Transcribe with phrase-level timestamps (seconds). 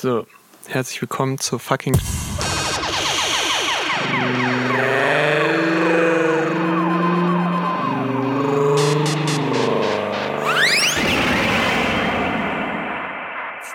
[0.00, 0.26] So,
[0.66, 1.92] herzlich willkommen zur fucking.
[1.92, 2.02] It's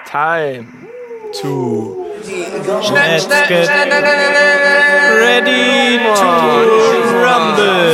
[0.09, 0.87] time
[1.41, 2.07] to.
[2.91, 3.69] Let's get
[5.19, 6.25] ready to
[7.21, 7.85] rumble.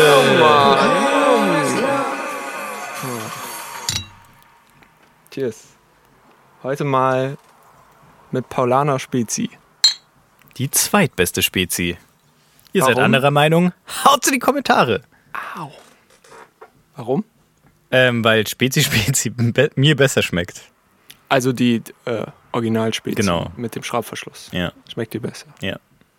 [5.32, 5.68] Cheers.
[6.64, 7.38] Heute mal
[8.34, 9.50] mit Paulaner Spezi.
[10.58, 11.98] Die zweitbeste Spezi.
[12.74, 13.06] Ihr seid Warum?
[13.06, 13.74] anderer Meinung?
[14.06, 15.02] Haut's in die Kommentare.
[16.96, 17.24] Warum?
[17.92, 20.62] Ähm, weil Spezi Spezi be mir besser schmeckt.
[21.30, 23.52] Also die äh, Originalspezi Genau.
[23.56, 24.50] mit dem Schraubverschluss.
[24.52, 25.48] Ja, Schmeckt dir besser.
[25.62, 25.78] ja.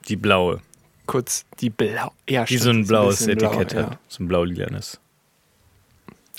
[0.08, 0.60] Die blaue.
[1.06, 2.12] Kurz die blau.
[2.28, 3.82] Ja, Die stimmt, so ein blaues blau, Etikett ja.
[3.90, 3.98] hat.
[4.08, 4.98] So ein blau-lilanes.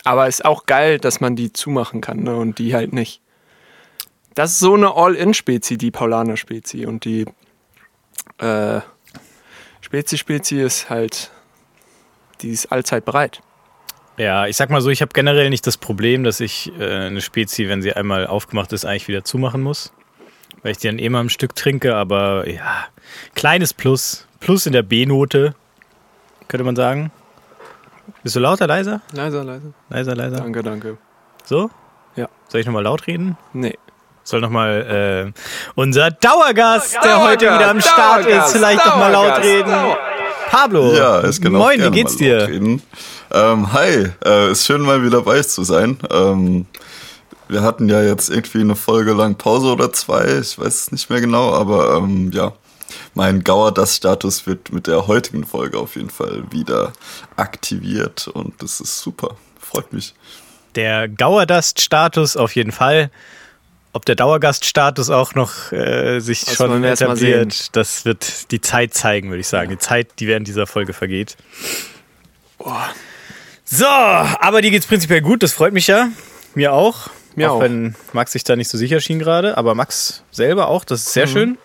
[0.03, 2.35] Aber ist auch geil, dass man die zumachen kann ne?
[2.35, 3.21] und die halt nicht.
[4.35, 6.85] Das ist so eine All-In-Spezi, die Paulaner-Spezi.
[6.85, 7.25] Und die
[8.39, 8.81] äh,
[9.81, 11.31] Spezi-Spezi ist halt,
[12.41, 13.41] die ist allzeit bereit.
[14.17, 17.21] Ja, ich sag mal so, ich habe generell nicht das Problem, dass ich äh, eine
[17.21, 19.91] Spezi, wenn sie einmal aufgemacht ist, eigentlich wieder zumachen muss.
[20.62, 22.85] Weil ich die dann eh mal im Stück trinke, aber ja,
[23.35, 24.27] kleines Plus.
[24.40, 25.55] Plus in der B-Note,
[26.47, 27.12] könnte man sagen.
[28.21, 29.01] Bist du lauter, leiser?
[29.12, 29.73] Leiser, leiser.
[29.90, 30.37] Leiser, leiser.
[30.37, 30.97] Danke, danke.
[31.43, 31.70] So?
[32.15, 32.29] Ja.
[32.47, 33.37] Soll ich nochmal laut reden?
[33.53, 33.77] Nee.
[34.24, 35.40] Soll nochmal äh,
[35.76, 39.70] unser Dauergast, der Dauergast, heute wieder am Start Dauergast, ist, vielleicht nochmal laut reden.
[39.71, 39.98] Dauer-
[40.49, 40.93] Pablo.
[40.96, 41.60] Ja, es genau.
[41.60, 42.48] Moin, wie geht's dir?
[43.32, 45.98] Ähm, hi, äh, ist schön mal wieder bei euch zu sein.
[46.12, 46.68] Ähm,
[47.48, 51.10] wir hatten ja jetzt irgendwie eine Folge lang Pause oder zwei, ich weiß es nicht
[51.10, 52.54] mehr genau, aber ähm, ja,
[53.15, 56.93] mein Gauer-Das-Status wird mit der heutigen Folge auf jeden Fall wieder
[57.35, 59.35] aktiviert und das ist super.
[59.60, 60.13] Freut mich.
[60.76, 63.10] Der Gauerdast-Status auf jeden Fall.
[63.96, 69.30] Ob der Dauergast-Status auch noch äh, sich Das schon etabliert, das wird die Zeit zeigen,
[69.30, 69.69] würde ich sagen.
[69.69, 71.38] Die Zeit, die während dieser Folge vergeht.
[72.58, 72.90] Boah.
[73.66, 76.09] So, aber dir geht's prinzipiell gut, das freut mich ja.
[76.56, 77.09] Mir auch.
[77.36, 77.62] Mir auch auch.
[77.62, 81.08] wenn Max sich da nicht so sicher schien gerade, aber Max selber auch, das ist
[81.08, 81.12] Mhm.
[81.14, 81.58] sehr schön.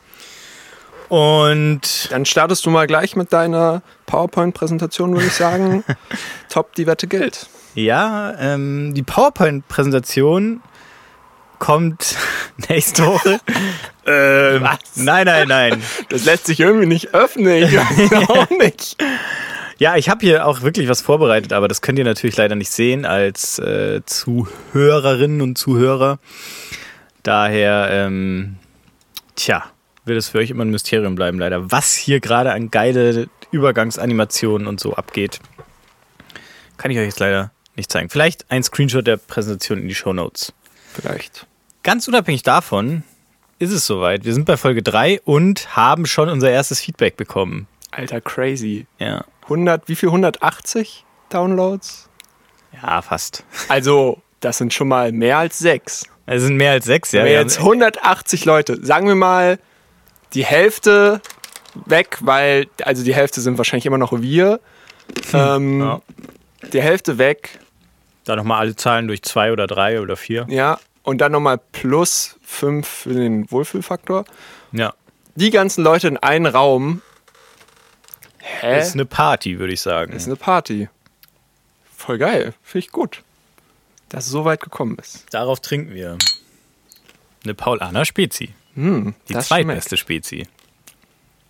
[1.08, 5.82] Und Dann startest du mal gleich mit deiner PowerPoint-Präsentation, würde ich sagen.
[6.50, 7.46] Top, die Wette gilt.
[7.74, 10.60] ja, ähm, die PowerPoint-Präsentation
[11.58, 12.16] kommt
[12.68, 13.40] nächste Woche.
[14.06, 14.96] ähm, Was?
[14.96, 15.82] Nein, nein, nein.
[16.08, 17.64] Das lässt sich irgendwie nicht öffnen.
[17.64, 18.96] Ich weiß auch nicht.
[19.78, 22.70] Ja, ich habe hier auch wirklich was vorbereitet, aber das könnt ihr natürlich leider nicht
[22.70, 26.18] sehen als äh, Zuhörerinnen und Zuhörer.
[27.22, 28.56] Daher, ähm,
[29.36, 29.64] tja,
[30.04, 31.70] wird es für euch immer ein Mysterium bleiben, leider.
[31.70, 35.38] Was hier gerade an geile Übergangsanimationen und so abgeht,
[36.76, 38.10] kann ich euch jetzt leider nicht zeigen.
[38.10, 40.52] Vielleicht ein Screenshot der Präsentation in die Show Notes.
[41.00, 41.46] Vielleicht.
[41.82, 43.02] Ganz unabhängig davon
[43.58, 44.24] ist es soweit.
[44.24, 47.66] Wir sind bei Folge 3 und haben schon unser erstes Feedback bekommen.
[47.90, 48.86] Alter, crazy.
[48.98, 50.08] Ja, 100, wie viel?
[50.10, 52.08] 180 Downloads?
[52.82, 53.44] ja fast.
[53.68, 56.04] Also, das sind schon mal mehr als sechs.
[56.26, 57.24] Es sind mehr als sechs, ja.
[57.24, 59.58] Wir jetzt haben- 180 Leute, sagen wir mal
[60.34, 61.20] die Hälfte
[61.86, 64.60] weg, weil, also die Hälfte sind wahrscheinlich immer noch wir.
[65.32, 66.00] Ähm, ja.
[66.72, 67.58] Die Hälfte weg,
[68.24, 70.44] Da nochmal alle Zahlen durch zwei oder drei oder vier.
[70.50, 70.78] ja.
[71.08, 74.26] Und dann nochmal plus fünf für den Wohlfühlfaktor.
[74.72, 74.92] Ja.
[75.36, 77.00] Die ganzen Leute in einen Raum.
[78.40, 78.78] Hä?
[78.78, 80.12] Ist eine Party, würde ich sagen.
[80.12, 80.90] ist eine Party.
[81.96, 82.52] Voll geil.
[82.62, 83.22] Finde ich gut.
[84.10, 85.24] Dass es so weit gekommen ist.
[85.30, 86.18] Darauf trinken wir.
[87.42, 88.50] Eine Paulaner Spezi.
[88.74, 90.26] Hm, Die zweitbeste schmeckt.
[90.26, 90.46] Spezi.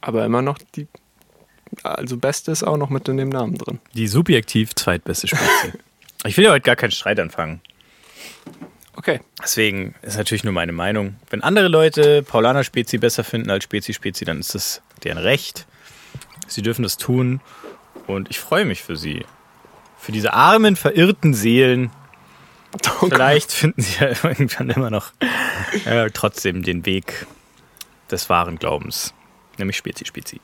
[0.00, 0.86] Aber immer noch die.
[1.82, 3.80] Also Beste ist auch noch mit in dem Namen drin.
[3.94, 5.72] Die subjektiv zweitbeste Spezi.
[6.25, 7.60] ich will ja heute gar keinen Streit anfangen.
[8.98, 9.20] Okay.
[9.41, 11.14] Deswegen ist natürlich nur meine Meinung.
[11.31, 15.66] Wenn andere Leute Paulaner Spezi besser finden als Spezi Spezi, dann ist das deren Recht.
[16.48, 17.41] Sie dürfen das tun.
[18.08, 19.25] Und ich freue mich für sie.
[19.98, 21.91] Für diese armen, verirrten Seelen.
[23.00, 25.12] Oh Vielleicht finden sie ja irgendwann immer noch
[25.87, 27.26] äh, trotzdem den Weg
[28.10, 29.14] des wahren Glaubens.
[29.56, 30.38] Nämlich Spezi Spezi.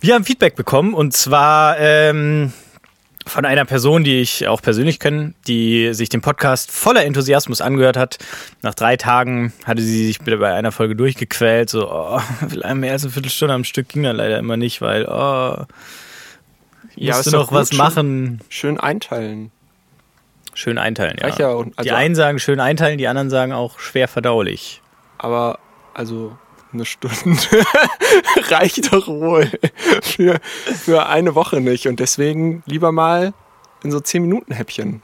[0.00, 2.52] Wir haben Feedback bekommen und zwar ähm,
[3.26, 7.96] von einer Person, die ich auch persönlich kenne, die sich den Podcast voller Enthusiasmus angehört
[7.96, 8.18] hat.
[8.62, 11.70] Nach drei Tagen hatte sie sich bei einer Folge durchgequält.
[11.70, 12.20] So, oh,
[12.74, 15.64] mehr als eine Viertelstunde am Stück ging dann leider immer nicht, weil, oh,
[16.96, 18.40] Ja, ist doch noch gut, was schön- machen.
[18.48, 19.50] Schön einteilen.
[20.54, 21.28] Schön einteilen, ja.
[21.38, 24.82] Ja und- die also- einen sagen schön einteilen, die anderen sagen auch schwer verdaulich.
[25.18, 25.58] Aber
[25.94, 26.36] also
[26.72, 27.38] eine Stunde
[28.50, 29.50] reicht doch wohl
[30.02, 31.86] für, für eine Woche nicht.
[31.86, 33.34] Und deswegen lieber mal
[33.82, 35.02] in so 10 Minuten Häppchen.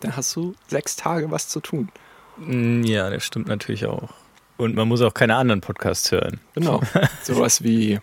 [0.00, 1.88] Dann hast du sechs Tage was zu tun.
[2.38, 4.10] Mm, Ja, das stimmt natürlich auch.
[4.58, 6.40] Und man muss auch keine anderen Podcasts hören.
[6.54, 6.80] Genau.
[7.22, 7.98] Sowas wie.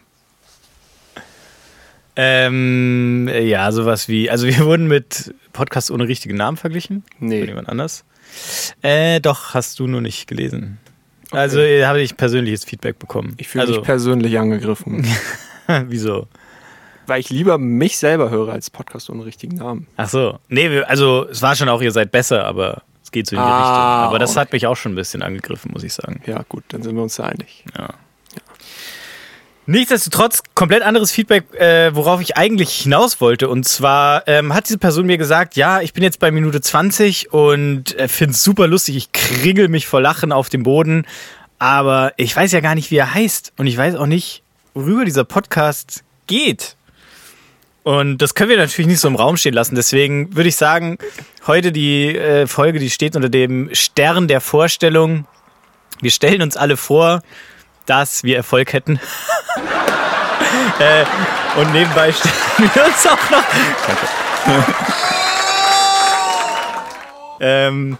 [2.16, 7.04] Ähm, ja, sowas wie, also wir wurden mit Podcasts ohne richtigen Namen verglichen.
[7.20, 7.40] Nee.
[7.40, 8.06] Mit jemand anders.
[8.84, 10.78] Äh, doch, hast du nur nicht gelesen.
[11.33, 13.35] Also äh, habe ich persönliches Feedback bekommen.
[13.38, 15.06] Ich fühle also, mich persönlich angegriffen.
[15.88, 16.27] Wieso?
[17.07, 19.88] weil ich lieber mich selber höre als Podcast ohne richtigen Namen.
[19.97, 20.39] Ach so.
[20.50, 23.45] Nee, also es war schon auch, ihr seid besser, aber es geht so in die
[23.45, 24.07] Ah, Richtung.
[24.09, 24.39] Aber das okay.
[24.39, 26.21] hat mich auch schon ein bisschen angegriffen, muss ich sagen.
[26.25, 27.65] Ja, gut, dann sind wir uns da einig.
[27.77, 27.89] Ja.
[29.65, 33.48] Nichtsdestotrotz komplett anderes Feedback, äh, worauf ich eigentlich hinaus wollte.
[33.48, 37.31] Und zwar ähm, hat diese Person mir gesagt, ja, ich bin jetzt bei Minute 20
[37.31, 38.98] und äh, finde es super lustig.
[38.98, 41.06] Ich kringel mich vor Lachen auf dem Boden.
[41.60, 43.54] Aber ich weiß ja gar nicht, wie er heißt.
[43.56, 44.44] Und ich weiß auch nicht,
[44.74, 46.75] worüber dieser Podcast geht.
[47.83, 49.75] Und das können wir natürlich nicht so im Raum stehen lassen.
[49.75, 50.98] Deswegen würde ich sagen,
[51.48, 55.25] heute die äh, Folge, die steht unter dem Stern der Vorstellung.
[56.01, 57.21] Wir stellen uns alle vor,
[57.85, 59.00] dass wir Erfolg hätten.
[60.80, 61.06] äh,
[61.59, 63.44] und nebenbei stellen wir uns auch noch.
[67.39, 67.97] ähm,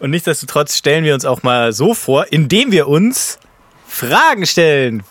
[0.00, 3.38] und nichtsdestotrotz stellen wir uns auch mal so vor, indem wir uns
[3.86, 5.02] Fragen stellen.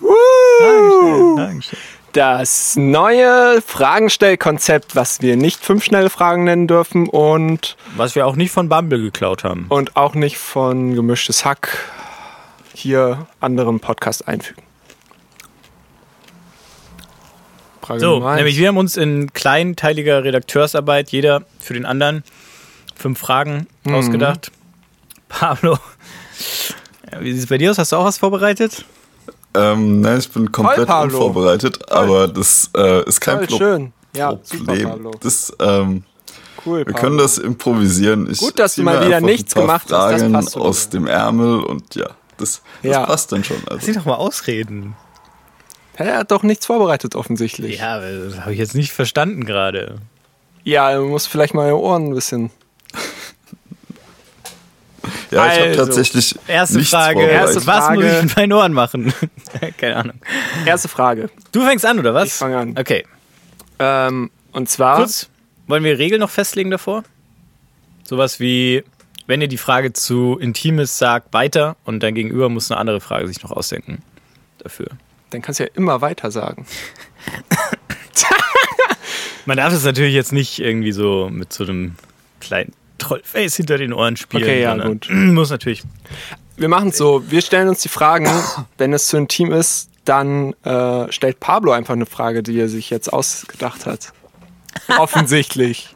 [0.60, 1.36] Fragen stellen.
[1.38, 1.82] Fragen stellen.
[2.16, 8.38] Das neue Fragenstellkonzept, was wir nicht fünf schnelle Fragen nennen dürfen und, Was wir auch
[8.38, 9.66] nicht von Bumble geklaut haben.
[9.68, 11.78] und auch nicht von Gemischtes Hack
[12.78, 14.64] hier anderem Podcast einfügen.
[17.82, 22.24] Frage So, nämlich wir haben uns in kleinteiliger Redakteursarbeit, jeder für den anderen,
[22.96, 24.52] fünf Fragen ausgedacht.
[25.30, 25.78] Pablo,
[27.20, 27.78] wie sieht es bei dir aus?
[27.78, 28.86] Hast du auch was vorbereitet?
[29.54, 31.18] Ähm, nein, ich bin komplett Pablo.
[31.18, 33.94] unvorbereitet, aber das äh, ist kein Voll Pro schön.
[34.16, 34.90] Ja, super, Problem.
[34.90, 35.12] Pablo.
[35.22, 36.04] das, ähm,
[36.66, 37.00] Cool, wir Pablo.
[37.00, 38.30] können das improvisieren.
[38.32, 41.60] Ich Gut, dass du mal wieder nichts gemacht hast, das Fragen passt aus dem Ärmel
[41.60, 42.08] und ja,
[42.38, 43.06] das, das Ja.
[43.06, 43.58] passt dann schon.
[43.66, 43.88] Lass Also.
[43.88, 44.96] dich doch mal ausreden.
[45.98, 47.80] Er hat doch nichts vorbereitet, offensichtlich.
[47.80, 49.98] Ja, das habe ich jetzt nicht verstanden gerade.
[50.64, 52.52] Ja, du musst vielleicht mal deine Ohren ein bisschen.
[55.32, 57.22] Ja, ich habe Also, tatsächlich Erste nichts Frage.
[57.22, 58.18] Erste Was muss Frage.
[58.18, 59.14] ich mit meinen Ohren machen?
[59.78, 60.16] Keine Ahnung.
[60.66, 61.30] Erste Frage.
[61.52, 62.28] Du fängst an, oder was?
[62.28, 62.76] Ich fang an.
[62.80, 63.06] Okay.
[63.80, 64.98] Ähm, und zwar.
[64.98, 65.28] Kurz,
[65.68, 67.04] wollen wir Regeln noch festlegen davor?
[68.08, 68.84] Sowas wie,
[69.28, 73.02] wenn ihr die Frage zu intim ist, sagt weiter und dein Gegenüber muss eine andere
[73.02, 74.02] Frage sich noch ausdenken.
[74.60, 74.88] Dafür.
[75.32, 76.66] Dann kannst du ja immer weiter sagen.
[79.46, 81.96] Man darf es natürlich jetzt nicht irgendwie so mit so einem
[82.40, 84.44] kleinen Trollface hinter den Ohren spielen.
[84.44, 85.08] Okay, ja, gut.
[85.10, 85.84] Muss natürlich.
[86.58, 88.30] Wir machen es so: Wir stellen uns die Fragen.
[88.78, 92.90] Wenn es zu intim ist, dann äh, stellt Pablo einfach eine Frage, die er sich
[92.90, 94.14] jetzt ausgedacht hat.
[94.98, 95.96] Offensichtlich.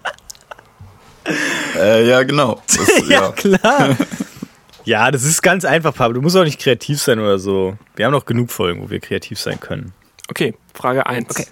[1.75, 2.61] Äh, ja, genau.
[2.67, 3.31] Das, ja.
[3.31, 3.95] klar.
[4.85, 6.15] ja, das ist ganz einfach, Pablo.
[6.15, 7.77] Du musst auch nicht kreativ sein oder so.
[7.95, 9.93] Wir haben noch genug Folgen, wo wir kreativ sein können.
[10.29, 11.51] Okay, Frage 1.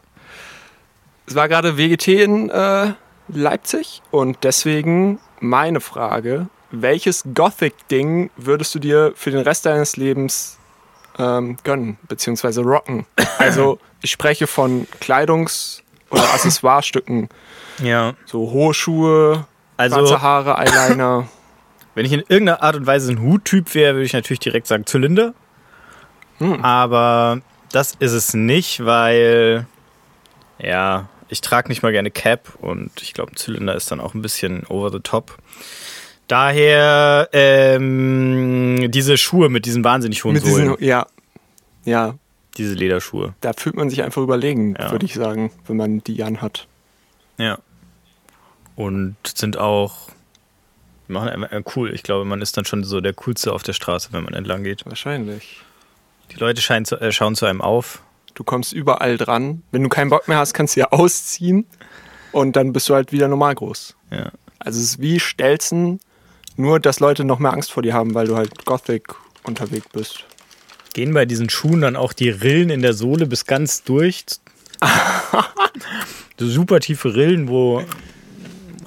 [1.28, 2.94] Es war gerade WGT in äh,
[3.28, 10.58] Leipzig und deswegen meine Frage: Welches Gothic-Ding würdest du dir für den Rest deines Lebens
[11.20, 13.06] ähm, gönnen, beziehungsweise rocken?
[13.40, 17.30] Also, ich spreche von Kleidungs- oder Accessoirestücken,
[17.84, 18.14] Ja.
[18.26, 19.46] so hohe Schuhe,
[19.78, 21.28] Also, schwarze Haare, Eyeliner.
[21.96, 24.86] wenn ich in irgendeiner Art und Weise ein Huttyp wäre, würde ich natürlich direkt sagen
[24.86, 25.34] Zylinder.
[26.40, 26.64] Hm.
[26.64, 27.42] Aber
[27.72, 29.66] das ist es nicht, weil
[30.60, 34.14] ja, ich trage nicht mal gerne Cap und ich glaube, ein Zylinder ist dann auch
[34.14, 35.38] ein bisschen over the top.
[36.28, 41.08] Daher ähm, diese Schuhe mit diesen wahnsinnig hohen Mit Sohlen, diesen, ja,
[41.86, 42.16] ja,
[42.58, 43.34] diese Lederschuhe.
[43.42, 44.92] da fühlt man sich einfach überlegen, Ja.
[44.92, 46.68] würde ich sagen, wenn man die anhat.
[47.38, 47.60] Ja.
[48.78, 50.08] Und sind auch
[51.08, 51.94] die machen einfach äh, cool.
[51.94, 54.64] Ich glaube, man ist dann schon so der coolste auf der Straße, wenn man entlang
[54.64, 54.86] geht.
[54.86, 55.62] Wahrscheinlich.
[56.32, 58.02] Die Leute scheinen zu, äh, schauen zu einem auf.
[58.34, 59.64] Du kommst überall dran.
[59.72, 61.66] Wenn du keinen Bock mehr hast, kannst du ja ausziehen
[62.32, 63.96] und dann bist du halt wieder normal groß.
[64.12, 64.32] Ja.
[64.60, 66.00] Also es ist wie Stelzen,
[66.58, 70.26] nur dass Leute noch mehr Angst vor dir haben, weil du halt Gothic unterwegs bist.
[70.94, 74.26] Gehen bei diesen Schuhen dann auch die Rillen in der Sohle bis ganz durch?
[76.40, 77.84] so super tiefe Rillen, wo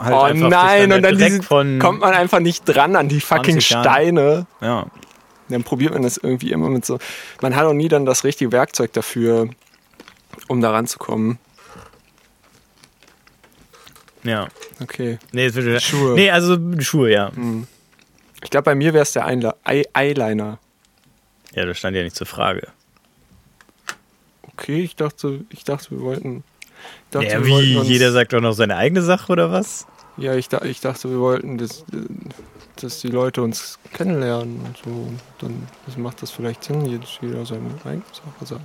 [0.02, 3.54] halt oh einfach nein, und dann diese, kommt man einfach nicht dran an die fucking
[3.60, 3.84] 20 Jahren.
[3.84, 4.46] Steine.
[4.60, 4.86] ja.
[5.48, 7.00] Dann probiert man das irgendwie immer mit so.
[7.40, 9.48] Man hat auch nie dann das richtige Werkzeug dafür,
[10.46, 11.38] um da ranzukommen.
[14.22, 14.48] Ja.
[14.80, 15.18] Okay.
[15.32, 16.14] Nee, es wird, Schuhe.
[16.14, 17.32] Nee, also Schuhe, ja.
[18.42, 20.58] Ich glaube, bei mir wäre es der Einla- Ey- Eyeliner.
[21.54, 22.68] Ja, das stand ja nicht zur Frage.
[24.52, 26.44] Okay, ich dachte, ich dachte, wir wollten.
[27.10, 29.86] Dachte, Ja, wir wie wollten jeder sagt doch noch seine eigene Sache oder was?
[30.16, 32.06] Ja, ich, da, ich dachte, wir wollten das, äh,
[32.76, 35.12] dass die Leute uns kennenlernen und so.
[35.38, 35.66] Dann
[36.02, 38.60] macht das vielleicht Sinn, jetzt jeder seine eigene Sache sagt.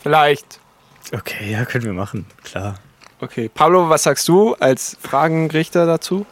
[0.00, 0.60] Vielleicht.
[1.12, 2.76] Okay, ja, können wir machen, klar.
[3.20, 6.24] Okay, Pablo, was sagst du als Fragenrichter dazu?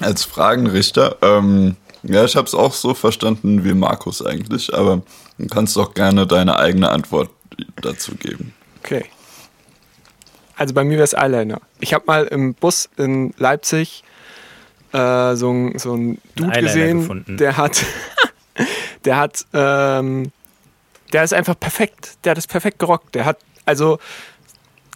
[0.00, 5.02] Als Fragenrichter, ähm, ja, ich habe es auch so verstanden wie Markus eigentlich, aber
[5.38, 7.30] du kannst doch gerne deine eigene Antwort
[7.82, 8.54] dazu geben.
[8.82, 9.06] Okay.
[10.56, 11.60] Also bei mir wäre es Eyeliner.
[11.80, 14.02] Ich habe mal im Bus in Leipzig
[14.92, 17.36] äh, so, ein, so einen Dude Eyeliner gesehen, gefunden.
[17.36, 17.84] der hat,
[19.04, 20.32] der hat, ähm,
[21.12, 22.18] der ist einfach perfekt.
[22.24, 23.14] Der hat es perfekt gerockt.
[23.14, 23.98] Der hat also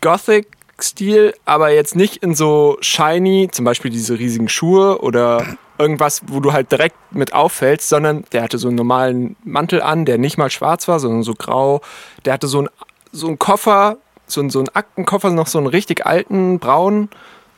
[0.00, 5.44] Gothic-Stil, aber jetzt nicht in so shiny, zum Beispiel diese riesigen Schuhe oder
[5.78, 10.04] irgendwas, wo du halt direkt mit auffällst, sondern der hatte so einen normalen Mantel an,
[10.04, 11.80] der nicht mal schwarz war, sondern so grau.
[12.24, 12.68] Der hatte so einen,
[13.12, 13.98] so einen Koffer,
[14.30, 17.10] so so einen Aktenkoffer, noch so einen richtig alten, braunen,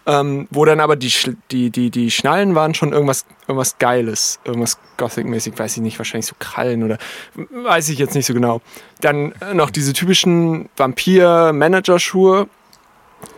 [0.06, 1.12] ähm, wo dann aber die,
[1.50, 6.26] die, die, die Schnallen waren schon irgendwas, irgendwas Geiles, irgendwas Gothic-mäßig, weiß ich nicht, wahrscheinlich
[6.26, 6.98] so Krallen oder
[7.34, 8.60] weiß ich jetzt nicht so genau.
[9.00, 12.48] Dann äh, noch diese typischen Vampir-Manager-Schuhe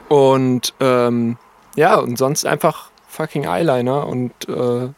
[0.08, 1.36] und ähm,
[1.76, 4.88] ja, und sonst einfach fucking Eyeliner und äh,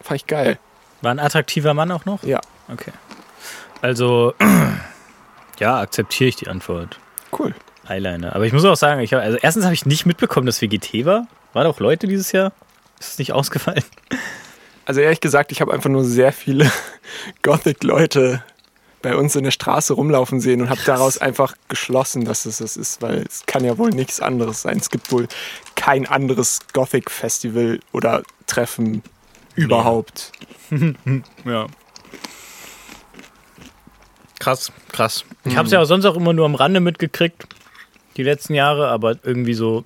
[0.00, 0.58] fand ich geil.
[1.02, 2.22] War ein attraktiver Mann auch noch?
[2.24, 2.40] Ja,
[2.72, 2.92] Okay.
[3.82, 4.34] Also,
[5.58, 6.98] ja, akzeptiere ich die Antwort.
[7.38, 7.54] cool.
[7.88, 8.34] Eyeliner.
[8.34, 11.04] Aber ich muss auch sagen, ich hab, also erstens habe ich nicht mitbekommen, dass WGT
[11.04, 11.26] war.
[11.52, 12.52] Waren auch Leute dieses Jahr?
[12.98, 13.84] Ist es nicht ausgefallen?
[14.84, 16.70] Also ehrlich gesagt, ich habe einfach nur sehr viele
[17.42, 18.42] Gothic-Leute
[19.02, 22.76] bei uns in der Straße rumlaufen sehen und habe daraus einfach geschlossen, dass es das
[22.76, 24.78] ist, weil es kann ja wohl nichts anderes sein.
[24.78, 25.28] Es gibt wohl
[25.74, 29.02] kein anderes Gothic-Festival oder Treffen
[29.54, 30.32] überhaupt.
[31.44, 31.68] Ja.
[34.40, 35.24] Krass, krass.
[35.44, 37.46] Ich habe es ja auch sonst auch immer nur am Rande mitgekriegt,
[38.16, 39.84] die letzten Jahre, aber irgendwie so.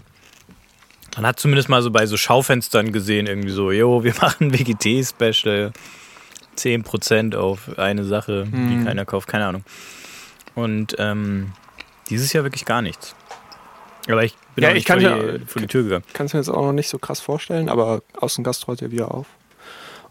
[1.16, 5.72] Man hat zumindest mal so bei so Schaufenstern gesehen, irgendwie so, jo, wir machen WGT-Special.
[6.56, 9.64] 10% auf eine Sache, die keiner kauft, keine Ahnung.
[10.54, 11.52] Und ähm,
[12.10, 13.14] dieses Jahr wirklich gar nichts.
[14.08, 16.04] Aber ich bin Ja, auch ich kann vor, ja- die, vor die Tür gegangen.
[16.12, 19.14] Kann es mir jetzt auch noch nicht so krass vorstellen, aber Außengast rollt ja wieder
[19.14, 19.26] auf.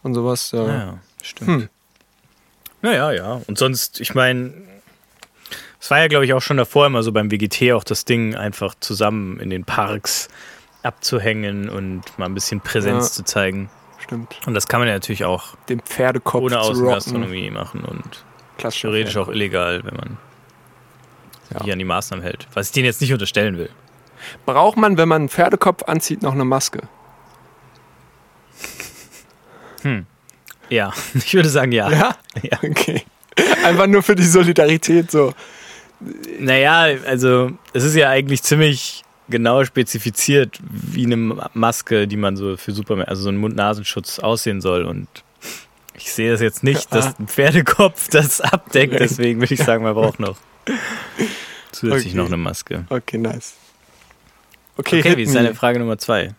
[0.02, 0.50] Und sowas.
[0.52, 0.66] Ja.
[0.66, 1.50] Ja, stimmt.
[1.50, 1.68] Hm.
[2.82, 3.40] Naja, ja.
[3.46, 4.52] Und sonst, ich meine,
[5.80, 8.34] es war ja, glaube ich, auch schon davor immer so beim WGT auch das Ding,
[8.34, 10.28] einfach zusammen in den Parks
[10.82, 13.12] abzuhängen und mal ein bisschen Präsenz Ja.
[13.12, 13.70] zu zeigen.
[13.98, 14.38] Stimmt.
[14.46, 16.58] Und das kann man ja natürlich auch Den Pferdekopf ohne.
[16.60, 18.24] Außengastronomie machen und
[18.58, 19.34] Klassischer theoretisch auch Pferdekopf.
[19.36, 20.18] illegal, wenn man
[21.52, 21.62] Ja.
[21.64, 22.46] sich an die Maßnahmen hält.
[22.54, 23.70] Was ich denen jetzt nicht unterstellen will.
[24.46, 26.80] Braucht man, wenn man einen Pferdekopf anzieht, noch eine Maske?
[30.68, 31.90] Ja, ich würde sagen ja.
[31.90, 32.16] Ja?
[32.42, 32.58] Ja.
[32.62, 33.02] Okay.
[33.64, 35.32] Einfach nur für die Solidarität so.
[36.38, 41.16] Naja, also es ist ja eigentlich ziemlich genau spezifiziert, wie eine
[41.54, 44.84] Maske, die man so für Supermärkte, also so ein Mund-Nasenschutz aussehen soll.
[44.84, 45.08] Und
[45.94, 48.98] ich sehe es jetzt nicht, dass ein Pferdekopf das abdeckt.
[48.98, 50.36] Deswegen würde ich sagen, man braucht noch
[51.72, 52.16] zusätzlich Okay.
[52.16, 52.84] noch eine Maske.
[52.88, 53.54] Okay, nice.
[54.76, 56.34] Okay, Okay, wie ist deine Frage Nummer zwei?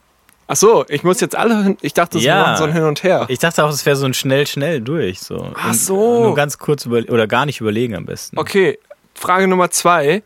[0.47, 1.77] Ach so, ich muss jetzt alle hin.
[1.81, 2.43] Ich dachte, das Ja.
[2.43, 3.25] war so ein Hin und Her.
[3.29, 5.19] Ich dachte auch, es wäre so ein schnell, schnell durch.
[5.21, 5.53] So.
[5.55, 6.23] Ach Und so.
[6.23, 8.37] Nur ganz kurz über oder gar nicht überlegen am besten.
[8.37, 8.77] Okay,
[9.21, 10.23] Frage Nummer zwei.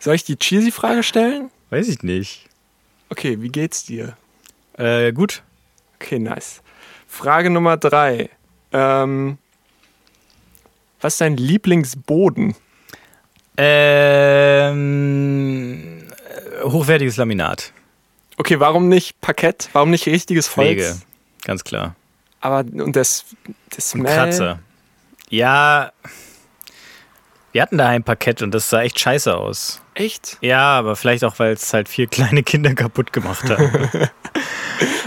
[0.00, 1.50] Soll ich die cheesy Frage stellen?
[1.68, 2.46] Weiß ich nicht.
[3.10, 4.16] Okay, wie geht's dir?
[4.78, 5.42] Äh, gut.
[6.00, 6.62] Okay, nice.
[7.06, 8.30] Frage Nummer drei.
[8.72, 9.36] Ähm,
[11.02, 12.54] was ist dein Lieblingsboden?
[13.58, 14.86] Ähm,
[16.08, 17.74] äh, hochwertiges Laminat.
[18.38, 19.68] Okay, warum nicht Parkett?
[19.74, 20.68] Warum nicht richtiges Holz?
[20.68, 20.96] Pflege.
[21.44, 21.94] Ganz klar.
[22.40, 23.26] Aber und das,
[23.76, 24.14] das Smell.
[24.14, 24.60] Kratzer.
[25.28, 25.92] Ja.
[27.52, 29.80] Wir hatten da ein Parkett und das sah echt scheiße aus.
[29.94, 30.36] Echt?
[30.42, 33.88] Ja, aber vielleicht auch, weil es halt vier kleine Kinder kaputt gemacht haben.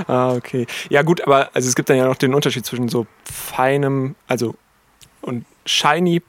[0.08, 0.68] Ah, okay.
[0.90, 4.56] Ja, gut, aber also es gibt dann ja noch den Unterschied zwischen so feinem, also
[5.22, 6.22] und shiny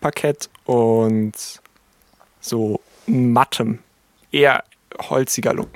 [0.00, 1.34] Parkett und
[2.40, 3.80] so mattem,
[4.32, 4.64] eher
[4.98, 5.68] holziger Look.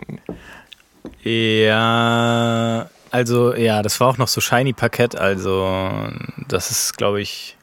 [1.22, 5.16] ja, also ja, das war auch noch so shiny Parkett.
[5.16, 6.08] Also
[6.48, 7.58] das ist, glaube ich,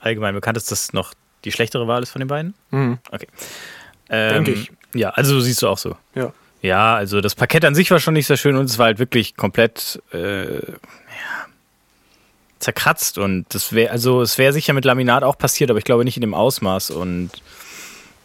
[0.00, 2.54] allgemein bekannt, dass das noch die schlechtere Wahl ist von den beiden.
[2.70, 2.98] Mhm.
[3.10, 3.26] Okay.
[4.10, 4.72] Ähm, Denk ich.
[4.94, 5.96] Ja, also siehst du auch so.
[6.14, 6.32] Ja.
[6.62, 8.98] Ja, also das Parkett an sich war schon nicht sehr schön und es war halt
[8.98, 10.74] wirklich komplett äh, ja,
[12.58, 16.04] zerkratzt und das wäre also es wäre sicher mit Laminat auch passiert, aber ich glaube
[16.04, 17.30] nicht in dem Ausmaß und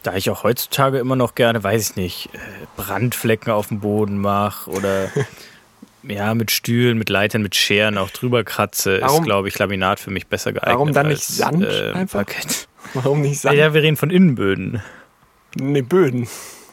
[0.04, 2.38] da ich auch heutzutage immer noch gerne, weiß ich nicht, äh,
[2.78, 5.10] Brandflecken auf dem Boden mache oder
[6.04, 10.00] ja mit Stühlen, mit Leitern, mit Scheren auch drüber kratze, Warum- ist glaube ich Laminat
[10.00, 10.76] für mich besser geeignet.
[10.76, 12.20] Warum dann nicht Sand äh, einfach?
[12.26, 12.69] Parkett.
[12.94, 13.58] Warum nicht Sand?
[13.58, 14.82] Ja, wir reden von Innenböden.
[15.56, 16.28] Nee, Böden.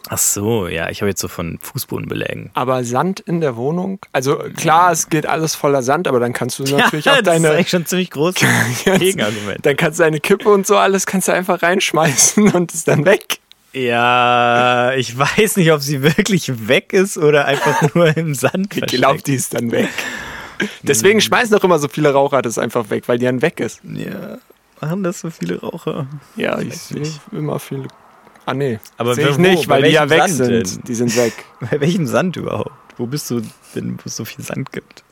[0.09, 2.51] Ach so, ja, ich habe jetzt so von Fußbodenbelägen.
[2.55, 3.99] Aber Sand in der Wohnung?
[4.13, 7.27] Also klar, es geht alles voller Sand, aber dann kannst du natürlich auch das ist
[7.27, 7.51] deine.
[7.51, 8.35] eigentlich schon ziemlich groß
[8.85, 9.67] Gegenargument.
[9.67, 13.05] Dann kannst du deine Kippe und so alles kannst du einfach reinschmeißen und ist dann
[13.05, 13.39] weg.
[13.73, 18.87] Ja, ich weiß nicht, ob sie wirklich weg ist oder einfach nur im Sand Ich
[18.87, 19.91] glaube, die ist dann weg.
[20.83, 23.81] Deswegen schmeißen doch immer so viele Raucher das einfach weg, weil die dann weg ist.
[23.85, 24.39] Ja,
[24.81, 26.07] machen das so viele Raucher?
[26.37, 27.89] Ja, ich sehe immer viele.
[28.45, 28.79] Ah, nee.
[28.97, 30.77] Aber sehe ich nicht, weil die ja weg Sand sind.
[30.77, 30.85] denn?
[30.87, 31.33] Die sind weg.
[31.61, 32.71] Bei welchem Sand überhaupt?
[32.97, 33.43] Wo bist du
[33.75, 35.03] denn, wo es so viel Sand gibt?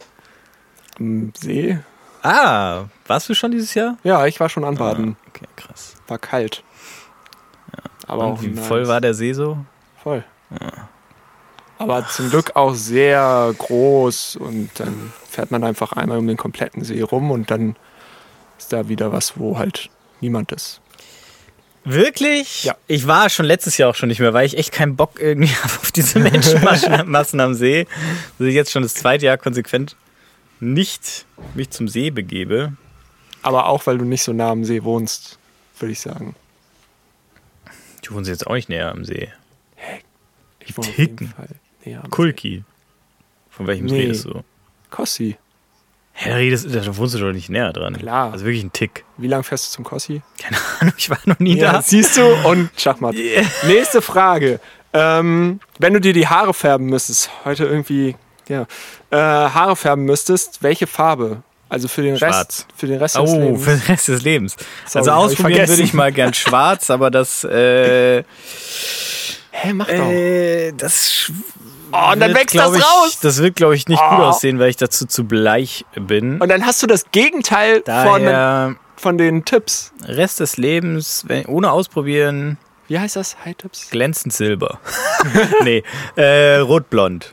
[0.99, 1.78] Am See?
[2.23, 3.99] Ah, warst du schon dieses Jahr?
[4.04, 5.16] Ja, ich war schon anbaden.
[5.28, 5.97] Okay, krass.
[6.09, 6.62] War kalt.
[8.06, 8.66] Aber Und auch wie nice.
[8.66, 9.59] voll war der See so?
[10.02, 10.25] Voll.
[11.78, 16.85] Aber zum Glück auch sehr groß und dann fährt man einfach einmal um den kompletten
[16.85, 17.76] See rum und dann
[18.64, 19.90] ist da wieder was, wo halt
[20.21, 20.80] niemand ist.
[21.85, 22.64] Wirklich?
[22.64, 22.76] Ja.
[22.87, 25.52] Ich war schon letztes Jahr auch schon nicht mehr, weil ich echt keinen Bock irgendwie
[25.54, 27.87] habe auf diese Menschenmassen am See,
[28.38, 29.97] dass ich jetzt schon das zweite Jahr konsequent
[30.61, 32.73] nicht mich zum See begebe.
[33.42, 35.38] Aber auch, weil du nicht so nah am See wohnst,
[35.78, 36.35] würde ich sagen.
[38.02, 39.30] Du wohnst jetzt auch nicht näher am See.
[40.61, 41.26] Ich wohne auf Ticken.
[41.26, 41.49] jeden Fall
[41.85, 42.64] näher am Kulki.
[43.50, 44.00] Von welchem See Nee.
[44.04, 44.42] redest du?
[44.90, 45.37] Kossi.
[46.16, 47.97] Hä, da, redest, da wohnst du doch nicht näher dran.
[47.99, 48.33] Klar.
[48.33, 49.04] Also wirklich ein Tick.
[49.16, 50.23] Wie lange fährst du zum Kossi?
[50.40, 51.83] Keine Ahnung, ich war noch nie da.
[51.83, 52.23] siehst du?
[52.49, 53.16] Und Schachmatt.
[53.66, 54.61] Nächste Frage.
[54.92, 58.14] Ähm, wenn du dir die Haare färben müsstest, heute irgendwie,
[58.49, 58.62] ja,
[59.11, 61.42] äh, Haare färben müsstest, welche Farbe?
[61.68, 62.37] Also für den Schwarz.
[62.37, 63.64] Rest, für den Rest des Oh, Lebens.
[63.64, 64.56] für den Rest des Lebens.
[64.87, 68.23] Sorry, also hab ich ausprobieren würde ich mal gern schwarz, aber das, äh,
[69.56, 69.92] Hä, mach doch.
[69.94, 71.30] äh, das
[71.92, 73.18] oh, und dann wird, wächst das ich, raus.
[73.23, 74.25] Das wird, glaube ich, nicht gut Oh.
[74.25, 76.40] aussehen, weil ich dazu zu bleich bin.
[76.40, 77.84] Und dann hast du das Gegenteil von,
[78.25, 79.92] Daher von den Tipps.
[80.04, 82.58] Rest des Lebens, wenn, ohne ausprobieren,
[82.88, 83.37] Wie heißt das?
[83.44, 83.90] High-Tipps?
[83.90, 84.80] glänzend silber.
[85.62, 85.84] nee,
[86.16, 87.30] äh, rotblond.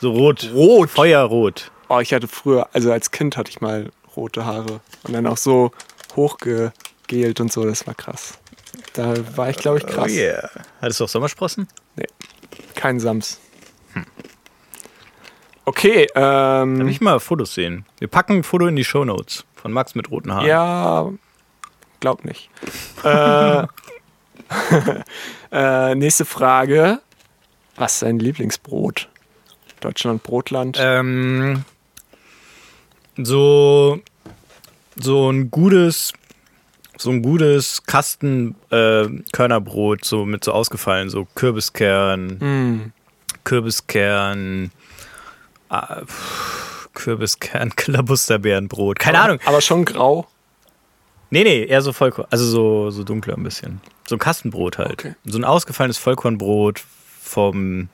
[0.00, 0.50] So rot.
[0.52, 0.90] Rot.
[0.90, 1.70] Feuerrot.
[1.88, 4.80] Oh, ich hatte früher, also als Kind hatte ich mal rote Haare.
[5.04, 5.70] Und dann auch so
[6.14, 8.34] hochgegelt und so, das war krass.
[8.94, 10.10] Da war ich, glaube ich, krass.
[10.10, 10.48] Oh yeah.
[10.80, 11.68] Hattest du auch Sommersprossen?
[11.96, 12.06] Nee,
[12.74, 13.40] kein Sams.
[15.66, 17.86] Okay, Kann ähm, ich mal Fotos sehen?
[17.98, 20.46] Wir packen ein Foto in die Shownotes von Max mit roten Haaren.
[20.46, 21.10] ja,
[22.00, 22.50] glaub nicht.
[23.02, 23.62] äh,
[25.52, 27.00] äh, nächste Frage.
[27.76, 29.08] Was ist dein Lieblingsbrot?
[29.80, 30.76] Deutschland, Brotland.
[30.78, 31.64] Ähm,
[33.16, 34.00] so,
[34.96, 36.12] so ein gutes,
[36.96, 42.92] so ein gutes Kasten äh, Körnerbrot, so mit so ausgefallen, so Kürbiskern, Hm.
[43.44, 44.70] Kürbiskern,
[45.70, 48.98] pff, Kürbiskern, Klabusterbeerenbrot.
[48.98, 49.38] Keine Ahnung.
[49.44, 50.26] Aber schon grau.
[51.30, 53.80] Nee, nee, eher so Vollkorn, also so, so dunkler ein bisschen.
[54.08, 54.92] So ein Kastenbrot halt.
[54.92, 55.14] Okay.
[55.24, 56.82] So ein ausgefallenes Vollkornbrot
[57.20, 57.88] vom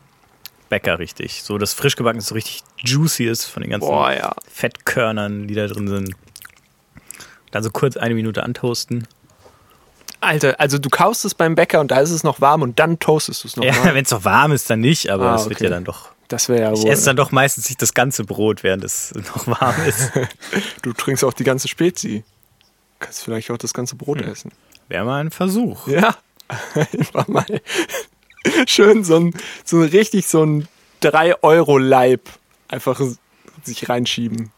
[0.69, 1.43] Bäcker richtig.
[1.43, 4.35] So das frisch gebacken so richtig juicy ist von den ganzen Boah, ja.
[4.53, 6.15] Fettkörnern, die da drin sind.
[7.51, 9.07] Dann so kurz eine Minute antoasten.
[10.21, 12.99] Alter, also du kaufst es beim Bäcker und da ist es noch warm und dann
[12.99, 15.45] toastest du es noch Ja, wenn es noch warm ist, dann nicht, aber Ah, es
[15.45, 15.65] wird okay.
[15.65, 16.11] ja dann doch.
[16.29, 16.91] Das wäre ja Ich wohl.
[16.91, 20.13] esse dann doch meistens nicht das ganze Brot, während es noch warm ist.
[20.83, 22.23] Du trinkst auch die ganze Spezi.
[22.99, 24.29] Kannst vielleicht auch das ganze Brot Hm.
[24.31, 24.53] essen.
[24.89, 25.89] Wäre mal ein Versuch.
[25.89, 26.15] Ja.
[26.75, 27.47] Einfach mal
[28.67, 29.35] schön so ein,
[29.65, 30.69] so richtig so ein
[31.03, 32.21] 3-Euro-Leib
[32.69, 33.01] einfach
[33.63, 34.51] sich reinschieben.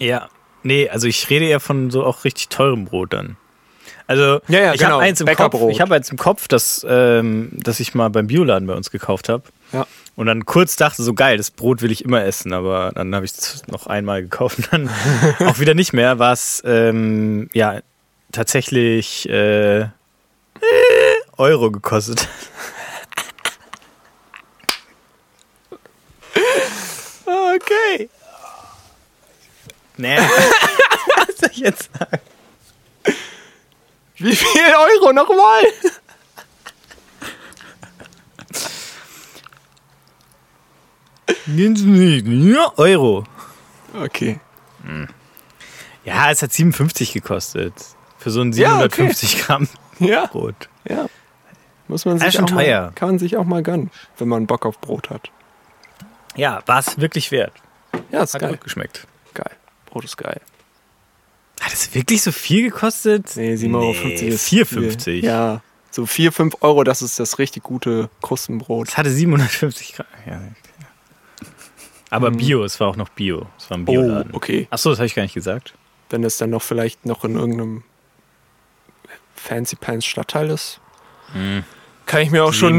[0.00, 0.28] Ja.
[0.62, 3.36] Nee, also ich rede eher von so auch richtig teurem Brot dann.
[4.06, 4.94] Also Ja, ja, ich genau.
[4.94, 8.26] habe eins im Kopf, ich habe eins im Kopf, das, ähm, das ich mal beim
[8.26, 9.44] Bioladen bei uns gekauft habe.
[9.72, 9.86] Ja.
[10.16, 13.24] Und dann kurz dachte, so geil, das Brot will ich immer essen, aber dann habe
[13.24, 14.90] ich es noch einmal gekauft und dann
[15.48, 17.80] auch wieder nicht mehr, war es ähm, ja
[18.32, 19.86] tatsächlich äh,
[21.36, 22.28] Euro gekostet.
[27.54, 28.08] Okay.
[30.00, 30.16] Nee.
[31.16, 32.20] Was soll ich jetzt sagen?
[34.16, 35.62] Wie viel Euro nochmal?
[41.46, 43.24] Ja, Euro.
[43.94, 44.40] Okay.
[46.04, 47.74] Ja, es hat 57 gekostet.
[48.18, 49.10] Für so ein Ja, okay.
[49.12, 50.26] 750 Gramm Ja.
[50.32, 50.68] Brot.
[50.88, 51.06] Ja.
[51.88, 52.82] Muss man sich ist schon auch teuer.
[52.82, 55.30] Mal, kann man sich auch mal gönnen, wenn man Bock auf Brot hat.
[56.36, 57.52] Ja, war es wirklich wert.
[58.12, 58.50] Ja, ist Hat geil.
[58.52, 59.06] gut geschmeckt.
[59.90, 60.40] Brot ist geil.
[61.60, 63.32] Hat es wirklich so viel gekostet?
[63.36, 65.00] Nee, 7,50 Euro Nee, ist 4,50.
[65.04, 65.24] viel.
[65.24, 65.62] Ja.
[65.90, 68.88] So 4, 5 Euro, das ist das richtig gute Krustenbrot.
[68.88, 70.06] Es hatte 750 Gramm.
[70.26, 70.40] Ja.
[72.08, 73.46] Aber Bio, es war auch noch Bio.
[73.58, 74.26] Es war ein Mhm.
[74.32, 74.66] Oh, okay.
[74.70, 75.74] Achso, das habe ich gar nicht gesagt.
[76.08, 77.84] Wenn es dann noch vielleicht noch in irgendeinem
[79.34, 80.80] Fancy Pants Stadtteil ist.
[82.06, 82.74] Kann ich mir auch schon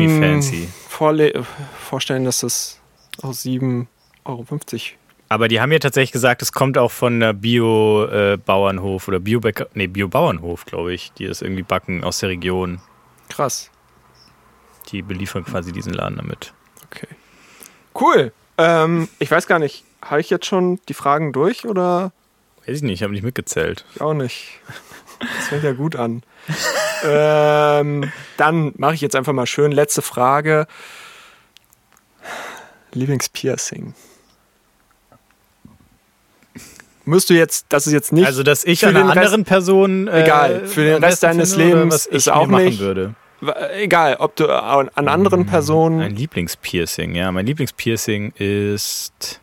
[1.79, 2.79] vorstellen, dass das
[3.21, 3.87] aus 7,50
[4.25, 4.45] Euro.
[5.31, 9.87] Aber die haben ja tatsächlich gesagt, es kommt auch von der Bio-Bauernhof oder Bio-Bäcker, nee,
[9.87, 12.81] Bio-Bauernhof, glaube ich, die das irgendwie backen aus der Region.
[13.29, 13.71] Krass.
[14.89, 16.53] Die beliefern quasi diesen Laden damit.
[16.85, 17.07] Okay.
[17.97, 18.33] Cool.
[18.57, 22.11] Ähm, ich weiß gar nicht, habe ich jetzt schon die Fragen durch oder
[22.65, 23.85] Weiß ich nicht, ich habe nicht mitgezählt.
[23.95, 24.59] Ich auch nicht.
[25.21, 26.23] Das fängt ja gut an.
[27.05, 29.71] ähm, dann mache ich jetzt einfach mal schön.
[29.71, 30.67] Letzte Frage.
[32.91, 33.93] Lieblingspiercing.
[37.05, 38.25] Musst du jetzt, das ist jetzt nicht.
[38.25, 40.07] Also, dass ich für einer den Rest- anderen Person.
[40.07, 43.15] Äh, Egal, für den Rest deines finde Lebens ist auch machen nicht- würde.
[43.75, 45.99] egal, ob du an an anderen Personen.
[46.01, 47.31] Ein Lieblingspiercing, ja.
[47.31, 49.39] Mein Lieblingspiercing ist.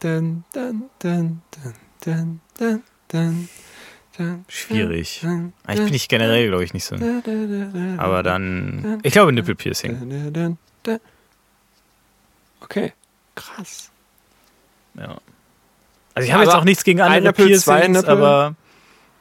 [0.00, 1.40] Dun, dun, dun,
[2.04, 3.48] dun, dun, dun,
[4.48, 5.24] Schwierig.
[5.66, 6.94] Eigentlich bin ich generell, glaube ich, nicht so.
[7.96, 9.00] Aber dann.
[9.02, 10.52] Ich glaube, Nippelpiercing.
[10.84, 11.00] Dun.
[12.60, 12.92] Okay,
[13.34, 13.90] krass.
[14.94, 15.16] Ja.
[16.14, 18.10] Also, ich habe jetzt auch nichts gegen andere Nippel, Piercings, Nippel?
[18.10, 18.54] aber.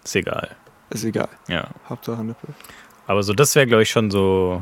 [0.04, 0.56] Ist egal.
[0.92, 1.30] Ist egal.
[1.48, 1.68] Ja.
[1.90, 2.54] Hauptsache Nippel.
[3.08, 4.62] Aber so, das wäre, glaube ich, schon so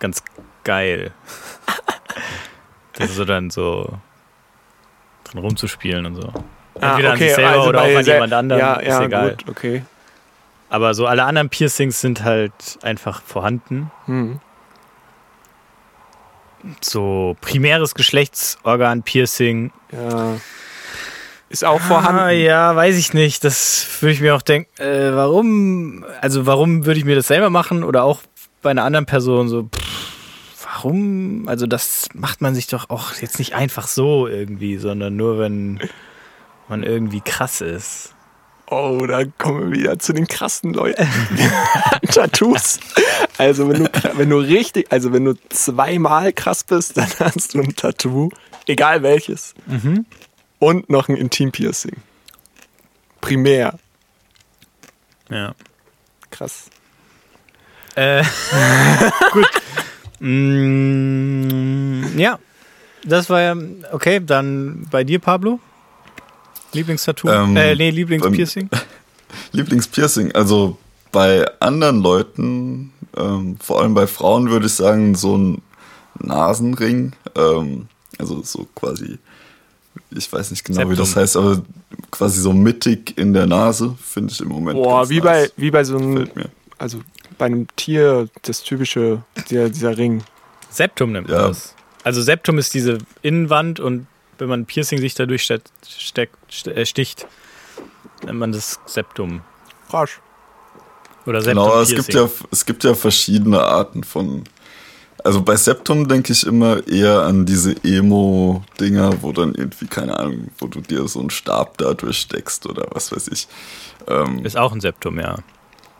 [0.00, 0.22] ganz
[0.64, 1.12] geil.
[2.94, 3.98] das ist so dann so
[5.24, 6.32] drin rumzuspielen und so.
[6.80, 8.60] Entweder an sich selber oder auch an Ah, jemand anderen.
[8.60, 9.30] Ja, ist ja, egal.
[9.30, 9.84] gut, okay.
[10.70, 13.90] Aber so alle anderen Piercings sind halt einfach vorhanden.
[14.06, 14.40] Hm.
[16.80, 19.72] So primäres Geschlechtsorgan-Piercing.
[19.92, 20.36] Ja.
[21.50, 22.20] Ist auch vorhanden.
[22.20, 23.42] Ah, ja, weiß ich nicht.
[23.42, 27.48] Das würde ich mir auch denken, äh, warum, also warum würde ich mir das selber
[27.48, 28.20] machen oder auch
[28.60, 30.08] bei einer anderen Person so, pff,
[30.64, 31.48] warum?
[31.48, 35.80] Also das macht man sich doch auch jetzt nicht einfach so irgendwie, sondern nur wenn
[36.68, 38.14] man irgendwie krass ist.
[38.70, 41.08] Oh, da kommen wir wieder zu den krassen Leuten.
[42.12, 42.78] Tattoos.
[43.38, 47.60] Also wenn du, wenn du richtig, also wenn du zweimal krass bist, dann hast du
[47.60, 48.28] ein Tattoo,
[48.66, 49.54] egal welches.
[50.58, 51.96] Und noch ein Intimpiercing.
[53.22, 53.78] Primär.
[55.30, 55.54] Ja.
[56.30, 56.66] Krass.
[57.94, 58.22] Äh,
[59.32, 59.48] gut.
[60.20, 62.38] Mm, ja,
[63.04, 63.56] das war ja,
[63.92, 65.60] okay, dann bei dir, Pablo?
[66.78, 67.28] Lieblingstattoo?
[67.28, 68.68] Ähm, äh, nee, Lieblingspiercing?
[69.52, 70.32] Lieblingspiercing.
[70.32, 70.78] Also
[71.12, 75.62] bei anderen Leuten, ähm, vor allem bei Frauen, würde ich sagen, so ein
[76.20, 77.12] Nasenring.
[77.34, 77.86] Ähm,
[78.18, 79.18] also so quasi,
[80.10, 81.22] ich weiß nicht genau, wie das Septum.
[81.22, 81.62] heißt, aber
[82.10, 84.76] quasi so mittig in der Nase, finde ich im Moment.
[84.76, 85.48] Boah, ganz wie nice.
[85.56, 86.28] bei, wie bei so einem,
[86.78, 87.00] also
[87.38, 90.22] bei einem Tier, das typische, dieser, dieser Ring.
[90.70, 91.48] Septum nennt man Ja.
[91.48, 91.74] das.
[92.04, 94.06] Also Septum ist diese Innenwand und
[94.38, 97.26] wenn man ein Piercing sich dadurch steck, steck, st- äh, sticht,
[98.24, 99.42] nennt man das Septum.
[99.90, 100.20] Rasch.
[101.26, 104.44] Oder Septum Genau, es gibt, ja, es gibt ja verschiedene Arten von.
[105.24, 110.48] Also bei Septum denke ich immer eher an diese Emo-Dinger, wo dann irgendwie, keine Ahnung,
[110.58, 113.48] wo du dir so einen Stab da durchsteckst oder was weiß ich.
[114.06, 115.36] Ähm, Ist auch ein Septum, ja.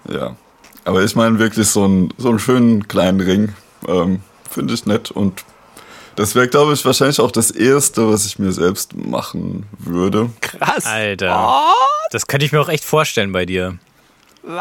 [0.08, 0.36] ja.
[0.84, 3.54] Aber ich meine wirklich so einen, so einen schönen kleinen Ring.
[3.86, 5.44] Ähm, Finde ich nett und
[6.18, 10.30] das wäre, glaube ich, wahrscheinlich auch das Erste, was ich mir selbst machen würde.
[10.40, 10.84] Krass.
[10.84, 11.72] Alter.
[12.10, 13.78] Das könnte ich mir auch echt vorstellen bei dir.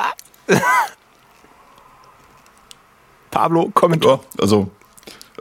[3.31, 4.19] Pablo, Kommentar.
[4.35, 4.69] Ja, also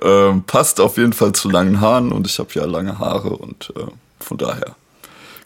[0.00, 3.74] ähm, passt auf jeden Fall zu langen Haaren und ich habe ja lange Haare und
[3.76, 3.84] äh,
[4.18, 4.74] von daher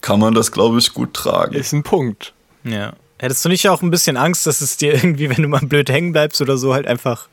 [0.02, 1.56] kann man das, glaube ich, gut tragen.
[1.56, 2.33] Ist ein Punkt.
[2.62, 2.92] Ja.
[3.18, 5.90] Hättest du nicht auch ein bisschen Angst, dass es dir irgendwie, wenn du mal blöd
[5.90, 7.26] hängen bleibst oder so, halt einfach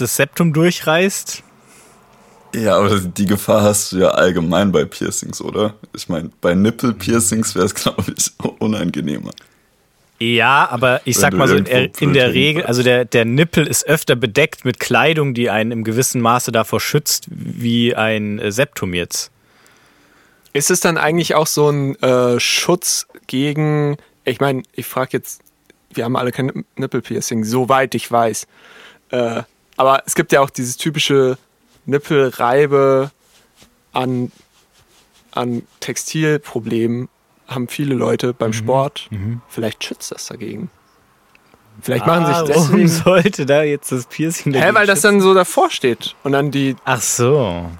[0.00, 1.42] das Septum durchreißt?
[2.54, 5.74] Ja, aber die Gefahr hast du ja allgemein bei Piercings, oder?
[5.94, 9.32] Ich meine, bei Nippel-Piercings wäre es, glaube ich, unangenehmer.
[10.18, 13.66] Ja, aber ich Wenn sag mal so, in, in der Regel, also der, der Nippel
[13.66, 18.50] ist öfter bedeckt mit Kleidung, die einen im gewissen Maße davor schützt, wie ein äh,
[18.50, 19.30] Septum jetzt.
[20.52, 25.40] Ist es dann eigentlich auch so ein äh, Schutz gegen, ich meine, ich frage jetzt,
[25.92, 28.48] wir haben alle kein Nippelpiercing, soweit ich weiß.
[29.10, 29.42] Äh,
[29.78, 31.38] aber es gibt ja auch dieses typische
[31.86, 33.10] Nippelreibe
[33.92, 34.30] an,
[35.32, 37.08] an Textilproblemen,
[37.46, 39.08] haben viele Leute beim Sport.
[39.48, 40.70] Vielleicht schützt das dagegen.
[41.80, 42.88] Vielleicht machen sich Warum deswegen.
[42.88, 45.12] sollte da jetzt das Piercing Hä, weil das schützen?
[45.14, 46.16] dann so davor steht.
[46.24, 46.74] Und dann die.
[46.84, 47.70] Ach so.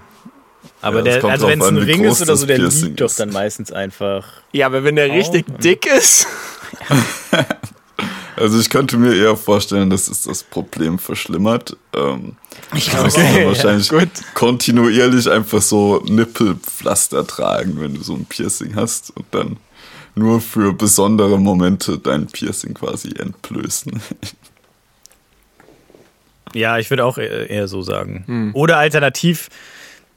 [0.81, 2.85] Aber Ja, das der, also wenn es ein Ring ist oder das so, der Piercing
[2.91, 4.25] liegt doch dann meistens einfach.
[4.53, 6.29] Ja, aber wenn der richtig dick ist.
[8.39, 11.77] Also ich könnte mir eher vorstellen, dass es das Problem verschlimmert.
[11.95, 12.37] Ähm,
[12.75, 13.91] Ich musst dann wahrscheinlich
[14.35, 19.57] kontinuierlich einfach so Nippelpflaster tragen, wenn du so ein Piercing hast und dann
[20.15, 24.01] nur für besondere Momente dein Piercing quasi entblößen.
[26.55, 28.51] Ja, ich würde auch eher eher so sagen.
[28.55, 29.49] Oder alternativ,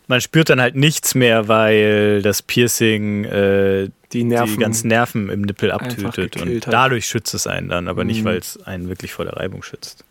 [0.07, 4.53] man spürt dann halt nichts mehr, weil das Piercing äh, Die Nerven.
[4.53, 6.37] die ganzen Nerven im Nippel abtötet.
[6.41, 6.73] Und hat.
[6.73, 8.25] dadurch schützt es einen dann, aber nicht, Mhm.
[8.25, 10.03] weil es einen wirklich vor der Reibung schützt.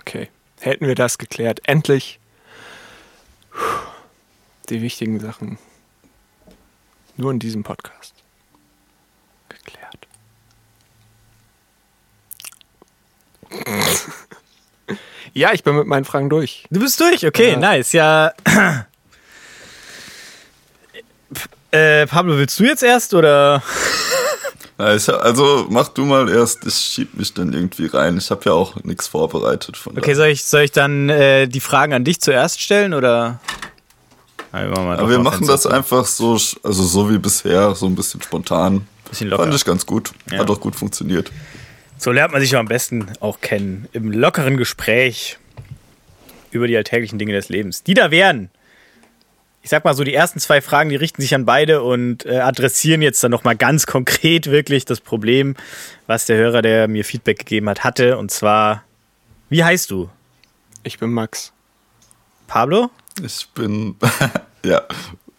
[0.00, 0.28] Okay.
[0.60, 1.60] Hätten wir das geklärt.
[1.64, 2.18] Endlich.
[4.68, 5.58] Die wichtigen Sachen.
[7.16, 8.14] Nur in diesem Podcast.
[9.48, 10.06] Geklärt.
[15.34, 16.64] Ja, ich bin mit meinen Fragen durch.
[16.70, 17.58] Du bist durch, okay, Ja.
[17.58, 17.92] nice.
[17.92, 18.32] Ja.
[21.70, 23.62] äh, Pablo, willst du jetzt erst oder?
[24.78, 28.16] Also mach du mal erst, ich schieb mich dann irgendwie rein.
[28.16, 31.58] Ich habe ja auch nichts vorbereitet von Okay, soll ich, soll ich dann äh, die
[31.58, 33.40] Fragen an dich zuerst stellen oder?
[34.52, 35.70] Ja, wir machen, mal Aber wir machen das zu.
[35.70, 38.86] einfach so, also so wie bisher, so ein bisschen spontan.
[39.10, 39.42] Bisschen locker.
[39.42, 40.12] Fand ich ganz gut.
[40.30, 40.38] Ja.
[40.38, 41.32] Hat auch gut funktioniert.
[41.98, 43.88] So lernt man sich ja am besten auch kennen.
[43.92, 45.38] Im lockeren Gespräch
[46.52, 47.82] über die alltäglichen Dinge des Lebens.
[47.82, 48.50] Die da wären.
[49.68, 52.38] Ich sag mal so, die ersten zwei Fragen, die richten sich an beide und äh,
[52.38, 55.56] adressieren jetzt dann nochmal ganz konkret wirklich das Problem,
[56.06, 58.16] was der Hörer, der mir Feedback gegeben hat, hatte.
[58.16, 58.82] Und zwar,
[59.50, 60.08] wie heißt du?
[60.84, 61.52] Ich bin Max.
[62.46, 62.88] Pablo?
[63.22, 63.96] Ich bin,
[64.64, 64.80] ja,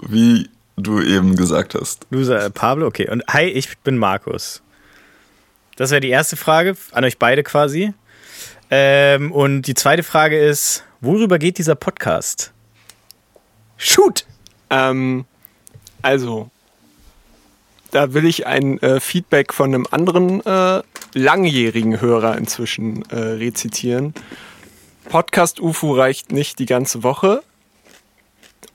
[0.08, 2.06] wie du eben gesagt hast.
[2.12, 3.10] Du sagst Pablo, okay.
[3.10, 4.62] Und hi, ich bin Markus.
[5.76, 7.96] Das wäre die erste Frage an euch beide quasi.
[8.70, 12.54] Ähm, und die zweite Frage ist, worüber geht dieser Podcast?
[13.80, 14.26] Shoot!
[14.70, 15.26] Ähm,
[16.02, 16.52] also,
[17.92, 24.13] da will ich ein äh, Feedback von einem anderen äh, langjährigen Hörer inzwischen äh, rezitieren.
[25.06, 27.42] Podcast UFO reicht nicht die ganze Woche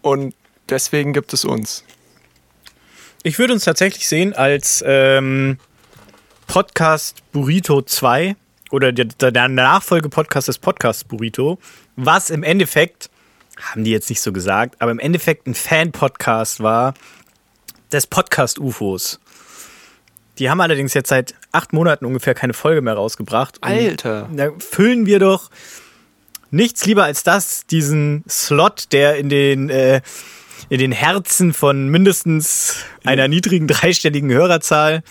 [0.00, 0.34] und
[0.70, 1.84] deswegen gibt es uns.
[3.22, 5.58] Ich würde uns tatsächlich sehen als ähm,
[6.46, 8.36] Podcast Burrito 2
[8.70, 11.58] oder der, der Nachfolge-Podcast des Podcast Burrito,
[11.94, 13.10] was im Endeffekt,
[13.60, 16.94] haben die jetzt nicht so gesagt, aber im Endeffekt ein Fan-Podcast war
[17.92, 19.20] des Podcast-UFOs.
[20.38, 23.58] Die haben allerdings jetzt seit acht Monaten ungefähr keine Folge mehr rausgebracht.
[23.58, 24.28] Und Alter.
[24.34, 25.50] Da füllen wir doch
[26.50, 30.00] nichts lieber als das, diesen Slot, der in den, äh,
[30.68, 35.02] in den Herzen von mindestens einer niedrigen dreistelligen Hörerzahl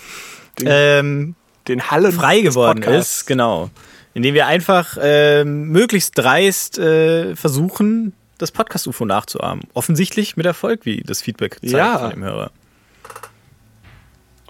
[0.59, 1.35] Den, ähm,
[1.67, 3.19] den Hallen frei geworden Podcasts.
[3.19, 3.25] ist.
[3.27, 3.69] Genau.
[4.13, 9.63] Indem wir einfach ähm, möglichst dreist äh, versuchen, das Podcast-UFO nachzuahmen.
[9.73, 11.97] Offensichtlich mit Erfolg, wie das Feedback zeigt Ja.
[11.99, 12.51] von dem Hörer.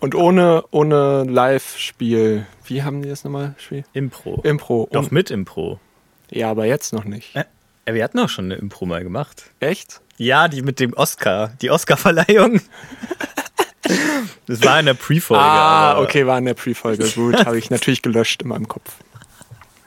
[0.02, 2.46] Und ohne, ohne Live-Spiel.
[2.66, 3.56] Wie haben die das nochmal?
[3.58, 3.86] Spiel?
[3.94, 4.42] Impro.
[4.44, 4.90] Impro.
[4.92, 5.80] Doch Und, mit Impro.
[6.30, 7.36] ja, aber jetzt noch nicht.
[7.36, 7.46] Äh,
[7.94, 9.44] wir hatten auch schon eine Impro mal gemacht.
[9.60, 10.02] Echt?
[10.18, 12.60] Ja, die mit dem Oscar, die Oscar-Verleihung.
[14.46, 15.44] Das war in der Pre-Folge.
[15.44, 17.06] ah, okay, war in der Pre-Folge.
[17.16, 18.96] Gut, habe ich natürlich gelöscht in meinem Kopf.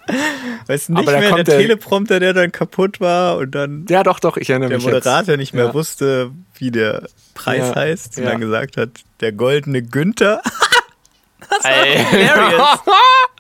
[0.67, 4.03] Weißt du nicht mehr, kommt der der- Teleprompter, der dann kaputt war und dann Ja,
[4.03, 5.75] doch, doch, ich erinnere der mich Moderator nicht mehr Ja.
[5.75, 8.31] wusste, wie der Preis Ja, heißt und ja.
[8.31, 8.91] dann gesagt hat,
[9.21, 10.41] der goldene Günther.
[11.51, 11.65] jetzt.
[11.65, 12.05] Ey.
[12.05, 12.79] Hilarious.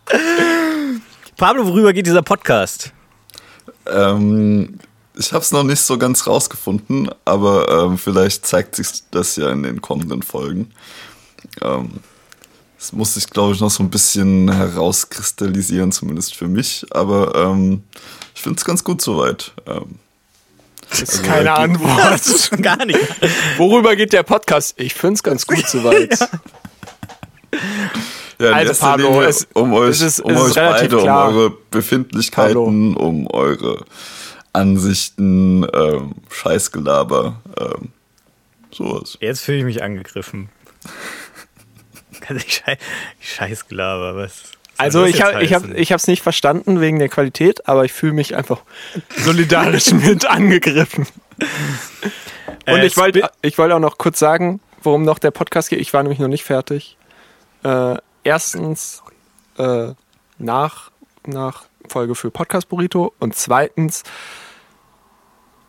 [1.36, 2.92] Pablo, worüber geht dieser Podcast?
[3.86, 4.78] Ähm,
[5.18, 9.50] ich habe es noch nicht so ganz rausgefunden, aber ähm, vielleicht zeigt sich das ja
[9.50, 10.72] in den kommenden Folgen.
[11.62, 12.00] Ähm,
[12.78, 16.86] das muss sich, glaube ich, noch so ein bisschen herauskristallisieren, zumindest für mich.
[16.90, 17.82] Aber ähm,
[18.34, 19.52] ich finde es ganz gut soweit.
[19.66, 19.98] Ähm,
[20.90, 22.50] Das ist keine Antwort.
[22.62, 22.98] Gar nicht.
[23.56, 24.74] Worüber geht der Podcast?
[24.78, 26.18] Ich finde es ganz gut soweit.
[28.38, 30.90] Ja, in Also, Pablo, Linie es- um euch, es ist- um es ist euch relativ
[30.90, 31.28] beide, klar.
[31.28, 33.84] um eure Befindlichkeiten, um eure
[34.52, 37.88] Ansichten, ähm, Scheißgelaber, ähm,
[38.70, 39.16] sowas.
[39.20, 40.50] Jetzt fühle ich mich angegriffen.
[42.20, 42.78] Ganz Schei
[43.20, 44.42] Scheißgelaber, was?
[44.78, 48.12] Also ich habe ich hab, ich es nicht verstanden wegen der Qualität, aber ich fühle
[48.12, 48.60] mich einfach
[49.16, 51.06] solidarisch mit angegriffen.
[52.66, 55.80] Und Äh, ich wollte ich wollte auch noch kurz sagen, worum noch der Podcast geht.
[55.80, 56.98] Ich war nämlich noch nicht fertig.
[57.64, 59.02] Äh, erstens
[59.56, 59.92] äh,
[60.38, 60.90] nach,
[61.26, 64.02] nach Folge für Podcast Burrito und zweitens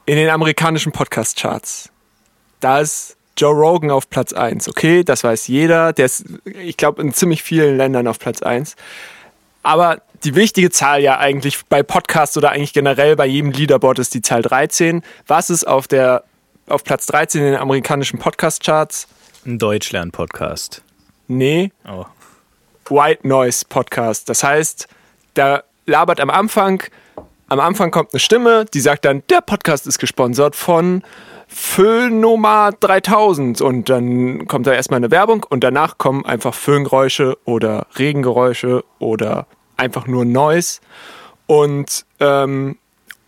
[0.05, 1.89] in den amerikanischen Podcast-Charts.
[2.59, 4.67] Da ist Joe Rogan auf Platz 1.
[4.69, 5.93] Okay, das weiß jeder.
[5.93, 8.75] Der ist, ich glaube, in ziemlich vielen Ländern auf Platz 1.
[9.63, 14.13] Aber die wichtige Zahl ja eigentlich bei Podcasts oder eigentlich generell bei jedem Leaderboard ist
[14.13, 15.03] die Zahl 13.
[15.27, 16.23] Was ist auf der
[16.67, 19.07] auf Platz 13 in den amerikanischen Podcast-Charts?
[19.45, 20.81] Ein Deutschlern-Podcast.
[21.27, 22.05] Nee, Oh.
[22.89, 24.29] White Noise Podcast.
[24.29, 24.87] Das heißt,
[25.33, 26.81] da labert am Anfang,
[27.47, 31.03] am Anfang kommt eine Stimme, die sagt dann, der Podcast ist gesponsert von
[31.47, 37.87] Föhnoma 3000 und dann kommt da erstmal eine Werbung und danach kommen einfach Föhngeräusche oder
[37.97, 40.81] Regengeräusche oder einfach nur Noise.
[41.45, 42.77] Und ähm,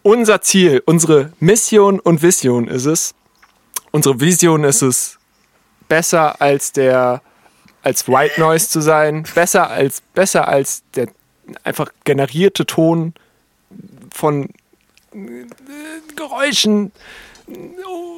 [0.03, 3.15] unser Ziel, unsere Mission und Vision ist es,
[3.91, 5.17] unsere Vision ist es,
[5.87, 7.21] besser als der,
[7.83, 11.07] als White Noise zu sein, besser als, besser als der
[11.63, 13.13] einfach generierte Ton
[14.13, 14.49] von
[15.13, 15.45] äh,
[16.15, 16.91] Geräuschen.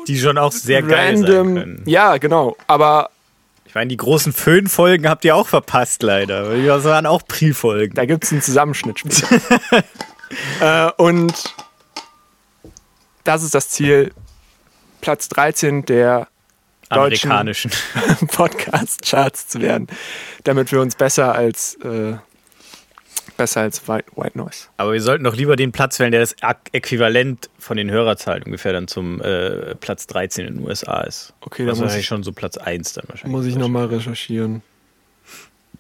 [0.08, 1.56] Die schon auch sehr geil sein random.
[1.56, 1.84] können.
[1.86, 2.58] Ja, genau.
[2.68, 3.10] Aber
[3.66, 6.56] Ich meine, die großen Föhn-Folgen habt ihr auch verpasst, leider.
[6.66, 7.96] Das waren auch Pri-Folgen.
[7.96, 9.40] da gibt es einen Zusammenschnitt später.
[10.60, 11.34] äh, und
[13.24, 14.12] das ist das Ziel.
[15.02, 16.28] Platz 13 der
[16.90, 17.72] deutschen Amerikanischen.
[18.28, 19.88] Podcast-Charts zu werden,
[20.44, 22.16] damit wir uns besser als äh,
[23.32, 24.68] besser als White, White Noise.
[24.78, 26.36] Aber wir sollten doch lieber den Platz wählen, der das
[26.72, 31.34] Äquivalent von den Hörerzahlen ungefähr dann zum äh, Platz 13 in den USA ist.
[31.42, 33.36] Okay, da das ist muss wahrscheinlich ich, schon so Platz 1 dann wahrscheinlich.
[33.38, 34.62] muss ich nochmal recherchieren.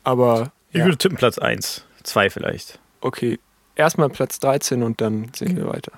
[0.03, 1.85] Aber Ich ja, würde tippen Platz 1.
[2.03, 2.79] 2 vielleicht.
[3.01, 3.39] okay,
[3.75, 5.91] erstmal Platz 13 und dann sehen wir weiter.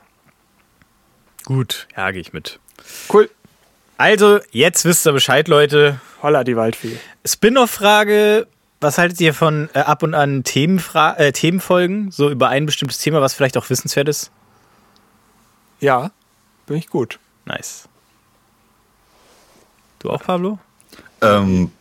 [1.45, 1.87] Gut.
[1.95, 2.59] Ja, gehe ich mit.
[3.11, 3.29] Cool.
[3.97, 5.99] Also, jetzt wisst ihr Bescheid, Leute.
[6.21, 6.97] Holla die Waldfee.
[7.25, 8.47] Spin-off-Frage.
[8.83, 12.11] Was haltet ihr von äh, ab und an Themenfra äh, Themenfolgen?
[12.11, 14.29] So über ein bestimmtes Thema, was vielleicht auch wissenswert ist?
[15.79, 16.11] Ja,
[16.65, 17.17] bin ich gut.
[17.45, 17.87] Nice.
[19.99, 20.59] Du auch, Pablo?
[21.21, 21.71] Ähm,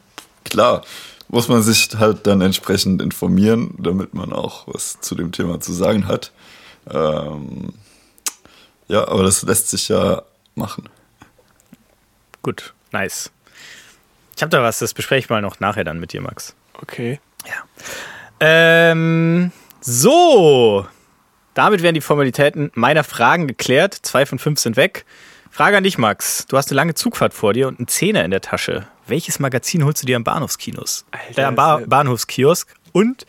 [0.44, 0.84] klar,
[1.26, 5.72] muss man sich halt dann entsprechend informieren, damit man auch was zu dem Thema zu
[5.72, 6.30] sagen hat.
[6.88, 7.74] Ähm,
[8.86, 10.22] ja, aber das lässt sich ja
[10.54, 10.88] machen.
[12.42, 13.32] Gut, nice.
[14.36, 16.54] Ich habe da was, das bespreche ich mal noch nachher dann mit dir, Max.
[16.82, 17.20] Okay.
[18.44, 20.86] Ähm, so.
[21.54, 23.94] Damit werden die Formalitäten meiner Fragen geklärt.
[24.02, 25.04] Zwei von fünf sind weg.
[25.50, 26.46] Frage an dich, Max.
[26.48, 28.88] Du hast eine lange Zugfahrt vor dir und einen Zehner in der Tasche.
[29.06, 31.04] Welches Magazin holst du dir am Bahnhofskinos?
[31.10, 32.74] Alter, äh, am ba Bahnhofskiosk?
[32.92, 33.26] Und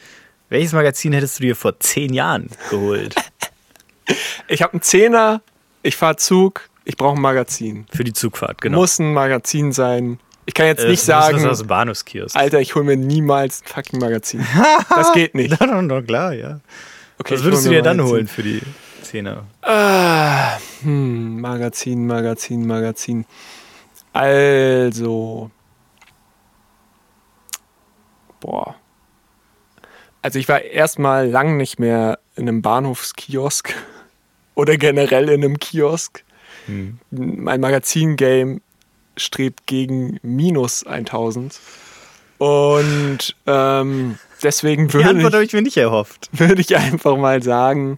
[0.50, 3.16] welches Magazin hättest du dir vor zehn Jahren geholt?
[4.50, 5.42] Ich habe einen Zehner,
[5.82, 7.86] ich fahre Zug, ich brauche ein Magazin.
[7.90, 8.80] Für die Zugfahrt, genau.
[8.80, 10.20] Muss ein Magazin sein.
[10.46, 12.36] Ich kann jetzt Äh, nicht das sagen, aus dem Bahnhofskiosk.
[12.36, 14.46] Alter, ich hole mir niemals ein fucking Magazin.
[14.90, 15.56] Das geht nicht.
[15.60, 16.60] Na, na, na, klar, ja.
[17.20, 18.14] Okay, Was würdest du dir dann Magazin.
[18.16, 18.62] holen für die
[19.02, 19.46] Zehner?
[19.62, 23.26] Ah, hm, Magazin, Magazin, Magazin.
[24.12, 25.50] Also.
[28.40, 28.76] Boah.
[30.22, 33.74] Also ich war erstmal lang nicht mehr in einem Bahnhofskiosk
[34.56, 36.24] oder generell in einem Kiosk.
[36.66, 37.00] Hm.
[37.12, 38.62] Mein Magazin-Game
[39.18, 41.60] strebt gegen minus 1000.
[42.38, 46.30] Und ähm, deswegen Die würde ich Antwort habe ich mir nicht erhofft.
[46.40, 47.98] würde ich einfach mal sagen,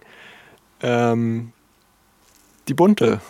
[0.82, 1.52] ähm,
[2.68, 3.20] die bunte.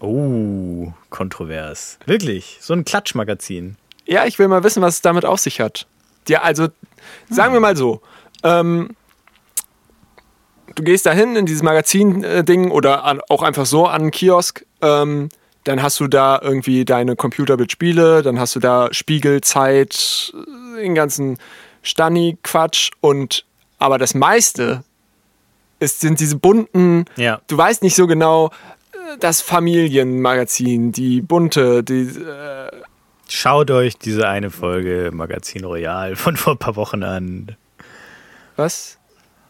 [0.00, 1.98] Oh, kontrovers.
[2.06, 3.76] Wirklich, so ein Klatschmagazin.
[4.06, 5.86] Ja, ich will mal wissen, was es damit auf sich hat.
[6.28, 6.68] Ja, also
[7.28, 8.00] sagen wir mal so,
[8.42, 8.96] ähm,
[10.74, 14.64] du gehst da hin in dieses Magazin-Ding oder an, auch einfach so an einen Kiosk,
[14.80, 15.28] ähm,
[15.64, 20.32] dann hast du da irgendwie deine Computerbildspiele, dann hast du da Spiegel, Zeit,
[20.76, 21.38] äh, den ganzen
[21.82, 23.44] Stani-Quatsch und
[23.78, 24.84] aber das meiste
[25.78, 27.40] ist, sind diese bunten, Ja.
[27.46, 28.48] du weißt nicht so genau,
[28.92, 32.70] äh, das Familienmagazin, die bunte, die äh,
[33.28, 37.56] Schaut euch diese eine Folge Magazin Royal von vor ein paar Wochen an.
[38.56, 38.98] was?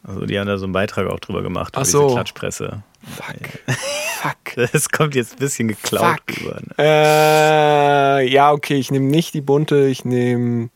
[0.03, 2.03] Also die haben da so einen Beitrag auch drüber gemacht, Ach so.
[2.05, 2.83] diese Klatschpresse.
[3.03, 3.77] Fuck.
[4.23, 4.37] Fuck.
[4.73, 6.41] Das kommt jetzt ein bisschen geklaut Fuck.
[6.41, 6.61] rüber.
[6.61, 6.75] Ne?
[6.79, 10.71] Äh, ja, okay, ich nehme nicht die bunte, ich nehme.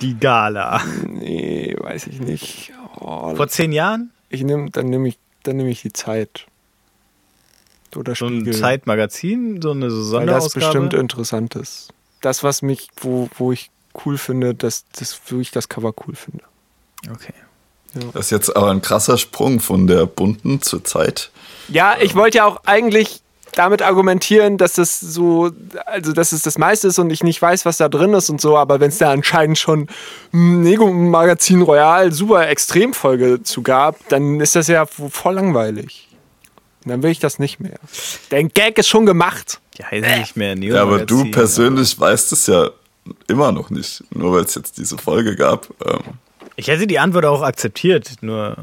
[0.00, 0.80] Die Gala.
[1.06, 2.72] Nee, weiß ich nicht.
[2.98, 4.10] Oh, Vor zehn Jahren?
[4.28, 6.46] ich nehm, dann nehme ich, dann nehme ich die Zeit.
[7.96, 8.80] Oder So ein Spiegel.
[8.84, 10.64] Magazin, so eine weil das Sonderausgabe.
[10.66, 11.92] bestimmt interessant ist.
[12.20, 13.70] Das, was mich, wo, wo ich
[14.04, 16.44] cool finde, das, das, wo ich das Cover cool finde.
[17.10, 17.32] Okay.
[18.12, 21.30] Das ist jetzt aber ein krasser Sprung von der bunten zur Zeit.
[21.68, 23.22] Ja, ich wollte ja auch eigentlich
[23.52, 25.50] damit argumentieren, dass das so,
[25.86, 28.40] also dass es das meiste ist und ich nicht weiß, was da drin ist und
[28.40, 29.88] so, aber wenn es da anscheinend schon
[30.32, 36.08] ein Nego Magazin Royal super Extremfolge zu gab, dann ist das ja voll langweilig.
[36.84, 37.78] Dann will ich das nicht mehr.
[38.30, 39.60] Der Gag ist schon gemacht.
[39.76, 42.70] Die heißen nicht mehr Neo Ja, aber du persönlich weißt es ja
[43.28, 45.68] immer noch nicht, nur weil es jetzt diese Folge gab.
[45.84, 46.00] Ähm,
[46.56, 48.56] Ich hätte die Antwort auch akzeptiert, nur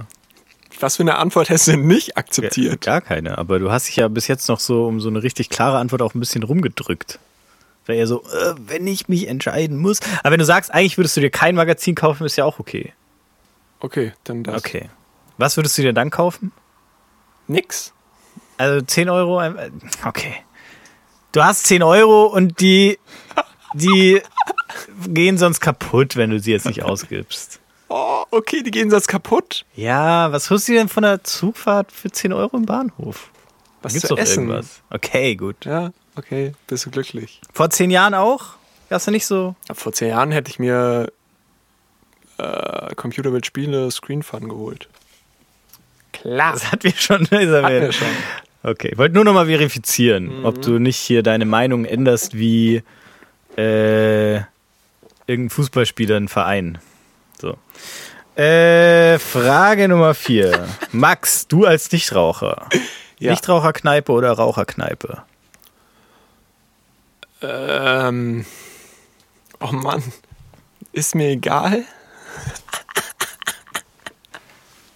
[0.79, 2.81] Was für eine Antwort hast du denn nicht akzeptiert?
[2.81, 3.38] gar keine.
[3.38, 6.01] Aber du hast dich ja bis jetzt noch so um so eine richtig klare Antwort
[6.01, 7.19] auch ein bisschen rumgedrückt.
[7.85, 9.99] wäre eher so, äh, wenn ich mich entscheiden muss.
[10.19, 12.93] Aber wenn du sagst, eigentlich würdest du dir kein Magazin kaufen, ist ja auch okay.
[13.79, 14.55] Okay, dann das.
[14.57, 14.89] Okay.
[15.38, 16.51] Was würdest du dir dann kaufen?
[17.47, 17.93] Nix.
[18.57, 19.41] Also 10 Euro?
[19.41, 19.69] äh,
[20.05, 20.35] Okay.
[21.31, 22.97] Du hast 10 Euro und die,
[23.73, 24.21] die
[25.07, 27.59] gehen sonst kaputt, wenn du sie jetzt nicht ausgibst.
[27.89, 29.65] Oh, okay, die gehen sonst kaputt.
[29.75, 33.29] Ja, was holst du denn von der Zugfahrt für 10 Euro im Bahnhof?
[33.81, 34.49] Was Gibt's zu doch essen?
[34.49, 34.81] irgendwas.
[34.89, 35.63] Okay, gut.
[35.65, 37.39] Ja, okay, bist du glücklich.
[37.53, 38.57] Vor 10 Jahren auch?
[38.89, 39.55] Hast du nicht so?
[39.73, 41.11] Vor zehn Jahren hätte ich mir
[42.38, 44.88] äh, Computer mit Spiele Screen Fun geholt.
[46.13, 46.53] Klar.
[46.53, 47.81] Das hatten wir schon, Hatten Isabel.
[47.81, 48.07] wir schon.
[48.63, 52.81] Okay, ich wollte nur noch mal verifizieren, ob du nicht hier deine Meinung änderst wie
[53.57, 54.35] äh,
[55.27, 56.77] irgendein Fußballspieler, ein Verein.
[57.39, 57.57] So.
[58.41, 60.67] Äh, Frage Nummer vier.
[60.91, 62.67] Max, du als Nichtraucher.
[63.19, 63.31] Ja.
[63.31, 65.23] Nichtraucherkneipe oder Raucherkneipe?
[67.41, 68.45] Ähm,
[69.59, 70.03] oh Mann,
[70.91, 71.83] ist mir egal.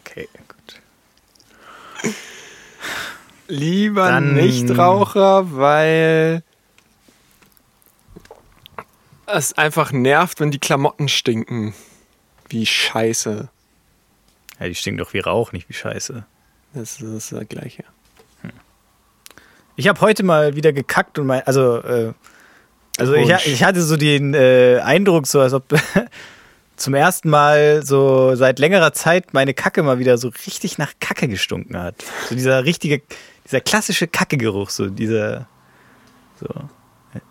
[0.05, 2.11] Okay, gut.
[3.47, 6.43] Lieber Dann- Nichtraucher, weil
[9.27, 11.73] es einfach nervt, wenn die Klamotten stinken.
[12.51, 13.49] Wie scheiße.
[14.59, 16.25] Ja, die stinken doch wie Rauch, nicht wie Scheiße.
[16.73, 17.83] Das ist das Gleiche.
[19.77, 22.13] Ich habe heute mal wieder gekackt und mein, also, äh,
[22.99, 25.63] also ich, ich hatte so den äh, Eindruck, so als ob
[26.75, 31.27] zum ersten Mal so seit längerer Zeit meine Kacke mal wieder so richtig nach Kacke
[31.29, 31.95] gestunken hat.
[32.27, 33.01] So dieser richtige,
[33.45, 35.47] dieser klassische Kackegeruch, so dieser,
[36.39, 36.47] so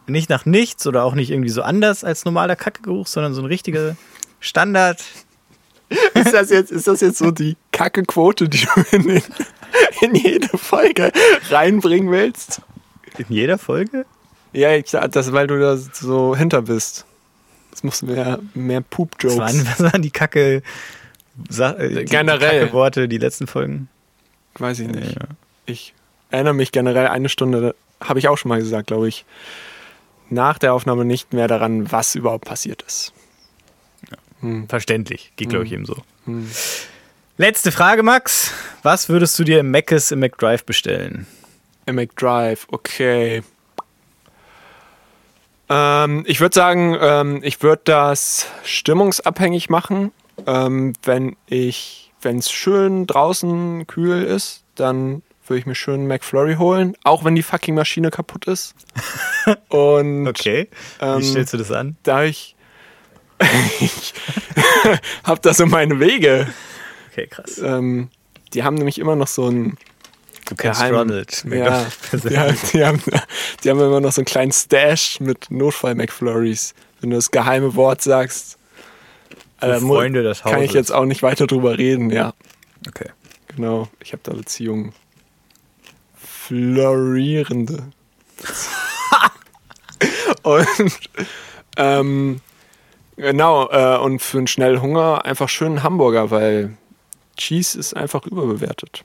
[0.07, 3.47] nicht nach nichts oder auch nicht irgendwie so anders als normaler Kackegeruch, sondern so ein
[3.47, 3.97] richtiger
[4.41, 5.03] Standard.
[6.15, 9.23] Ist das jetzt, ist das jetzt so die Kacke-Quote, die du in, den,
[10.03, 11.11] in jede Folge
[11.49, 12.63] reinbringen willst?
[13.19, 14.07] In jeder Folge?
[14.53, 17.07] Ja, ich das, weil du da so hinter bist.
[17.73, 19.67] Es muss mehr, mehr Was waren, Poop-Jokes.
[19.67, 20.63] was waren die Kacke,
[21.49, 22.61] Sa äh, die Generell.
[22.61, 23.89] Kacke Worte, die letzten Folgen?
[24.59, 25.15] Weiß ich nicht.
[25.15, 25.27] Ja.
[25.67, 25.95] Ich
[26.31, 29.25] erinnere mich generell eine Stunde, habe ich auch schon mal gesagt, glaube ich,
[30.29, 33.13] nach der Aufnahme nicht mehr daran, was überhaupt passiert ist.
[34.69, 35.33] Verständlich.
[35.37, 35.97] Geht, glaube ich, eben so.
[36.27, 36.49] Hm.
[37.37, 38.53] Letzte Frage, Max.
[38.83, 41.27] Was würdest du dir im Mc's im McDrive bestellen?
[41.87, 43.43] Im McDrive, okay.
[45.69, 50.13] Ähm, ich würde sagen, ähm, ich würde das stimmungsabhängig machen.
[50.47, 56.07] Ähm, wenn ich, wenn es schön draußen kühl ist, dann würde ich mir schön einen
[56.09, 58.75] McFlurry holen, auch wenn die fucking Maschine kaputt ist.
[59.69, 60.69] Und Okay.
[61.01, 61.97] Ähm, Wie stellst du das an?
[62.03, 62.55] da ich,
[63.81, 64.15] ich
[65.25, 66.49] habe da so meine Wege.
[67.11, 67.59] Okay, krass.
[67.59, 68.09] Ähm,
[68.55, 69.77] die haben nämlich immer noch so ein
[70.47, 71.45] Du kennst geheim- Ronald.
[71.49, 73.03] Ja, die, haben- die, haben,
[73.63, 76.75] die haben immer noch so einen kleinen Stash mit Notfall-McFlurries.
[77.01, 78.59] Wenn du das geheime Wort sagst,
[79.63, 80.75] mu- Freunde des kann ich Hauses.
[80.75, 82.11] jetzt auch nicht weiter drüber reden.
[82.11, 82.35] Ja,
[82.89, 83.11] Okay.
[83.55, 83.89] genau.
[84.03, 84.93] Ich habe da Beziehungen.
[86.17, 87.85] Florierende.
[90.43, 90.67] und
[91.77, 92.41] ähm,
[93.21, 96.77] genau, äh, und für einen schnellen Hunger einfach schön einen Hamburger, weil
[97.37, 99.05] Cheese ist einfach überbewertet.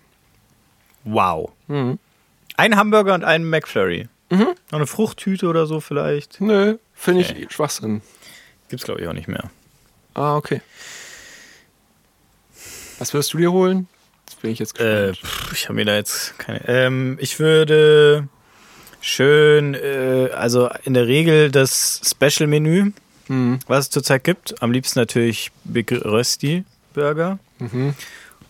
[1.04, 1.52] Wow.
[1.68, 2.00] Mhm.
[2.58, 4.08] Ein Hamburger und ein McFlurry.
[4.30, 6.42] Noch eine Fruchttüte oder so vielleicht.
[6.42, 7.48] Nö, finde ich Okay.
[7.50, 8.02] Schwachsinn.
[8.70, 9.50] Gibt's, glaube ich, auch nicht mehr.
[10.16, 10.62] Ah, okay.
[13.00, 13.88] Was würdest du dir holen?
[14.26, 15.18] Das bin ich jetzt Äh, gespannt.
[15.32, 16.68] pff, ich habe mir da jetzt keine.
[16.68, 18.28] Ähm, ich würde
[19.02, 22.92] schön, äh, also in der Regel das Special-Menü,
[23.28, 23.60] Mhm.
[23.68, 24.62] was es zurzeit gibt.
[24.62, 26.64] Am liebsten natürlich Big Rösti
[26.94, 27.40] Burger.
[27.60, 27.94] Mhm.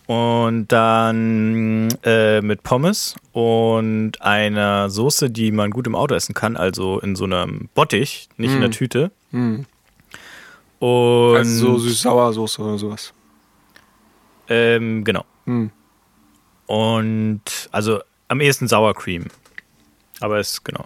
[0.06, 6.56] Und dann äh, mit Pommes und einer Soße, die man gut im Auto essen kann,
[6.56, 9.10] also in so einem Bottich, nicht in der Tüte.
[9.32, 9.66] Mhm.
[10.78, 13.12] Und Also so süß-sauer-Soße oder sowas.
[14.48, 15.24] ähm, genau.
[15.46, 15.70] Mhm.
[16.66, 19.24] Und also am ehesten Sour Cream.
[20.20, 20.84] Aber es, genau.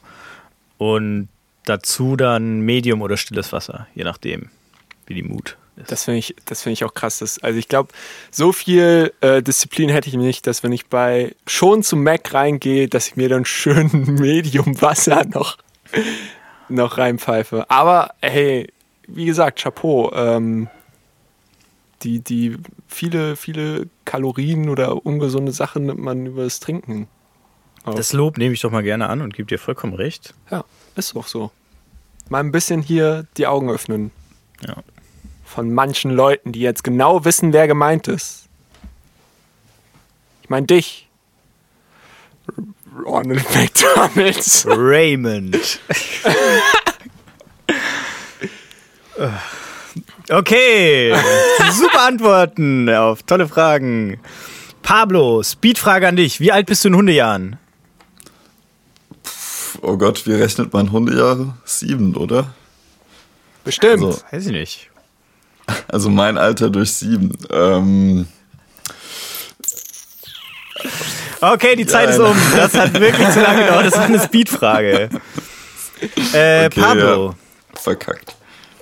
[0.78, 1.28] Und
[1.70, 4.50] dazu dann Medium oder stilles Wasser, je nachdem,
[5.06, 5.90] wie die Mut ist.
[5.90, 7.20] Das finde ich, das finde ich auch krass.
[7.20, 7.90] Das, also ich glaube,
[8.30, 12.88] so viel äh, Disziplin hätte ich nicht, dass wenn ich bei schon zum Mac reingehe,
[12.88, 15.58] dass ich mir dann schön Medium Wasser noch,
[16.68, 17.70] noch reinpfeife.
[17.70, 18.70] Aber hey,
[19.06, 20.12] wie gesagt, Chapeau.
[20.14, 20.68] Ähm,
[22.02, 22.56] die, die
[22.88, 27.08] viele, viele Kalorien oder ungesunde Sachen nimmt man über das Trinken.
[27.84, 27.94] auf.
[27.94, 30.34] Das Lob nehme ich doch mal gerne an und gebe dir vollkommen recht.
[30.50, 30.64] Ja,
[30.96, 31.50] ist doch so.
[32.30, 34.12] Mal ein bisschen hier die Augen öffnen.
[34.66, 34.76] Ja.
[35.44, 38.44] Von manchen Leuten, die jetzt genau wissen, wer gemeint ist.
[40.42, 41.08] Ich meine dich.
[43.04, 44.64] Ronald McDonalds.
[44.68, 45.80] Raymond.
[50.28, 51.12] Okay,
[51.72, 54.20] super Antworten auf tolle Fragen.
[54.82, 56.38] Pablo, Speedfrage an dich.
[56.38, 57.58] Wie alt bist du in Hundejahren?
[59.82, 61.54] Oh Gott, wie rechnet man Hundejahre?
[61.64, 62.52] Sieben, oder?
[63.64, 64.02] Bestimmt.
[64.04, 64.90] Also- Weiß ich nicht.
[65.88, 67.32] Also mein Alter durch sieben.
[67.50, 68.26] Ähm,
[71.42, 72.36] Okay, die Zeit Ja, ist um.
[72.56, 73.86] Das hat wirklich zu lange gedauert.
[73.86, 75.08] Das war eine Speedfrage.
[76.32, 77.80] Äh, Okay, Pablo, ja.
[77.80, 78.34] verkackt.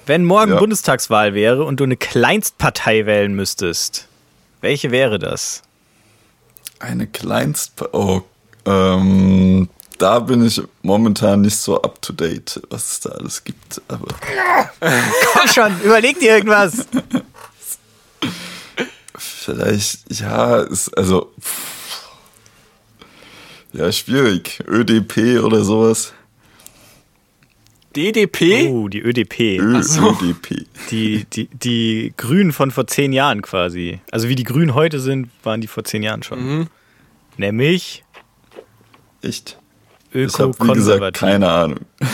[0.06, 0.58] wenn morgen Ja.
[0.58, 4.08] Bundestagswahl wäre und du eine Kleinstpartei wählen müsstest,
[4.60, 5.62] welche wäre das?
[6.80, 7.72] Eine Kleinst...
[7.92, 8.22] Oh,
[8.64, 9.68] ähm,
[9.98, 13.80] da bin ich momentan nicht so up to date, was es da alles gibt.
[13.88, 14.06] Aber
[14.80, 16.86] Komm schon, überleg dir irgendwas.
[19.16, 21.32] vielleicht, ja, ist also...
[23.72, 24.60] Ja, schwierig.
[24.66, 26.14] ÖDP oder sowas.
[27.94, 28.68] DDP?
[28.68, 29.58] Oh, die ÖDP.
[29.60, 30.16] Ö so.
[30.22, 30.66] ÖDP.
[30.90, 34.00] Die, die, die Grünen von vor zehn Jahren quasi.
[34.10, 36.68] Also wie die Grünen heute sind, waren die vor zehn Jahren schon.
[37.36, 38.04] Nämlich
[39.22, 39.58] Echt?
[40.14, 41.20] Öko-konservativ.
[41.20, 41.80] keine Ahnung.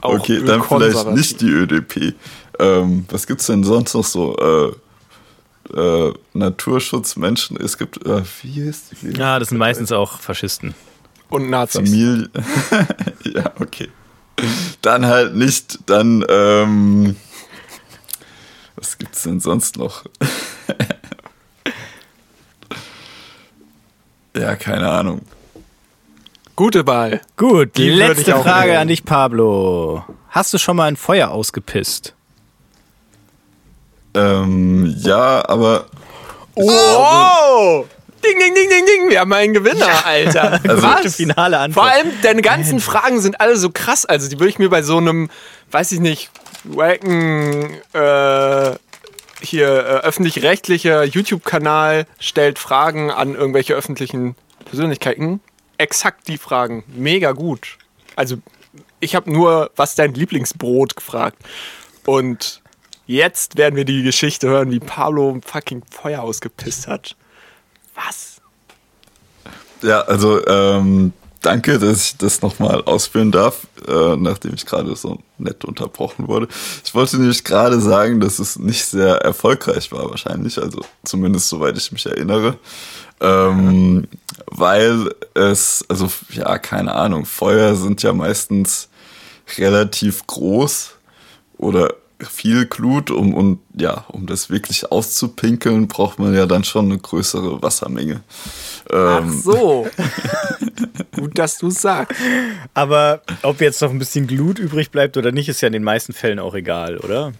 [0.00, 2.14] Auch okay, dann vielleicht nicht die ÖDP.
[2.58, 4.36] Ähm, was gibt's denn sonst noch so?
[4.36, 4.72] Äh,
[5.74, 9.18] äh, Naturschutz, Menschen, es gibt, äh, wie heißt die?
[9.18, 10.74] Ja, das sind meistens auch Faschisten.
[11.28, 11.90] Und Nazis.
[11.90, 12.30] Familie.
[13.24, 13.88] ja, okay.
[14.82, 17.16] Dann halt nicht, dann, ähm,
[18.76, 20.04] was gibt's denn sonst noch?
[24.36, 25.22] ja, keine Ahnung.
[26.56, 27.20] Gute Wahl.
[27.36, 28.80] Gut, Die letzte Frage wählen.
[28.80, 30.04] an dich, Pablo.
[30.30, 32.14] Hast du schon mal ein Feuer ausgepisst?
[34.14, 35.86] Ähm, ja, aber
[36.54, 37.84] Oh!
[38.24, 39.10] Ding, ding, ding, ding, ding.
[39.10, 40.58] Wir haben einen Gewinner, Alter.
[40.62, 41.14] Gute Was?
[41.16, 41.86] finale Antwort.
[41.86, 44.06] Vor allem, deine ganzen Fragen sind alle so krass.
[44.06, 45.28] Also, die würde ich mir bei so einem,
[45.70, 46.30] weiß ich nicht,
[46.64, 48.70] wacken, äh,
[49.42, 54.34] hier, äh, öffentlich-rechtlicher YouTube-Kanal stellt Fragen an irgendwelche öffentlichen
[54.64, 55.40] Persönlichkeiten.
[55.78, 56.84] Exakt die Fragen.
[56.88, 57.78] Mega gut.
[58.14, 58.36] Also,
[59.00, 61.38] ich habe nur, was dein Lieblingsbrot gefragt.
[62.04, 62.62] Und
[63.06, 67.16] jetzt werden wir die Geschichte hören, wie Pablo fucking Feuer ausgepisst hat.
[67.94, 68.40] Was?
[69.82, 71.12] Ja, also ähm,
[71.42, 76.48] danke, dass ich das nochmal ausführen darf, äh, nachdem ich gerade so nett unterbrochen wurde.
[76.84, 81.76] Ich wollte nämlich gerade sagen, dass es nicht sehr erfolgreich war wahrscheinlich, also zumindest soweit
[81.76, 82.58] ich mich erinnere.
[83.20, 84.08] Ähm,
[84.46, 88.88] weil es, also ja, keine Ahnung, Feuer sind ja meistens
[89.58, 90.94] relativ groß
[91.58, 96.86] oder viel Glut, um, und ja, um das wirklich auszupinkeln, braucht man ja dann schon
[96.86, 98.22] eine größere Wassermenge.
[98.90, 99.86] Ach Ähm, so.
[101.12, 102.18] Gut, dass du sagst.
[102.72, 105.84] Aber ob jetzt noch ein bisschen Glut übrig bleibt oder nicht, ist ja in den
[105.84, 107.32] meisten Fällen auch egal, oder?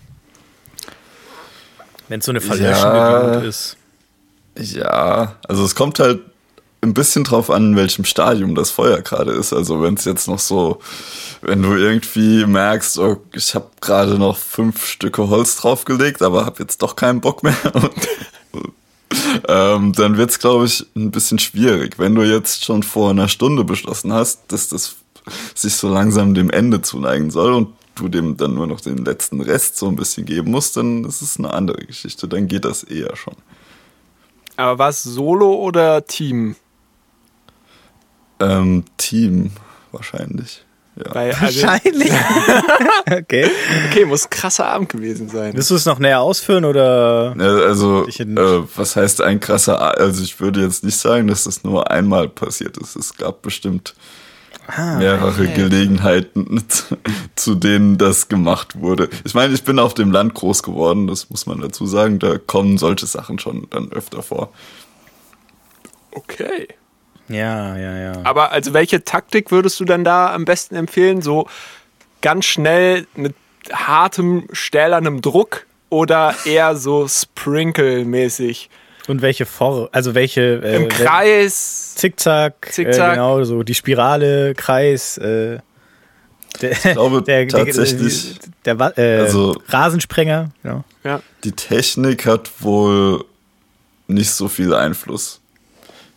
[2.08, 3.30] Wenn es so eine verlöschende Ja.
[3.32, 3.76] Glut ist.
[4.58, 6.20] Ja, also es kommt halt
[6.86, 9.52] ein bisschen drauf an, in welchem Stadium das Feuer gerade ist.
[9.52, 10.80] Also wenn es jetzt noch so,
[11.42, 16.62] wenn du irgendwie merkst, oh, ich habe gerade noch fünf Stücke Holz draufgelegt, aber habe
[16.62, 17.56] jetzt doch keinen Bock mehr.
[18.52, 18.72] Und,
[19.48, 21.98] ähm, dann wird's, glaube ich, ein bisschen schwierig.
[21.98, 24.96] Wenn du jetzt schon vor einer Stunde beschlossen hast, dass das
[25.54, 29.40] sich so langsam dem Ende zuneigen soll und du dem dann nur noch den letzten
[29.40, 32.28] Rest so ein bisschen geben musst, dann ist es eine andere Geschichte.
[32.28, 33.34] Dann geht das eher schon.
[34.56, 36.56] Aber war es Solo oder Team?
[38.40, 39.50] Ähm, Team
[39.92, 40.62] wahrscheinlich.
[40.96, 41.14] Ja.
[41.14, 42.10] Weil, also, Wahrscheinlich.
[43.10, 43.50] okay.
[43.90, 45.52] okay, muss ein krasser Abend gewesen sein.
[45.54, 47.34] Willst du es noch näher ausführen oder?
[47.38, 51.44] Ja, also, äh, was heißt ein krasser, A also ich würde jetzt nicht sagen, dass
[51.44, 52.96] das nur einmal passiert ist.
[52.96, 53.94] Es gab bestimmt
[54.68, 56.96] Ah, mehrere Gelegenheiten, zu-
[57.36, 59.08] zu denen das gemacht wurde.
[59.24, 62.18] Ich meine, ich bin auf dem Land groß geworden, das muss man dazu sagen.
[62.18, 64.50] Da kommen solche Sachen schon dann öfter vor.
[66.10, 66.68] Okay.
[67.28, 68.12] Ja, ja, ja.
[68.24, 71.22] Aber also welche Taktik würdest du dann da am besten empfehlen?
[71.22, 71.48] So
[72.22, 73.34] ganz schnell mit
[73.72, 78.68] hartem, stählernem Druck oder eher so Sprinkle-mäßig?
[79.08, 81.94] Und welche Vor, also welche äh, Im Kreis?
[81.94, 83.12] Zickzack, Zickzack.
[83.12, 85.58] Äh, genau, so die Spirale, Kreis, äh,
[86.60, 90.84] der, ich glaube tatsächlich, der, der, Wa- äh, also- Rasensprenger, ja.
[91.04, 91.20] Ja.
[91.44, 93.24] Die Technik hat wohl
[94.08, 95.40] nicht so viel Einfluss.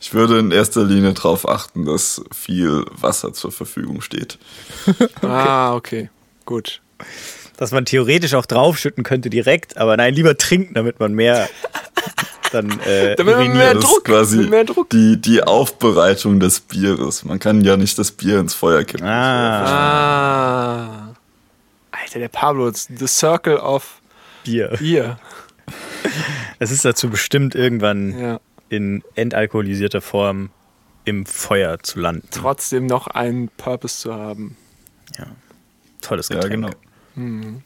[0.02, 4.38] Ich würde in erster Linie darauf achten, dass viel Wasser zur Verfügung steht.
[5.22, 6.10] Ah, okay.
[6.46, 6.82] Gut.
[7.58, 11.50] dass man theoretisch auch draufschütten könnte direkt, aber nein, lieber trinken, damit man mehr
[12.52, 14.90] dann äh, Damit man mehr Druck, ist quasi mehr Druck.
[14.90, 17.24] Die, die Aufbereitung des Bieres.
[17.26, 19.06] Man kann ja nicht das Bier ins Feuer kippen.
[19.06, 19.66] Ah,
[21.12, 21.14] Ah.
[21.92, 24.02] Alter, der Pablo, the circle of
[24.44, 24.70] Bier.
[24.80, 25.20] Bier.
[26.58, 28.40] Es ist dazu bestimmt, irgendwann Ja.
[28.70, 30.50] In entalkoholisierter Form
[31.06, 32.28] im Feuer zu landen.
[32.32, 34.56] Trotzdem noch einen Purpose zu haben.
[36.02, 36.76] Tolles Ja, Getränk.
[37.16, 37.62] genau.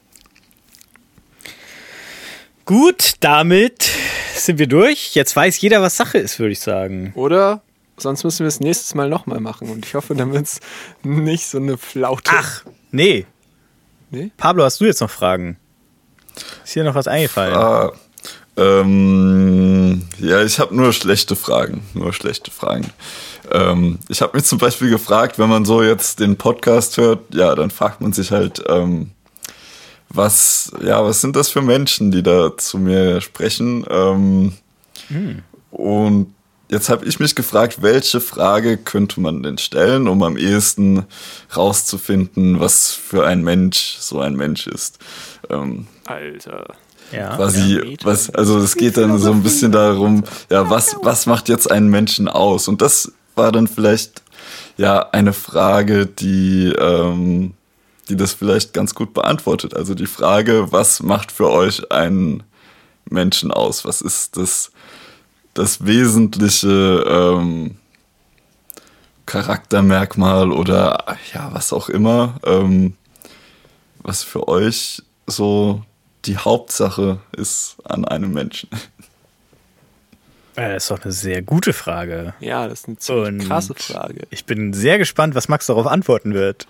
[2.65, 3.89] Gut, damit
[4.35, 5.13] sind wir durch.
[5.15, 7.11] Jetzt weiß jeder, was Sache ist, würde ich sagen.
[7.15, 7.61] Oder?
[7.97, 9.69] Sonst müssen wir es nächstes Mal nochmal machen.
[9.69, 10.59] Und ich hoffe, dann wird es
[11.03, 12.31] nicht so eine Flaute.
[12.33, 13.25] Ach, nee.
[14.09, 14.31] Nee?
[14.37, 15.57] Pablo, hast du jetzt noch Fragen?
[16.63, 17.53] Ist hier noch was eingefallen?
[17.55, 17.91] Ah,
[18.57, 19.72] ähm,
[20.19, 21.83] ja, ich habe nur schlechte Fragen.
[21.93, 22.91] Nur schlechte Fragen.
[23.51, 27.53] Ähm, ich habe mich zum Beispiel gefragt, wenn man so jetzt den Podcast hört, ja,
[27.55, 29.11] dann fragt man sich halt, ähm,
[30.09, 33.85] was, ja, was sind das für Menschen, die da zu mir sprechen?
[33.89, 34.53] Ähm,
[35.71, 36.33] Und
[36.69, 41.05] jetzt habe ich mich gefragt, welche Frage könnte man denn stellen, um am ehesten
[41.55, 44.99] rauszufinden, was für ein Mensch so ein Mensch ist.
[45.49, 46.75] Ähm, Alter.
[47.11, 47.35] Ja.
[47.35, 51.49] quasi, Ja, was, also es geht dann so ein bisschen darum, ja, was, was macht
[51.49, 52.67] jetzt einen Menschen aus?
[52.67, 54.21] Und das war dann vielleicht
[54.77, 57.53] ja eine Frage, die, ähm,
[58.09, 59.75] die das vielleicht ganz gut beantwortet.
[59.75, 62.43] Also die Frage, was macht für euch einen
[63.09, 63.85] Menschen aus?
[63.85, 64.71] Was ist das,
[65.53, 67.77] das wesentliche ähm,
[69.25, 72.95] Charaktermerkmal oder ja, was auch immer, ähm,
[74.01, 75.81] was für euch so
[76.25, 78.69] die Hauptsache ist an einem Menschen.
[80.55, 82.33] Das ist doch eine sehr gute Frage.
[82.39, 84.27] Ja, das ist eine ziemlich Und krasse Frage.
[84.29, 86.67] Ich bin sehr gespannt, was Max darauf antworten wird.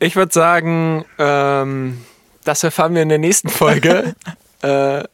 [0.00, 1.98] Ich würde sagen, ähm,
[2.44, 4.14] das erfahren wir in der nächsten Folge.
[4.62, 5.04] äh,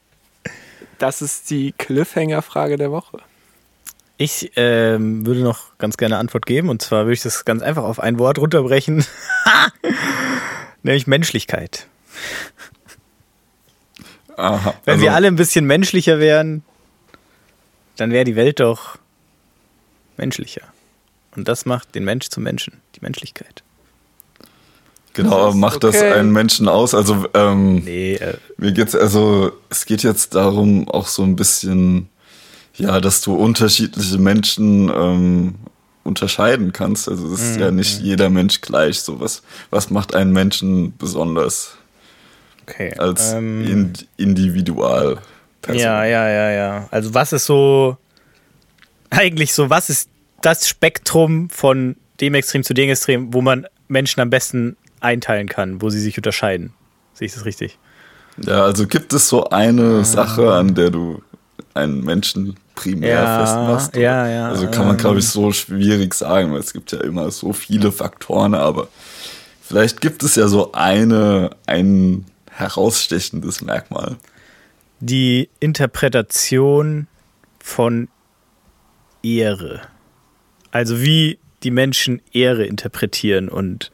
[0.99, 3.19] das ist die Cliffhanger-Frage der Woche.
[4.17, 7.85] Ich ähm, würde noch ganz gerne Antwort geben und zwar würde ich das ganz einfach
[7.85, 9.05] auf ein Wort runterbrechen,
[10.83, 11.87] nämlich Menschlichkeit.
[14.37, 14.75] Aha.
[14.85, 16.63] Wenn also, wir alle ein bisschen menschlicher wären,
[17.97, 18.97] dann wäre die Welt doch
[20.17, 20.63] menschlicher.
[21.37, 23.63] Und das macht den Mensch zum Menschen, die Menschlichkeit.
[25.15, 26.13] genau, Das macht das okay.
[26.13, 26.95] einen Menschen aus?
[26.95, 32.09] Also ähm, Nee, äh, mir geht's also, es geht jetzt darum, auch so ein bisschen,
[32.75, 35.55] ja, dass du unterschiedliche Menschen ähm,
[36.05, 37.09] unterscheiden kannst.
[37.09, 39.01] Also es ist Mhm, ja nicht jeder Mensch gleich.
[39.03, 41.77] So was, was macht einen Menschen besonders
[42.71, 42.95] okay.
[42.99, 45.19] als ähm, ind individual?
[45.69, 46.89] Ja, ja, ja, ja.
[46.91, 47.97] Also was ist so
[49.11, 50.09] eigentlich so, was ist
[50.43, 55.83] das Spektrum von dem Extrem zu dem Extrem, wo man Menschen am besten einteilen kann,
[55.83, 56.73] wo sie sich unterscheiden?
[57.15, 57.79] Sehe ich das richtig?
[58.39, 61.23] Ja, also gibt es so eine Sache, an der du
[61.75, 63.93] einen Menschen primär Ja, festmachst?
[63.95, 64.01] oder?
[64.03, 65.31] ja, ja, Also kann man, glaube ich, ähm.
[65.31, 68.89] so schwierig sagen, weil es gibt ja immer so viele Faktoren, aber
[69.63, 72.25] vielleicht gibt es ja so eine, ein
[72.61, 74.17] herausstechendes Merkmal.
[75.01, 77.09] Die Interpretation
[77.59, 78.09] von
[79.23, 79.83] Ehre.
[80.71, 83.91] Also wie die Menschen Ehre interpretieren und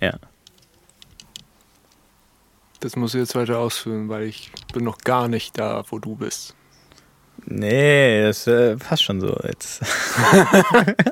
[0.00, 0.14] ja.
[2.80, 6.16] Das muss ich jetzt weiter ausführen, weil ich bin noch gar nicht da, wo du
[6.16, 6.54] bist.
[7.46, 9.82] Nee, das äh, passt schon so jetzt.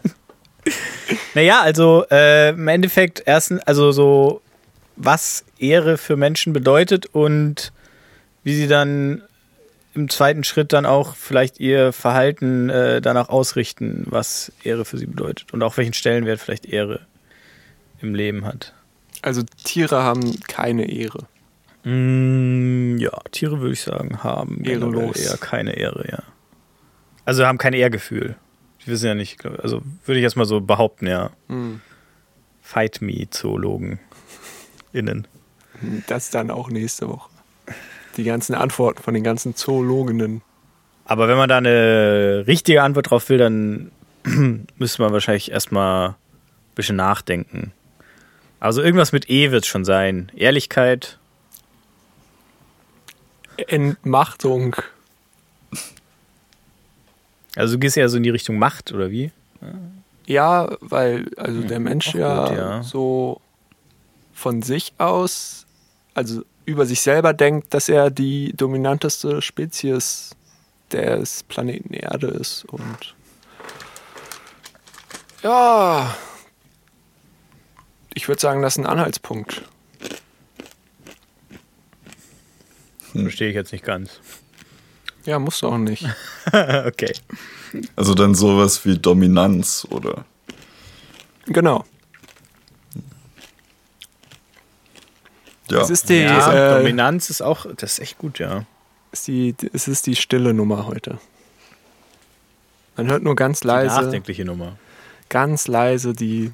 [1.35, 4.41] naja, also äh, im Endeffekt erstens, also so,
[4.99, 7.72] was Ehre für Menschen bedeutet und
[8.42, 9.22] wie sie dann
[9.94, 15.07] im zweiten Schritt dann auch vielleicht ihr Verhalten äh, danach ausrichten, was Ehre für sie
[15.07, 17.01] bedeutet und auch welchen Stellenwert vielleicht Ehre
[18.01, 18.74] im Leben hat.
[19.22, 21.26] Also Tiere haben keine Ehre.
[21.84, 25.16] Mm, ja, Tiere würde ich sagen, haben Ehrenlos.
[25.16, 26.22] eher keine Ehre, ja.
[27.24, 28.36] Also haben kein Ehrgefühl.
[28.84, 31.30] Die wissen ja nicht, also würde ich jetzt mal so behaupten, ja.
[31.49, 31.80] Hm.
[32.62, 33.99] Fight me, Zoologen.
[34.93, 35.26] Innen.
[36.07, 37.30] Das dann auch nächste Woche.
[38.16, 40.43] Die ganzen Antworten von den ganzen Zoologinnen.
[41.05, 43.93] Aber wenn man da eine richtige Antwort drauf will, dann
[44.76, 46.14] müsste man wahrscheinlich erstmal ein
[46.74, 47.72] bisschen nachdenken.
[48.61, 50.32] Also irgendwas mit E wird schon sein.
[50.34, 51.18] Ehrlichkeit.
[53.57, 54.76] Entmachtung.
[57.57, 59.32] Also du gehst eher so in die Richtung Macht, oder wie?
[60.26, 62.82] Ja, weil also der Mensch auch ja, gut, ja.
[62.82, 63.41] so
[64.39, 65.66] von sich aus,
[66.14, 70.30] also über sich selber denkt, dass er die dominanteste Spezies
[70.93, 73.14] des Planeten Erde ist und
[75.43, 76.16] ja,
[78.14, 79.62] ich würde sagen, das ist ein Anhaltspunkt.
[83.12, 84.20] Verstehe ich jetzt nicht ganz.
[85.24, 86.05] Ja, muss auch nicht.
[86.53, 87.12] okay.
[87.97, 90.24] Also dann sowas wie Dominanz oder
[91.47, 91.84] Genau.
[95.71, 95.81] Ja.
[95.83, 98.64] Es ist die, Ja, äh, Dominanz ist auch, das ist echt gut, ja.
[99.12, 101.19] ist die, es ist die stille Nummer heute.
[102.97, 104.77] Man hört nur ganz Die leise, nachdenkliche Nummer.
[105.29, 106.53] ganz leise die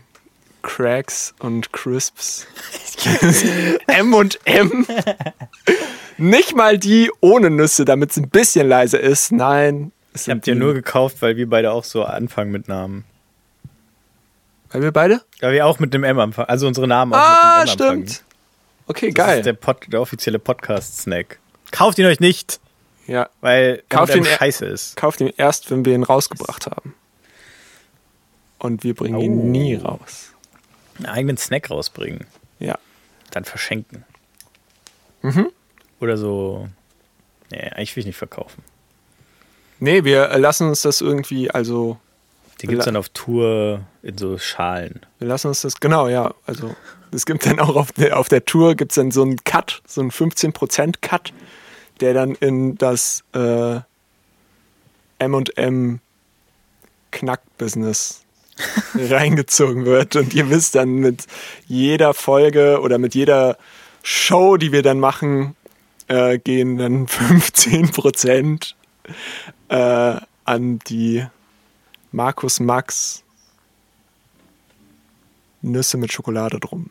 [0.63, 2.47] Cracks und Crisps.
[3.87, 4.87] M und M.
[6.17, 9.33] Nicht mal die ohne Nüsse, damit es ein bisschen leise ist.
[9.33, 9.93] Nein.
[10.13, 13.05] Es Ich hab dir die- nur gekauft, weil wir beide auch so anfangen mit Namen.
[14.71, 15.23] Weil wir beide?
[15.41, 16.49] Weil wir auch mit dem M anfangen.
[16.49, 18.17] Also unsere Namen auch Ah, mit dem M anfangen.
[18.87, 19.39] Okay, Das geil.
[19.39, 21.39] ist der, Pod, der offizielle Podcast-Snack.
[21.71, 22.61] Kauft ihn euch nicht,
[23.07, 24.97] ja, weil Kauft ihn scheiße ist.
[24.97, 26.95] kauft ihn erst, wenn wir ihn rausgebracht haben.
[28.59, 29.21] Und wir bringen Oh.
[29.23, 30.33] ihn nie raus.
[30.99, 32.27] Einen eigenen Snack rausbringen.
[32.61, 32.79] Ja.
[33.31, 34.05] Dann verschenken.
[35.23, 35.51] Mhm.
[36.01, 36.69] Oder so.
[37.51, 38.63] Nee, eigentlich will ich nicht verkaufen.
[39.81, 41.99] Nee, wir äh, lassen uns das irgendwie, also
[42.61, 45.01] Die gibt es dann auf Tour in so Schalen.
[45.19, 46.35] Wir lassen uns das, genau, ja.
[46.47, 46.75] Also
[47.11, 50.01] es gibt dann auch auf der, auf der Tour gibt's dann so einen Cut, so
[50.01, 51.33] einen 15% Cut,
[52.01, 53.81] der dann in das äh,
[55.19, 56.01] M&M
[57.11, 58.25] Knack-Business
[58.95, 60.17] reingezogen wird.
[60.17, 61.27] Und ihr wisst dann mit
[61.67, 63.57] jeder Folge oder mit jeder
[64.03, 65.57] Show, die wir dann machen,
[66.09, 68.75] äh, gehen dann 15%
[69.69, 71.25] äh, an die
[72.15, 73.25] Markus Max
[75.63, 76.91] Nüsse mit Schokolade drum.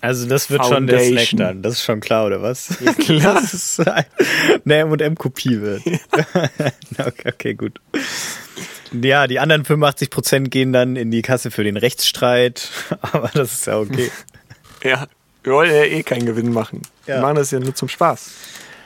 [0.00, 1.38] Also das wird schon der Snack Foundation.
[1.38, 1.62] dann.
[1.62, 2.76] Das ist schon klar, oder was?
[2.98, 3.34] klar.
[3.40, 5.82] Dass es eine M&M-Kopie wird.
[6.98, 7.80] okay, okay, gut.
[8.92, 12.68] Ja, die anderen 85% gehen dann in die Kasse für den Rechtsstreit.
[13.00, 14.10] Aber das ist ja okay.
[14.82, 15.06] Ja,
[15.44, 16.82] wir wollen ja eh keinen Gewinn machen.
[17.06, 17.20] Wir Ja.
[17.20, 18.30] machen das ja nur zum Spaß.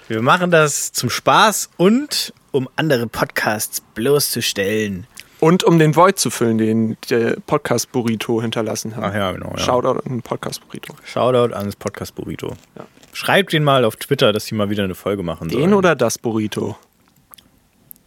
[0.08, 5.06] Wir machen das zum Spaß und um andere Podcasts bloßzustellen.
[5.40, 9.04] Und um den Void zu füllen, den der Podcast Burrito hinterlassen hat.
[9.04, 9.52] Ach ja, genau.
[9.52, 9.58] Ja.
[9.58, 10.94] Shoutout an den Podcast Burrito.
[11.04, 12.48] Shoutout an das Podcast Burrito.
[12.76, 12.86] Ja.
[13.12, 15.62] Schreibt den mal auf Twitter, dass die mal wieder eine Folge machen sollen.
[15.62, 16.76] Den oder das Burrito?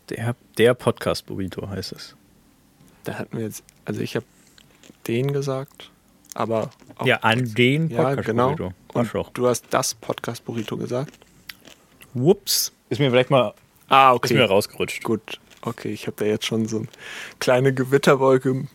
[0.09, 2.15] Der, der Podcast Burrito heißt es.
[3.05, 4.25] Da hatten wir jetzt, also ich habe
[5.07, 5.89] den gesagt,
[6.33, 8.47] aber auch, Ja, an den ja Podcast genau.
[8.55, 8.73] Burrito.
[8.93, 9.29] Und Arschloch.
[9.31, 11.13] du hast das Podcast Burrito gesagt.
[12.13, 12.73] Whoops.
[12.89, 13.53] Ist mir vielleicht mal
[13.87, 14.53] Ah, ist mir okay.
[14.53, 15.03] rausgerutscht.
[15.03, 16.87] Gut, okay, ich habe da jetzt schon so eine
[17.39, 18.67] kleine Gewitterwolke.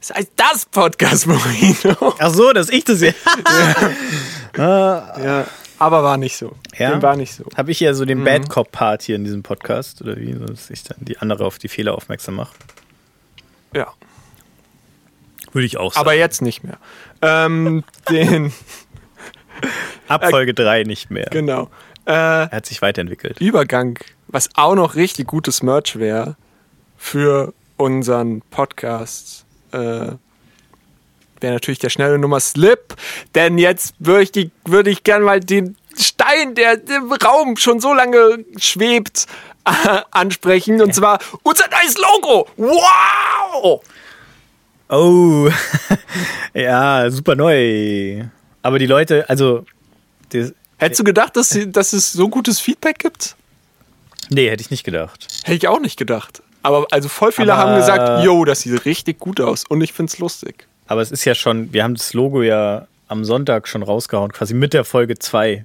[0.00, 2.14] Das heißt das Podcast Burrito.
[2.18, 3.14] Ach so, dass ich das ja.
[4.56, 5.46] ja,
[5.78, 6.54] aber war nicht so.
[6.76, 6.90] Ja?
[6.92, 7.44] Dem war nicht so.
[7.56, 10.70] Habe ich ja so den Bad Cop Part hier in diesem Podcast oder wie, dass
[10.70, 12.54] ich dann die andere auf die Fehler aufmerksam mache.
[13.74, 13.92] Ja.
[15.52, 16.00] Würde ich auch sagen.
[16.00, 16.78] Aber jetzt nicht mehr.
[17.22, 18.52] Ähm, den,
[20.06, 21.26] ab Folge 3 nicht mehr.
[21.30, 21.70] genau.
[22.06, 23.40] Äh, Er hat sich weiterentwickelt.
[23.40, 23.98] Übergang,
[24.28, 26.36] was auch noch richtig gutes Merch wäre
[26.96, 29.76] für unseren Podcast, äh,
[31.40, 32.94] wäre natürlich der schnelle Nummer Slip.
[33.34, 37.80] Denn jetzt würde ich, die- würde ich gern mal den Stein, der im Raum schon
[37.80, 39.26] so lange schwebt,
[39.64, 40.80] äh, ansprechen.
[40.82, 42.48] Und zwar unser neues Logo.
[42.56, 43.80] Wow!
[44.90, 45.48] Oh,
[46.54, 48.24] ja, super neu.
[48.62, 49.64] Aber die Leute, also,
[50.32, 53.36] die, Hättest du gedacht, dass, sie- dass es so gutes Feedback gibt?
[54.30, 55.26] Nee, hätte ich nicht gedacht.
[55.44, 56.42] Hätte ich auch nicht gedacht.
[56.62, 59.92] Aber also voll viele Aber- haben gesagt, yo, das sieht richtig gut aus und ich
[59.92, 60.66] find's lustig.
[60.86, 64.54] Aber es ist ja schon, wir haben das Logo ja am Sonntag schon rausgehauen, quasi
[64.54, 65.64] mit der Folge 2.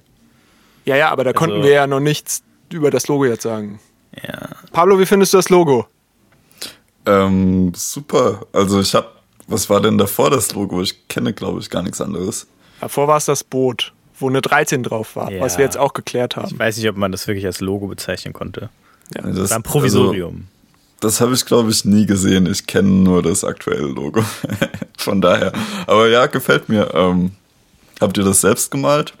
[0.84, 3.80] Ja, ja, aber da konnten wir ja noch nichts über das Logo jetzt sagen.
[4.22, 4.48] Ja.
[4.72, 5.86] Pablo, wie findest du das Logo?
[7.06, 8.46] Ähm, super.
[8.52, 10.80] Also ich hab, was war denn davor das Logo?
[10.82, 12.46] Ich kenne, glaube ich, gar nichts anderes.
[12.80, 15.40] Davor war es das Boot, wo eine 13 drauf war, Ja.
[15.40, 16.58] was wir jetzt auch geklärt Ich haben.
[16.58, 18.70] weiß nicht, ob man das wirklich als Logo bezeichnen konnte.
[19.10, 20.34] Das, War ein Provisorium.
[20.34, 20.44] Also,
[21.00, 22.46] das habe ich, glaube ich, nie gesehen.
[22.46, 24.24] Ich kenne nur das aktuelle Logo.
[24.98, 25.52] Von daher.
[25.86, 26.94] Aber ja, gefällt mir.
[26.94, 27.32] Ähm,
[28.00, 29.12] habt ihr das selbst gemalt?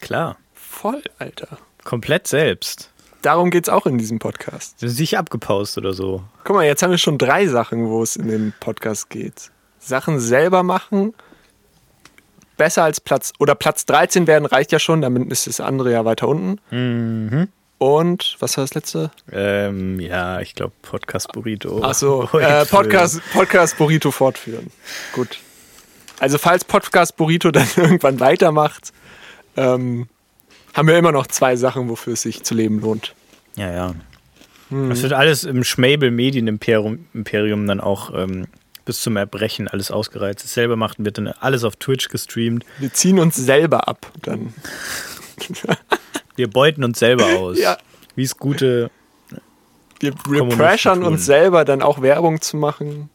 [0.00, 0.36] Klar.
[0.54, 1.58] Voll, Alter.
[1.84, 2.90] Komplett selbst.
[3.22, 4.74] Darum geht's auch in diesem Podcast.
[4.82, 6.24] Das ist nicht abgepaust oder so.
[6.44, 9.50] Guck mal, jetzt haben wir schon drei Sachen, wo es in dem Podcast geht.
[9.78, 11.14] Sachen selber machen,
[12.56, 16.04] besser als Platz, oder Platz 13 werden reicht ja schon, damit ist das andere ja
[16.04, 16.60] weiter unten.
[16.70, 17.48] Mhm.
[17.78, 19.10] Und, was war das letzte?
[19.30, 21.82] Ähm, ja, ich glaube Podcast Burrito.
[21.82, 24.70] Achso, äh, Podcast, Podcast Burrito fortführen.
[25.12, 25.38] Gut.
[26.20, 28.92] Also falls Podcast Burrito dann irgendwann weitermacht,
[29.56, 30.08] ähm,
[30.72, 33.14] haben wir immer noch zwei Sachen, wofür es sich zu leben lohnt.
[33.56, 33.94] Ja, ja.
[34.70, 34.88] Mhm.
[34.88, 38.46] Das wird alles im Schmabel Medienimperium Imperium dann auch ähm,
[38.84, 40.44] bis zum Erbrechen alles ausgereizt.
[40.44, 42.64] Das selber macht wird dann alles auf Twitch gestreamt.
[42.78, 44.54] Wir ziehen uns selber ab dann.
[46.36, 47.58] Wir beuten uns selber aus.
[47.58, 47.78] Ja.
[48.16, 48.90] Wie es gute.
[50.00, 51.12] Wir, wir Kommunisten pressern tun.
[51.12, 53.08] uns selber dann auch Werbung zu machen.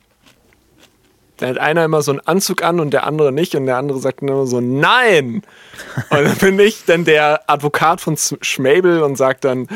[1.38, 4.00] Da hat einer immer so einen Anzug an und der andere nicht und der andere
[4.00, 5.42] sagt immer so, nein!
[6.10, 9.68] Und dann bin ich dann der Advokat von Schmabel und sagt dann,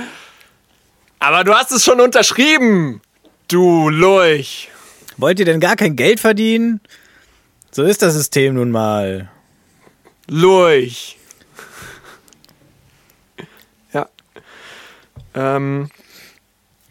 [1.20, 3.02] aber du hast es schon unterschrieben,
[3.48, 4.70] du Lurch.
[5.18, 6.82] Wollt ihr denn gar kein Geld verdienen?
[7.72, 9.30] So ist das System nun mal.
[10.28, 11.18] Lurch.
[13.94, 14.08] Ja.
[15.34, 15.90] Ähm,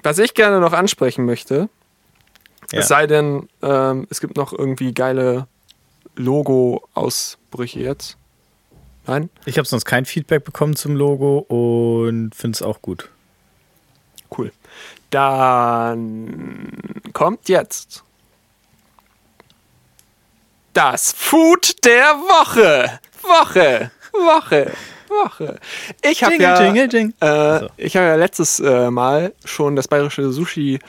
[0.03, 1.69] was ich gerne noch ansprechen möchte,
[2.73, 2.81] Ja.
[2.81, 5.47] es sei denn, ähm, es gibt noch irgendwie geile
[6.17, 8.17] Logo-Ausbrüche jetzt.
[9.07, 9.31] Nein?
[9.47, 13.09] Ich habe sonst kein Feedback bekommen zum Logo und finde es auch gut.
[14.37, 14.53] Cool.
[15.11, 16.73] Dann
[17.13, 18.05] kommt jetzt
[20.73, 22.99] das Food der Woche.
[23.23, 24.73] Woche, Woche,
[25.09, 25.59] Woche.
[26.03, 27.15] Ich habe ja, jingle, jingle.
[27.21, 27.69] Äh, So.
[27.77, 30.81] ich habe ja letztes äh, Mal schon das bayerische Sushi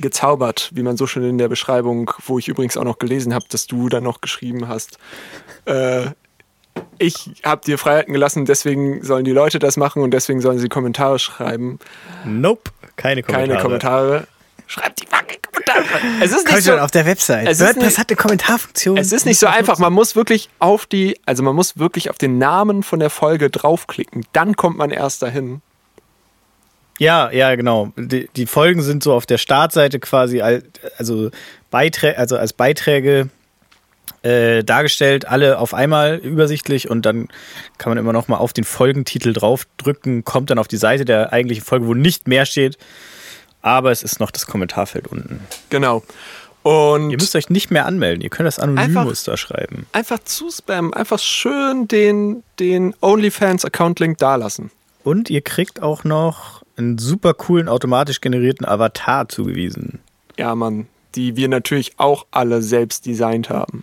[0.00, 3.44] gezaubert, wie man so schön in der Beschreibung, wo ich übrigens auch noch gelesen habe,
[3.50, 4.98] dass du dann noch geschrieben hast.
[5.66, 6.06] Äh,
[6.98, 10.68] ich habe dir Freiheiten gelassen, deswegen sollen die Leute das machen und deswegen sollen sie
[10.68, 11.78] Kommentare schreiben.
[12.24, 13.48] Nope, keine Kommentare.
[13.48, 14.26] Keine Kommentare.
[14.72, 15.84] Schreibt die fucking Kommentare.
[16.22, 17.46] Es ist nicht so, auf der Website.
[17.46, 18.96] WordPress nicht- hat eine Kommentarfunktion.
[18.96, 19.78] es ist nicht so einfach.
[19.78, 23.50] Man muss wirklich auf die, also man muss wirklich auf den Namen von der Folge
[23.50, 24.24] draufklicken.
[24.32, 25.60] Dann kommt man erst dahin.
[26.98, 27.92] Ja, ja, genau.
[27.96, 30.62] Die, die Folgen sind so auf der Startseite quasi al-
[30.96, 31.30] also,
[31.70, 33.28] Beiträ also als Beiträge
[34.22, 37.28] äh, dargestellt, alle auf einmal übersichtlich und dann
[37.76, 41.32] kann man immer noch mal auf den Folgentitel draufdrücken, kommt dann auf die Seite der
[41.32, 42.78] eigentlichen Folge, wo nicht mehr steht,
[43.62, 45.40] aber es ist noch das Kommentarfeld unten.
[45.70, 46.02] Genau.
[46.62, 49.86] Und Ihr müsst euch nicht mehr anmelden, ihr könnt das Anonymous Einfach- da schreiben.
[49.92, 54.70] einfach zu spammen, einfach schön den, den OnlyFans-Account-Link dalassen.
[55.02, 59.98] Und ihr kriegt auch noch einen super coolen automatisch generierten Avatar zugewiesen.
[60.38, 60.86] Ja, Mann.
[61.16, 63.82] Die wir natürlich auch alle selbst designt haben.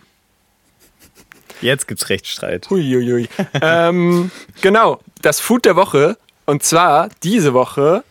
[1.60, 2.68] Jetzt gibt's Rechtsstreit.
[2.70, 3.28] Huiuiui.
[3.60, 4.30] ähm,
[4.62, 6.16] genau, das Food der Woche.
[6.46, 8.02] Und zwar diese Woche.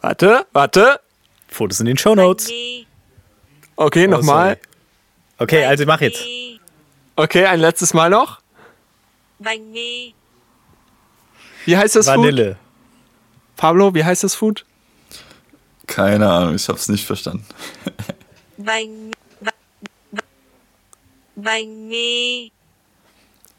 [0.00, 1.00] Warte, warte.
[1.48, 2.46] Fotos in den Shownotes.
[3.76, 4.56] Okay, Oh, nochmal.
[4.56, 4.58] sorry.
[5.38, 6.22] Okay, also mach jetzt.
[7.16, 8.40] Okay, ein letztes Mal noch.
[11.64, 12.16] Wie heißt das Food?
[12.18, 12.56] Vanille.
[13.56, 14.64] Pablo, wie heißt das Food?
[15.86, 17.44] Keine Ahnung, ich hab's nicht verstanden.
[18.58, 19.50] bánh, ba-
[20.12, 20.22] ba-
[21.36, 22.52] bánh mì,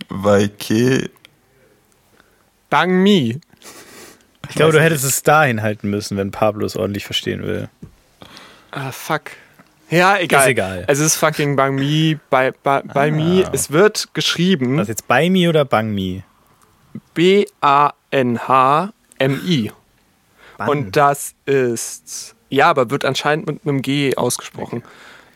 [0.10, 1.10] Vaike,
[2.70, 3.40] Bang Mi.
[4.52, 7.70] Ich glaube, du hättest es dahin halten müssen, wenn Pablo es ordentlich verstehen will.
[8.72, 9.32] Ah, fuck.
[9.90, 10.42] Ja, egal.
[10.42, 10.84] Ist egal.
[10.88, 12.20] Es ist fucking Bang Mi.
[12.30, 13.46] Bei, bei, bei Mi.
[13.54, 16.24] Es wird geschrieben Was jetzt bei mir oder Bang Mi?
[17.14, 17.92] B-A-N-H-M-I.
[20.68, 22.36] Und das ist.
[22.50, 24.84] Ja, aber wird anscheinend mit einem G ausgesprochen.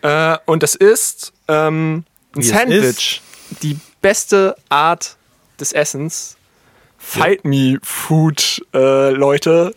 [0.01, 2.03] Äh, und das ist ähm,
[2.35, 3.21] ein Wie Sandwich.
[3.63, 5.15] Die beste Art
[5.57, 6.34] des Essens.
[7.07, 9.73] Fight Me Food, äh, Leute.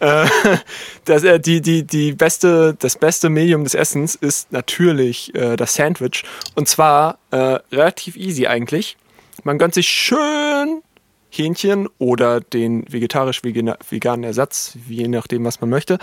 [0.00, 0.26] Äh,
[1.04, 5.74] das, äh, die, die, die beste, das beste Medium des Essens ist natürlich äh, das
[5.74, 6.24] Sandwich.
[6.54, 8.98] Und zwar äh, relativ easy eigentlich.
[9.44, 10.82] Man gönnt sich schön
[11.30, 15.98] Hähnchen oder den vegetarisch-veganen Ersatz, je nachdem, was man möchte.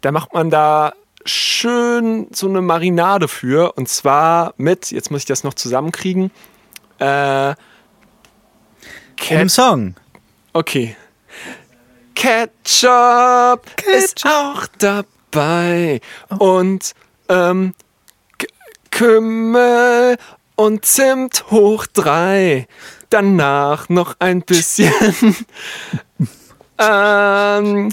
[0.00, 3.74] Da macht man da schön so eine Marinade für.
[3.74, 6.30] Und zwar mit, jetzt muss ich das noch zusammenkriegen,
[6.98, 7.54] äh,
[9.16, 9.94] Cat dem Song.
[10.52, 10.96] Okay.
[12.14, 13.66] Ketchup,
[14.00, 16.00] ist auch dabei.
[16.38, 16.94] Und
[17.28, 17.74] ähm,
[18.90, 20.18] Kümmel
[20.56, 22.66] und Zimt hoch drei.
[23.08, 24.92] Danach noch ein bisschen
[26.78, 27.92] ähm,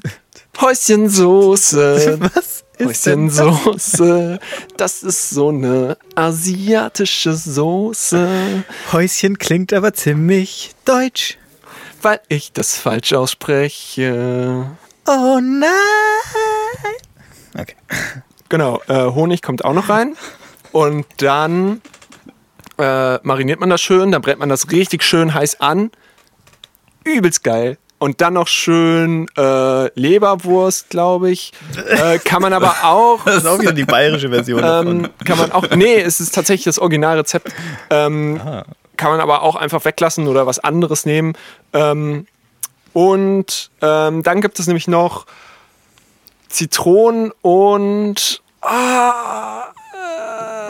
[0.60, 2.20] Häuschensoße.
[2.20, 3.40] Was denn das?
[3.40, 4.40] Häuschensoße.
[4.78, 8.64] Das ist so eine asiatische Soße.
[8.92, 11.38] Häuschen klingt aber ziemlich deutsch.
[12.02, 14.66] Weil ich das falsch ausspreche.
[15.08, 15.70] Oh nein.
[17.58, 17.76] Okay.
[18.48, 20.16] Genau, äh, Honig kommt auch noch rein.
[20.72, 21.82] Und dann
[22.78, 25.92] äh, mariniert man das schön, dann brennt man das richtig schön heiß an.
[27.04, 27.78] Übelst geil.
[27.98, 31.52] Und dann noch schön äh, Leberwurst, glaube ich.
[31.76, 33.20] Äh, kann man aber auch.
[33.26, 35.70] Das ist auch wieder die bayerische Version Ähm, kann man auch.
[35.76, 37.54] Nee, es ist tatsächlich das Originalrezept.
[37.90, 38.40] Ähm,
[39.00, 41.34] kann man aber auch einfach weglassen oder was anderes nehmen.
[41.74, 42.28] Ähm,
[42.94, 45.26] und ähm, dann gibt es nämlich noch
[46.50, 49.64] Zitronen und ah,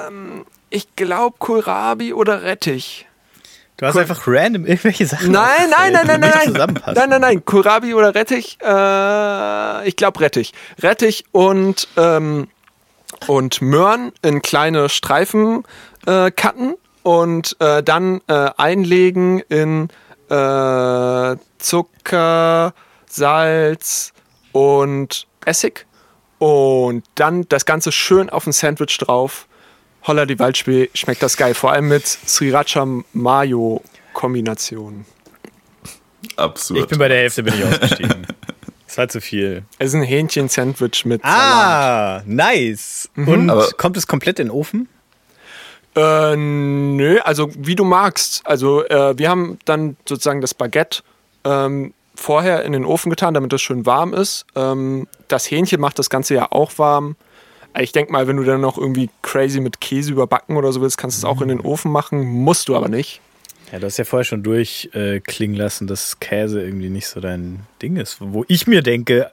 [0.08, 3.08] ähm, ich glaube Kohlrabi oder Rettich.
[3.78, 5.32] Du hast einfach random irgendwelche Sachen.
[5.32, 6.82] Nein, nein, nein, nein, nein, nein.
[6.86, 7.46] Nein, nein, nein.
[7.46, 8.60] Kohlrabi oder Rettich?
[8.62, 10.54] Äh, ich glaube Rettich.
[10.84, 12.50] Rettich und, ähm,
[13.26, 15.64] und Möhren in kleine Streifen
[16.06, 16.76] äh, cutten
[17.10, 19.88] und äh, dann äh, einlegen in
[20.30, 22.74] äh, Zucker,
[23.10, 24.14] Salz
[24.52, 25.88] und Essig
[26.38, 29.48] und dann das Ganze schön auf ein Sandwich drauf.
[30.06, 31.56] Holla die Waldspee, schmeckt das geil.
[31.56, 33.82] Vor allem mit Sriracha Mayo
[34.14, 35.06] Kombination.
[36.36, 36.80] Absurd.
[36.82, 38.28] Ich bin bei der Hälfte bin ich ausgestiegen.
[38.86, 39.64] Das war zu viel.
[39.80, 41.36] Es ist ein Hähnchen-Sandwich mit Salat.
[41.36, 43.10] Ah, nice.
[43.16, 44.88] Und Aber- kommt es komplett in den Ofen?
[45.96, 48.42] Äh, nö, also wie du magst.
[48.46, 51.02] Also äh, wir haben dann sozusagen das Baguette
[51.44, 54.46] ähm, vorher in den Ofen getan, damit das schön warm ist.
[54.56, 57.16] Ähm, das Hähnchen macht das Ganze ja auch warm.
[57.78, 60.98] Ich denke mal, wenn du dann noch irgendwie crazy mit Käse überbacken oder so willst,
[60.98, 62.26] kannst du es auch in den Ofen machen.
[62.26, 63.22] Musst du aber nicht.
[63.72, 67.62] Ja, du hast ja vorher schon durchklingen äh, lassen, dass Käse irgendwie nicht so dein
[67.82, 68.18] Ding ist.
[68.20, 69.32] Wo ich mir denke,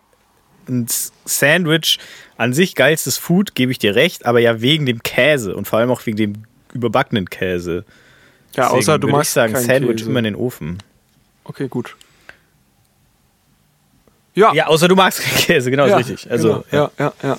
[0.68, 0.86] ein
[1.24, 1.98] Sandwich
[2.36, 5.78] an sich geilstes Food, gebe ich dir recht, aber ja wegen dem Käse und vor
[5.78, 6.32] allem auch wegen dem
[6.72, 7.84] überbackenen Käse.
[8.54, 10.10] Ja, Deswegen außer du machst ich sagen, Sandwich Käse.
[10.10, 10.82] immer in den Ofen.
[11.44, 11.96] Okay, gut.
[14.34, 16.30] Ja, Ja, außer du magst keinen Käse, genau, ja, ist richtig.
[16.30, 16.90] Also, genau.
[16.98, 17.38] ja, ja, ja.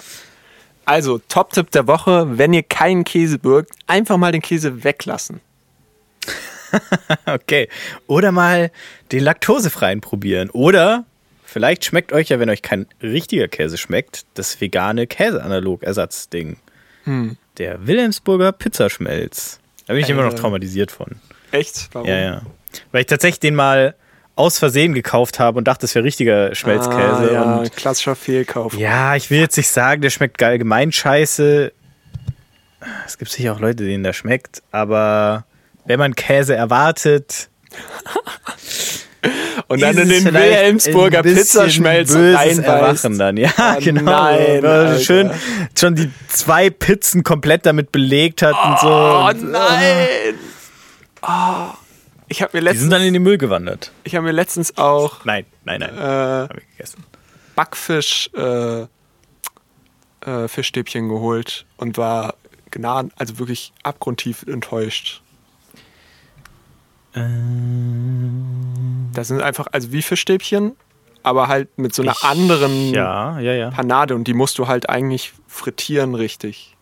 [0.86, 5.42] Also, Top-Tipp der Woche, wenn ihr keinen Käse birgt, einfach mal den Käse weglassen.
[7.26, 7.70] Okay.
[8.08, 8.72] Oder mal
[9.12, 10.50] den laktosefreien probieren.
[10.50, 11.06] Oder
[11.48, 16.58] vielleicht schmeckt euch ja, wenn euch kein richtiger Käse schmeckt, das vegane Käseanalog-Ersatzding.
[17.06, 17.38] Hm.
[17.58, 19.60] Der Wilhelmsburger Pizzaschmelz.
[19.88, 20.36] Da bin ich immer noch Äh.
[20.36, 21.08] traumatisiert von.
[21.52, 21.90] Echt?
[21.94, 22.08] Warum?
[22.08, 22.42] Ja, ja.
[22.92, 23.96] Weil ich tatsächlich den mal
[24.36, 27.30] aus Versehen gekauft habe und dachte, das wäre richtiger Schmelzkäse.
[27.30, 28.74] Ah, ja, Und klassischer Fehlkauf.
[28.76, 31.72] ja, ich will jetzt nicht sagen, der schmeckt allgemein scheiße.
[33.08, 35.46] Es gibt sicher auch Leute, denen der schmeckt, aber
[35.86, 37.50] wenn man Käse erwartet,
[39.68, 43.04] Und dann in den Wilhelmsburger ein bisschen Pizzaschmelz böses reinbeißt.
[43.04, 43.38] Erwachen dann.
[43.38, 44.04] Ja, Oh genau.
[44.04, 45.00] nein, Alter.
[45.00, 45.32] schön
[45.78, 48.88] schon die zwei Pizzen komplett damit belegt hat und so.
[48.88, 50.36] Oh Und, nein!
[51.24, 51.74] Oh.
[52.30, 53.92] Ich habe mir, die letztens- sind dann in den Müll gewandert.
[54.04, 55.98] ich hab mir letztens auch Nein, nein, nein.
[55.98, 56.02] äh,
[56.50, 57.04] Hab ich gegessen.
[57.56, 58.82] Backfisch äh,
[60.30, 62.36] äh, Fischstäbchen geholt und war
[62.72, 65.22] gnaden, also wirklich abgrundtief enttäuscht.
[69.14, 70.76] Das sind einfach, also wie Fischstäbchen,
[71.24, 73.70] aber halt mit so einer Ich- anderen Ja, ja, ja.
[73.72, 76.76] Panade und die musst du halt eigentlich frittieren richtig.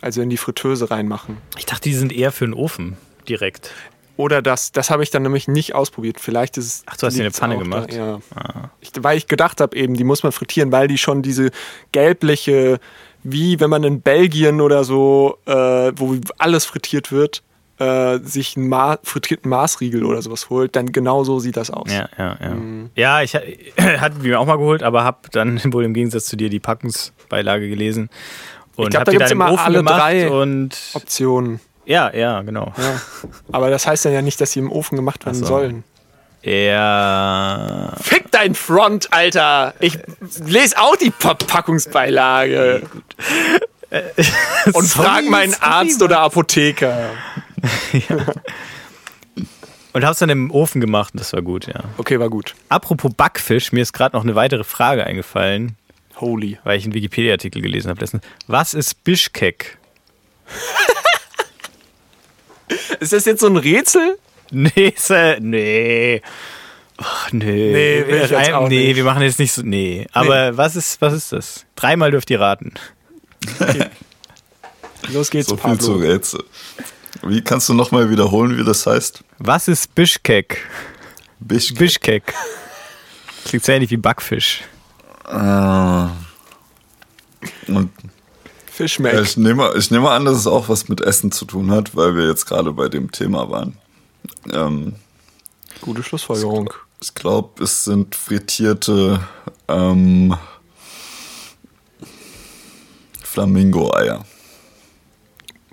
[0.00, 1.38] Also in die Fritteuse reinmachen.
[1.56, 2.96] Ich dachte, die sind eher für den Ofen
[3.28, 3.72] direkt.
[4.16, 6.18] Oder das, das habe ich dann nämlich nicht ausprobiert.
[6.20, 6.82] Vielleicht ist es.
[6.86, 7.92] Ach, du hast in eine Pfanne gemacht?
[7.92, 8.20] Da, ja.
[8.80, 11.50] Ich, weil ich gedacht habe, eben, die muss man frittieren, weil die schon diese
[11.92, 12.80] gelbliche,
[13.22, 17.42] wie wenn man in Belgien oder so, äh, wo alles frittiert wird,
[17.78, 21.92] äh, sich einen Ma frittierten Maßriegel oder sowas holt, dann genau so sieht das aus.
[21.92, 22.50] Ja, ja, ja.
[22.50, 22.90] Mhm.
[22.96, 23.40] Ja, ich ha-
[24.00, 27.68] hatte mir auch mal geholt, aber habe dann wohl im Gegensatz zu dir die Packungsbeilage
[27.68, 28.10] gelesen.
[28.76, 31.60] Und glaub, hab da dann im immer Ofen alle drei und Optionen.
[31.84, 32.72] ja, ja, genau.
[32.76, 33.00] Ja.
[33.52, 35.46] Aber das heißt dann ja nicht, dass sie im Ofen gemacht werden so.
[35.46, 35.84] sollen.
[36.42, 37.92] Ja.
[38.00, 39.74] Fick dein Front, Alter!
[39.80, 39.98] Ich
[40.44, 42.82] lese auch die Verpackungsbeilage.
[44.72, 47.10] Und frag meinen Arzt oder Apotheker.
[49.94, 51.82] Und hab's dann im Ofen gemacht und das war gut, ja.
[51.96, 52.54] Okay, war gut.
[52.68, 55.76] Apropos Backfisch, mir ist gerade noch eine weitere Frage eingefallen,
[56.16, 56.58] Holy.
[56.62, 58.22] weil ich einen Wikipedia-Artikel gelesen habe letztens.
[58.46, 59.78] Was ist Bischkek?
[63.00, 64.18] Ist das jetzt so ein Rätsel?
[64.50, 66.20] Nee, äh, nee.
[66.98, 67.44] Ach, nee.
[67.72, 68.96] Nee, will ich jetzt Rein- auch nee, nicht.
[68.96, 69.62] wir machen jetzt nicht so.
[69.62, 70.06] Nee.
[70.12, 71.64] Aber was ist, was ist das?
[71.76, 72.74] Dreimal dürft ihr raten.
[75.12, 76.06] Los geht's, So viel zu Pablo.
[76.12, 76.44] Rätsel.
[77.22, 79.24] Wie kannst du nochmal wiederholen, wie das heißt?
[79.38, 80.58] Was ist Bischkek?
[81.40, 81.74] Bisch.
[81.74, 82.34] Bischkek.
[83.44, 84.62] Klingt so ähnlich wie Backfisch.
[85.24, 86.10] Ah.
[87.66, 87.90] Und
[88.70, 89.20] Fischmeck.
[89.20, 92.14] ich nehme, ich nehme an, dass es auch was mit Essen zu tun hat, weil
[92.14, 93.76] wir jetzt gerade bei dem Thema waren.
[94.52, 94.94] Ähm,
[95.80, 96.72] Gute Schlussfolgerung.
[97.00, 99.20] ich glaube, es sind frittierte
[99.68, 100.36] ähm,
[103.22, 104.24] Flamingo-Eier.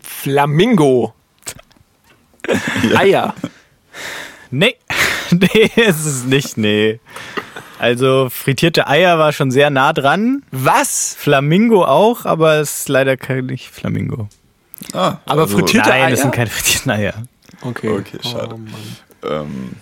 [0.02, 1.14] Flamingo.
[2.96, 3.34] Eier.
[4.52, 4.76] Nee.
[5.32, 7.00] nee, ist es nicht, nee.
[7.80, 10.44] Also frittierte Eier war schon sehr nah dran.
[10.52, 11.16] Was?
[11.18, 14.30] Flamingo auch, aber es ist leider kein nicht Flamingo.
[14.94, 16.10] Ah, Aber frittierte Nein, Eier?
[16.12, 17.14] das sind keine frittierten Eier.
[17.62, 17.90] Okay.
[17.90, 18.56] Okay, schade.
[18.56, 19.28] Oh.
[19.28, 19.74] Ähm,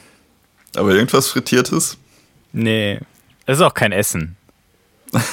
[0.75, 1.97] aber irgendwas Frittiertes?
[2.51, 2.99] Nee.
[3.45, 4.37] Das ist auch kein Essen.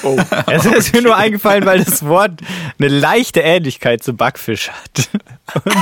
[0.03, 0.17] Oh.
[0.47, 2.41] Es ist mir nur eingefallen, weil das Wort
[2.77, 5.09] eine leichte Ähnlichkeit zu Backfisch hat.
[5.63, 5.75] Und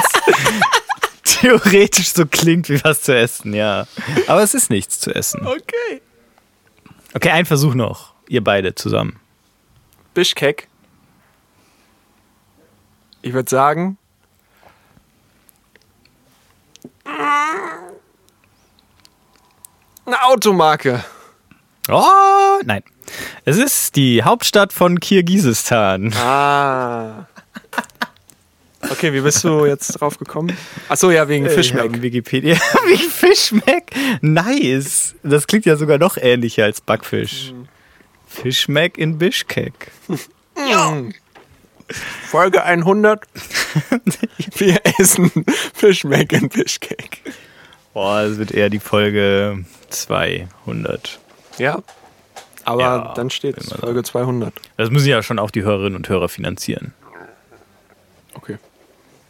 [1.39, 3.88] theoretisch so klingt wie was zu essen, ja.
[4.27, 5.45] Aber es ist nichts zu essen.
[5.45, 6.01] Okay.
[7.13, 8.13] Okay, ein Versuch noch.
[8.27, 9.19] Ihr beide zusammen.
[10.13, 10.67] Bischkek.
[13.21, 13.97] Ich würde sagen,
[20.09, 21.03] Eine Automarke.
[21.88, 22.82] Oh, nein.
[23.45, 26.11] Es ist die Hauptstadt von Kirgisistan.
[26.13, 27.27] Ah.
[28.91, 30.55] Okay, wie bist du jetzt drauf gekommen?
[30.87, 31.95] Achso, ja, wegen Äh, Fischmeck.
[31.95, 32.55] ja, Wikipedia.
[32.87, 33.91] Wie Fischmeck?
[34.21, 35.15] Nice.
[35.23, 37.53] Das klingt ja sogar noch ähnlicher als Backfisch.
[38.27, 39.91] Fischmeck in Bischkek.
[42.27, 43.25] Folge 100.
[44.57, 45.31] Wir essen
[45.73, 47.21] Fischmeck in Bischkek.
[47.93, 51.19] Boah, das wird eher die Folge 200.
[51.57, 51.79] Ja.
[52.65, 53.55] Aber Ja, dann steht.
[53.63, 54.53] Folge 200.
[54.77, 56.93] Das müssen ja schon auch die Hörerinnen und Hörer finanzieren.
[58.35, 58.57] Okay.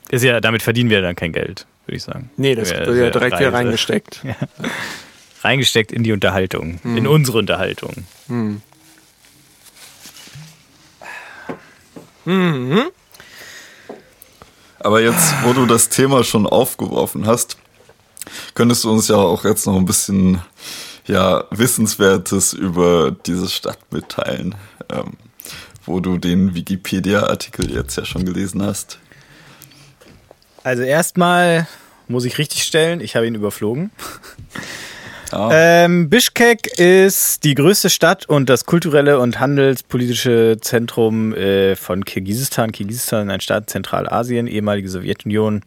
[0.09, 2.29] Ist ja, damit verdienen wir dann kein Geld, würde ich sagen.
[2.37, 3.53] Nee, das Ja, wird ja direkt wieder Reise.
[3.57, 4.21] reingesteckt.
[5.43, 6.79] Reingesteckt in die Unterhaltung.
[6.83, 6.97] Hm.
[6.97, 8.05] In unsere Unterhaltung.
[14.79, 17.57] Aber jetzt, wo du das Thema schon aufgeworfen hast,
[18.53, 20.41] könntest du uns ja auch jetzt noch ein bisschen
[21.05, 24.55] ja, Wissenswertes über diese Stadt mitteilen,
[24.91, 25.13] ähm,
[25.85, 28.99] wo du den Wikipedia-Artikel jetzt ja schon gelesen hast.
[30.63, 31.67] Also erstmal
[32.07, 33.91] muss ich richtig stellen, ich habe ihn überflogen.
[35.31, 42.03] Ah, Ähm, Bischkek ist die größte Stadt und das kulturelle und handelspolitische Zentrum äh, von
[42.03, 42.71] Kirgisistan.
[42.71, 45.61] Kirgisistan, ein Staat in Zentralasien, ehemalige Sowjetunion.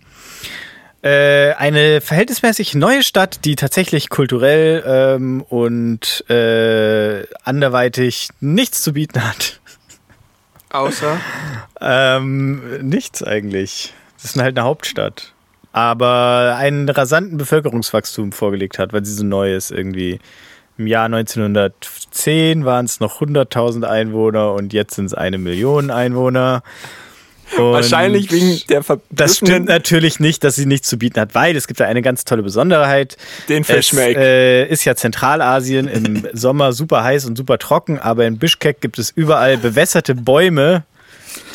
[1.02, 9.22] Äh, eine verhältnismäßig neue Stadt, die tatsächlich kulturell ähm, und äh, anderweitig nichts zu bieten
[9.22, 9.60] hat.
[10.70, 11.20] Außer.
[11.84, 13.92] Ähm, nichts eigentlich.
[14.22, 15.32] Das ist halt eine Hauptstadt.
[15.72, 20.20] Aber einen rasanten Bevölkerungswachstum vorgelegt hat, weil sie so neu ist irgendwie.
[20.78, 26.62] Im Jahr 1910 waren es noch 100.000 Einwohner und jetzt sind es eine Million Einwohner.
[27.58, 31.54] Und Wahrscheinlich wegen der das stimmt natürlich nicht, dass sie nichts zu bieten hat, weil
[31.54, 33.18] es gibt da eine ganz tolle Besonderheit.
[33.48, 34.16] Den Fischmeck.
[34.16, 38.98] äh, ist ja Zentralasien im Sommer super heiß und super trocken, aber in Bischkek gibt
[38.98, 40.84] es überall bewässerte Bäume,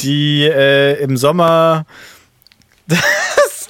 [0.02, 1.86] die äh, im Sommer
[2.88, 3.70] das,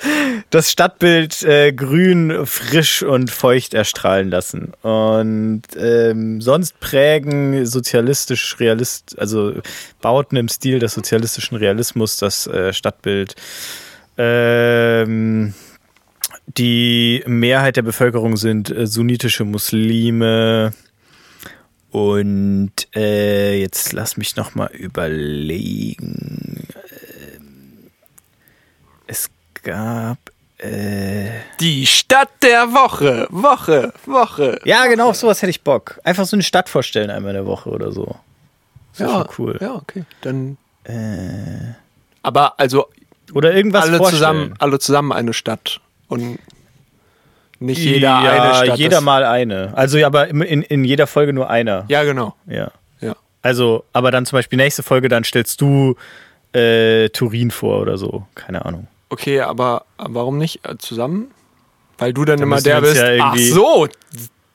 [0.49, 4.74] das Stadtbild äh, grün, frisch und feucht erstrahlen lassen.
[4.82, 9.53] Und ähm, sonst prägen sozialistisch realist, also
[10.01, 13.36] Bauten im Stil des sozialistischen Realismus das äh, Stadtbild.
[14.18, 15.53] Ähm,
[16.45, 20.74] die Mehrheit der Bevölkerung sind äh, sunnitische Muslime.
[21.89, 26.68] Und äh, jetzt lass mich noch mal überlegen.
[29.68, 30.18] Gab
[30.59, 33.28] äh, Die Stadt der Woche.
[33.30, 33.91] Woche.
[34.05, 34.61] Woche.
[34.63, 35.99] ja genau, auf sowas hätte ich Bock.
[36.05, 38.15] Einfach so eine Stadt vorstellen einmal in der Woche oder so.
[38.93, 39.57] Das wäre schon cool.
[39.59, 40.05] Ja, okay.
[40.22, 40.57] Dann.
[40.86, 41.74] Äh,
[42.24, 42.88] Aber also
[43.34, 44.20] oder irgendwas alle vorstellen.
[44.20, 45.82] zusammen, alle zusammen eine Stadt.
[46.07, 46.39] Und
[47.59, 48.80] nicht jeder ja, eine Stadt.
[48.80, 49.74] Jeder mal eine.
[49.76, 51.84] Also aber in, in, in jeder Folge nur einer.
[51.89, 52.36] Ja, genau.
[52.45, 52.72] ja.
[53.01, 53.18] Ja.
[53.41, 55.97] Also, aber dann zum Beispiel nächste Folge, dann stellst du
[56.53, 58.26] äh, Turin vor oder so.
[58.34, 58.88] Keine Ahnung.
[59.10, 61.32] Okay, aber warum nicht äh, zusammen?
[61.97, 62.95] Weil du dann, immer müssen wir der bist.
[62.97, 63.88] ja Ach so,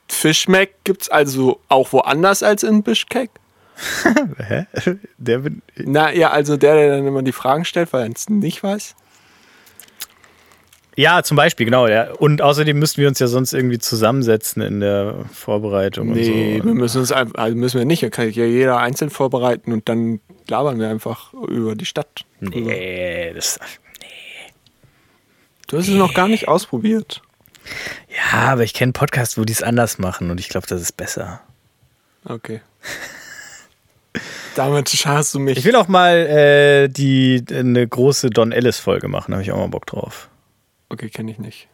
[0.09, 3.31] Fischmeck gibt's also auch woanders als in Bischkek?
[4.39, 4.67] Hä?
[5.17, 8.29] Der bin, Na ja, also der, der dann immer die Fragen stellt, weil er es
[8.29, 8.95] nicht weiß.
[10.95, 11.89] ja, zum Beispiel, genau.
[11.89, 12.13] Ja.
[12.13, 16.73] Und außerdem müssten wir uns ja sonst irgendwie zusammensetzen in der Vorbereitung Nee, und wir
[16.73, 16.75] so.
[16.79, 19.89] müssen uns einfach, also müssen wir nicht, da kann sich ja jeder einzeln vorbereiten und
[19.89, 22.25] dann labern wir einfach über die Stadt.
[22.41, 23.59] Nee, das,
[25.73, 27.23] Du hast es noch gar nicht ausprobiert.
[28.11, 30.99] ja, aber ich kenne Podcasts, wo die es anders machen und ich glaube, das ist
[30.99, 31.41] besser.
[32.27, 32.61] Okay.
[34.55, 35.57] Damit schaust du mich.
[35.57, 39.57] Ich will auch mal äh, die eine große Don Ellis Folge machen, habe ich auch
[39.57, 40.29] mal Bock drauf.
[40.91, 41.69] okay, kenne ich nicht.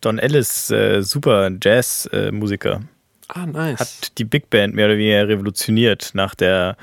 [0.00, 2.82] Don Ellis, äh, super Jazz-Musiker.
[3.26, 3.80] Ah, nice.
[3.80, 6.10] hat die Big Band mehr oder weniger revolutioniert.
[6.14, 6.76] Nach der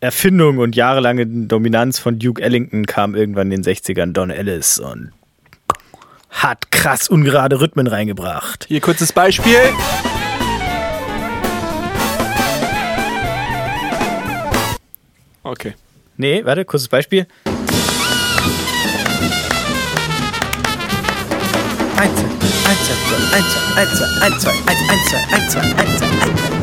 [0.00, 5.10] Erfindung und jahrelangen Dominanz von Duke Ellington kam irgendwann in den 60ern Don Ellis und
[6.30, 8.66] hat krass ungerade Rhythmen reingebracht.
[8.68, 9.58] Hier kurzes Beispiel.
[15.42, 15.74] Okay.
[16.16, 17.26] Nee, warte, kurzes Beispiel.
[21.96, 24.52] Eins, zwei, eins, zwei, eins, zwei,
[25.32, 26.57] eins, zwei, eins, zwei,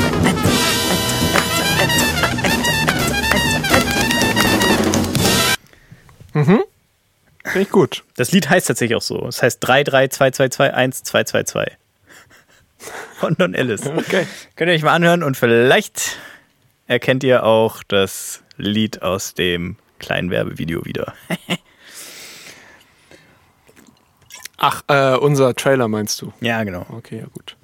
[6.44, 8.04] Finde ich gut.
[8.18, 9.28] Das Lied heißt tatsächlich auch so.
[9.28, 11.72] Es heißt 332222122.
[13.20, 13.82] Von Don Ellis.
[13.98, 14.28] Okay.
[14.56, 16.18] Könnt ihr euch mal anhören und vielleicht
[16.88, 21.14] erkennt ihr auch das Lied aus dem kleinen Werbevideo wieder.
[24.58, 26.34] Ach, äh, unser Trailer meinst du?
[26.42, 26.86] Ja, genau.
[26.90, 27.56] Okay, ja gut.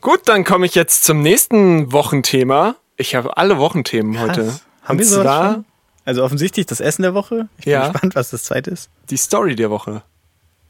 [0.00, 2.76] Gut, dann komme ich jetzt zum nächsten Wochenthema.
[2.96, 4.44] Ich habe alle Wochenthemen heute.
[4.44, 4.64] Krass.
[4.82, 5.64] Haben Und wir sowas zwar schon?
[6.04, 7.48] Also offensichtlich das Essen der Woche.
[7.58, 7.88] Ich bin Ja.
[7.88, 8.88] gespannt, was das zweite ist.
[9.10, 10.02] die Story der Woche.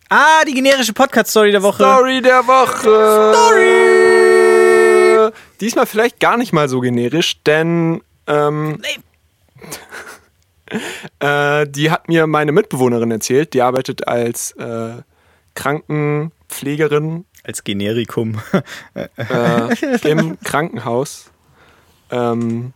[0.08, 1.76] Ah, die generische Podcast-Story der Woche.
[1.84, 3.32] Story der Woche.
[5.22, 5.32] Story.
[5.60, 8.80] Diesmal vielleicht gar nicht mal so generisch, denn ähm,
[11.20, 13.54] äh, die hat mir meine Mitbewohnerin erzählt.
[13.54, 14.94] Die arbeitet als äh,
[15.54, 18.40] Krankenpflegerin Als Generikum.
[18.94, 19.08] äh,
[20.08, 21.30] im Krankenhaus.
[22.10, 22.72] Ähm,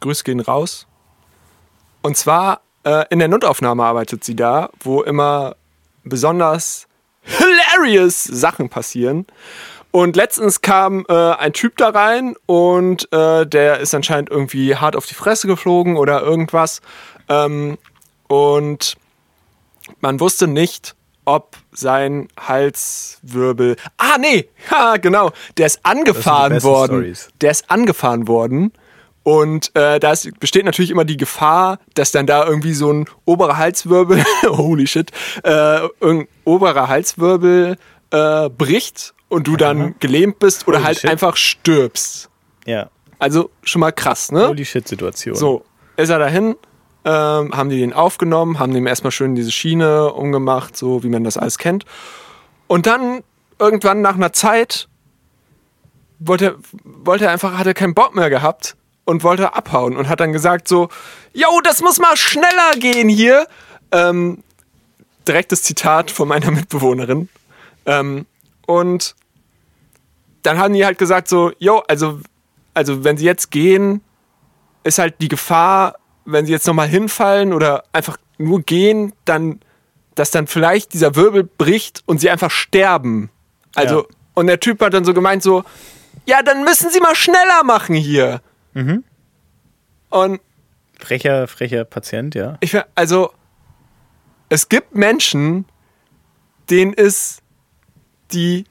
[0.00, 0.86] Grüße gehen raus.
[2.02, 5.56] Und zwar äh, in der Notaufnahme arbeitet sie da, wo immer
[6.04, 6.86] besonders
[7.22, 9.26] hilarious Sachen passieren.
[9.92, 14.96] Und letztens kam äh, ein Typ da rein und äh, der ist anscheinend irgendwie hart
[14.96, 16.80] auf die Fresse geflogen oder irgendwas.
[17.28, 17.76] Ähm,
[18.26, 18.96] und
[20.00, 20.96] man wusste nicht,
[21.26, 23.76] ob sein Halswirbel.
[23.98, 25.30] Ah, nee, ha, genau.
[25.58, 26.92] Der ist angefahren worden.
[26.92, 27.28] Stories.
[27.42, 28.72] Der ist angefahren worden.
[29.24, 33.56] Und äh, da besteht natürlich immer die Gefahr, dass dann da irgendwie so ein oberer
[33.56, 35.10] Halswirbel, holy shit,
[35.44, 37.76] äh, ein oberer Halswirbel
[38.10, 41.10] äh, bricht und du dann gelähmt bist oder Holy halt shit.
[41.10, 42.30] einfach stirbst.
[42.66, 42.88] ja.
[43.18, 44.48] Also schon mal krass, ne?
[44.48, 45.36] Holy Shit-Situation.
[45.36, 45.64] So,
[45.96, 46.56] ist er dahin,
[47.04, 51.22] ähm, haben die den aufgenommen, haben dem erstmal schön diese Schiene umgemacht, so wie man
[51.22, 51.84] das alles kennt.
[52.66, 53.22] Und dann
[53.60, 54.88] irgendwann nach einer Zeit
[56.18, 60.20] wollte, wollte er einfach, hat er keinen Bock mehr gehabt und wollte abhauen und hat
[60.20, 60.88] dann gesagt so,
[61.32, 63.46] yo, das muss mal schneller gehen hier.
[63.90, 64.42] Ähm,
[65.26, 67.28] direktes Zitat von meiner Mitbewohnerin.
[67.86, 68.26] Ähm,
[68.66, 69.14] und
[70.42, 72.20] dann haben die halt gesagt so, yo, also,
[72.74, 74.02] also wenn sie jetzt gehen,
[74.84, 79.60] ist halt die Gefahr, wenn sie jetzt nochmal hinfallen oder einfach nur gehen, dann,
[80.14, 83.30] dass dann vielleicht dieser Wirbel bricht und sie einfach sterben.
[83.74, 84.06] Also, Ja.
[84.34, 85.64] und der Typ hat dann so gemeint, so,
[86.26, 88.40] ja, dann müssen sie mal schneller machen hier.
[90.10, 90.40] Und
[90.98, 92.56] Frecher, frecher Patient, ja.
[92.60, 93.32] ich, also,
[94.48, 95.64] es gibt Menschen,
[96.70, 97.42] denen ist
[98.32, 98.64] die,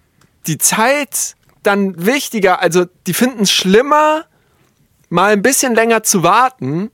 [0.47, 2.61] die Zeit dann wichtiger.
[2.61, 4.25] Also, die finden es schlimmer,
[5.09, 6.89] mal ein bisschen länger zu warten,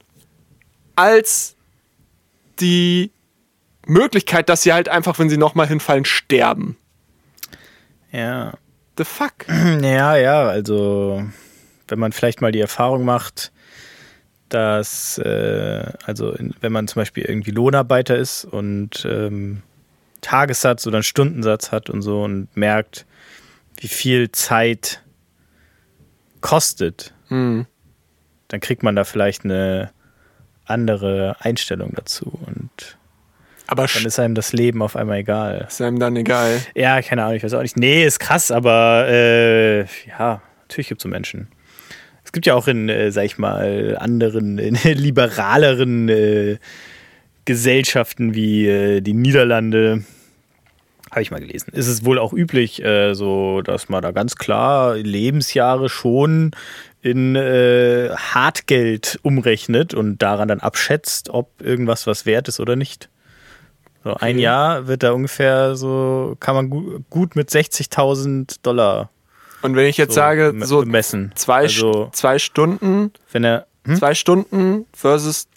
[0.95, 1.55] als
[2.59, 3.11] die
[3.85, 6.77] Möglichkeit, dass sie halt einfach, wenn sie nochmal hinfallen, sterben.
[8.11, 8.53] Ja.
[8.97, 9.33] The fuck?
[9.81, 11.23] Ja, ja, also
[11.87, 13.51] wenn man vielleicht mal die Erfahrung macht,
[14.49, 19.61] dass, äh, also in, wenn man zum Beispiel irgendwie Lohnarbeiter ist und ähm,
[20.21, 23.05] Tagessatz oder einen Stundensatz hat und so und merkt,
[23.79, 25.01] wie viel Zeit
[26.41, 27.65] kostet, Hm.
[28.47, 29.91] dann kriegt man da vielleicht eine
[30.65, 32.97] andere Einstellung dazu und
[33.67, 35.65] Aber dann ist einem das Leben auf einmal egal.
[35.67, 36.61] ist einem dann egal.
[36.73, 37.75] Ja, keine Ahnung, ich weiß auch nicht.
[37.77, 41.49] Nee, ist krass, aber äh, ja, natürlich gibt es so Menschen.
[42.27, 46.57] Es gibt ja auch in, äh, sag ich mal, anderen, in liberaleren äh,
[47.45, 50.03] Gesellschaften wie äh, die Niederlande,
[51.09, 54.35] habe ich mal gelesen, ist es wohl auch üblich, äh, so, dass man da ganz
[54.35, 56.51] klar Lebensjahre schon
[57.01, 63.07] in äh, Hartgeld umrechnet und daran dann abschätzt, ob irgendwas was wert ist oder nicht.
[64.03, 64.37] So ein.
[64.37, 69.11] Jahr wird da ungefähr so, kann man gu gut mit 60.000 Dollar
[69.61, 71.31] Und wenn ich jetzt so sage, so bemessen.
[71.35, 73.95] zwei, also, zwei Stunden, wenn er hm?
[73.95, 75.47] zwei Stunden versus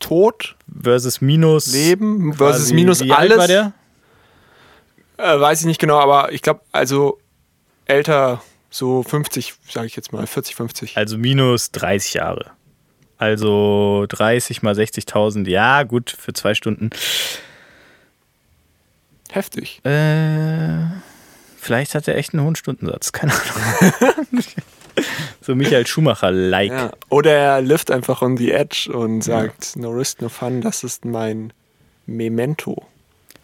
[0.00, 3.38] Tod, versus minus Leben versus minus wie alt alles.
[3.38, 3.72] war der?
[5.16, 7.18] Äh, weiß ich nicht genau, aber ich glaube, also
[7.86, 10.96] älter, so 50, sage ich jetzt mal, 40, 50.
[10.96, 12.50] Also minus 30 Jahre.
[13.16, 16.90] Also 30 mal 60.000, ja gut, für zwei Stunden.
[19.30, 19.80] Heftig.
[19.84, 20.86] Äh,
[21.66, 23.92] vielleicht hat er echt einen hohen Stundensatz, keine Ahnung.
[25.40, 26.72] so Michael Schumacher-like.
[26.72, 26.90] Ja.
[27.08, 31.04] Oder er lift einfach on the edge und sagt, no risk, no fun, das ist
[31.04, 31.52] mein
[32.06, 32.86] Memento.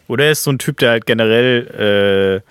[0.07, 2.49] Oder er ist so ein Typ, der halt generell äh,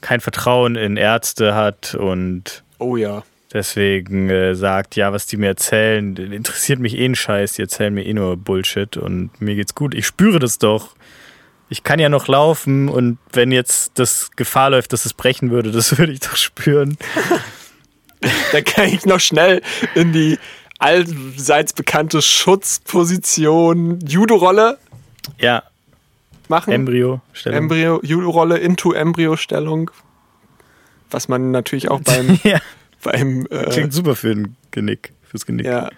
[0.00, 3.22] kein Vertrauen in Ärzte hat und Oh ja.
[3.52, 7.94] deswegen äh, sagt, ja, was die mir erzählen, interessiert mich eh ein Scheiß, die erzählen
[7.94, 9.94] mir eh nur Bullshit und mir geht's gut.
[9.94, 10.94] Ich spüre das doch.
[11.68, 15.70] Ich kann ja noch laufen und wenn jetzt das Gefahr läuft, dass es brechen würde,
[15.72, 16.96] das würde ich doch spüren.
[18.52, 19.60] Da kann ich noch schnell
[19.94, 20.38] in die
[20.78, 24.78] allseits bekannte Schutzposition Judo-Rolle
[25.38, 25.62] Ja,
[26.48, 26.72] machen.
[26.72, 27.58] Embryo, Stellung.
[27.58, 29.90] Embryo, Judo-Rolle into Embryo-Stellung.
[31.10, 32.60] Was man natürlich auch beim, ja,
[33.02, 35.66] beim äh, klingt super für ein Genick, fürs Genick.
[35.66, 35.90] ja,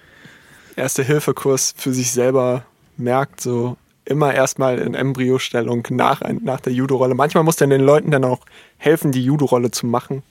[0.74, 2.64] Erste-Hilfe-Kurs für sich selber
[2.96, 3.76] merkt, so
[4.06, 7.14] immer erstmal in Embryostellung nach, nach der Judo-Rolle.
[7.14, 8.40] Manchmal muss dann den Leuten dann auch
[8.78, 10.22] helfen, die Judo-Rolle zu machen.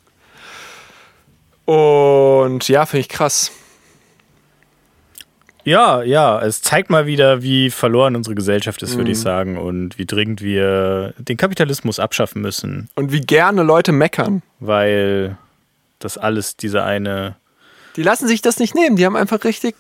[1.65, 3.51] Und ja, finde ich krass.
[5.63, 9.97] Ja, ja, es zeigt mal wieder, wie verloren unsere Gesellschaft ist, würde ich sagen, und
[9.97, 14.43] wie dringend wir den Kapitalismus abschaffen müssen, Und wie gerne Leute meckern.
[14.59, 15.37] weil
[15.97, 17.35] das alles diese eine
[17.95, 18.95] Die lassen sich das nicht nehmen.
[18.95, 19.75] Die haben einfach richtig.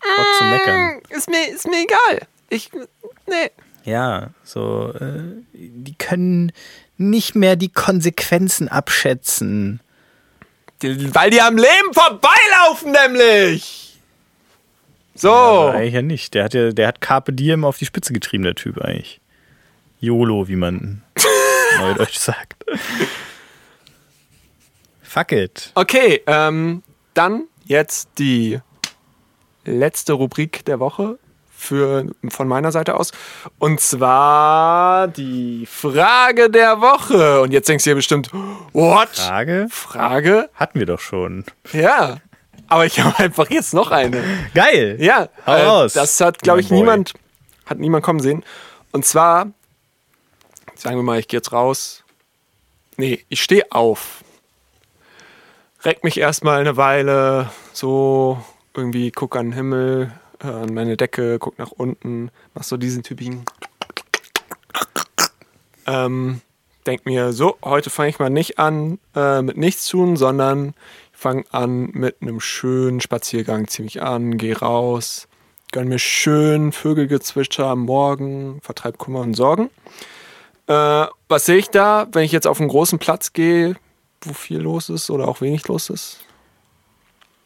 [0.00, 1.00] Bock zu meckern.
[1.10, 2.26] Ist mir, ist mir egal.
[2.54, 2.70] Ich.
[3.26, 3.50] Nee.
[3.84, 6.52] Ja, so, äh, die können
[6.96, 9.80] nicht mehr die Konsequenzen abschätzen.
[10.80, 14.00] Die, weil die am Leben vorbeilaufen, nämlich.
[15.16, 15.32] So.
[15.32, 16.34] Aber eigentlich ja nicht.
[16.34, 19.20] Der hat ja, der hat Carpe Diem auf die Spitze getrieben, der Typ eigentlich.
[20.00, 21.02] YOLO, wie man
[21.78, 22.64] neudeutsch sagt.
[25.02, 25.72] Fuck it.
[25.74, 28.60] Okay, ähm, dann jetzt die
[29.64, 31.18] letzte Rubrik der Woche
[31.64, 33.12] für, von meiner Seite aus.
[33.58, 37.40] Und zwar die Frage der Woche.
[37.40, 38.30] Und jetzt denkst du dir bestimmt,
[38.72, 39.08] what?
[39.10, 39.66] Frage?
[39.70, 40.50] Frage?
[40.54, 41.44] Hatten wir doch schon.
[41.72, 42.18] Ja.
[42.68, 44.22] Aber ich habe einfach jetzt noch eine.
[44.54, 44.96] Geil.
[45.00, 46.78] Ja, Hau äh, raus, das hat, glaube ich, Boy.
[46.78, 47.14] niemand,
[47.66, 48.44] hat niemand kommen sehen.
[48.92, 49.48] Und zwar,
[50.74, 52.04] sagen wir mal, ich gehe jetzt raus.
[52.96, 54.22] Nee, ich stehe auf.
[55.82, 58.42] Reck mich erstmal eine Weile, so
[58.74, 60.12] irgendwie guck an den Himmel,
[60.42, 63.44] äh, an meine Decke, guck nach unten, mach so diesen typischen.
[65.86, 66.40] Ähm,
[66.86, 70.74] denk mir, so, heute fange ich mal nicht an äh, mit nichts tun, sondern
[71.12, 75.28] ich fange an mit einem schönen Spaziergang, zieh mich an, geh raus,
[75.72, 79.70] gönn mir schön Vögelgezwitscher am Morgen, vertreib Kummer und Sorgen.
[80.66, 83.76] Äh, was sehe ich da, wenn ich jetzt auf einen großen Platz gehe,
[84.22, 86.20] wo viel los ist oder auch wenig los ist?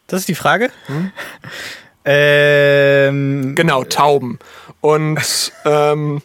[0.06, 0.70] Das ist die Frage?
[2.10, 4.38] Ähm, Genau, Tauben.
[4.80, 6.22] Und ähm,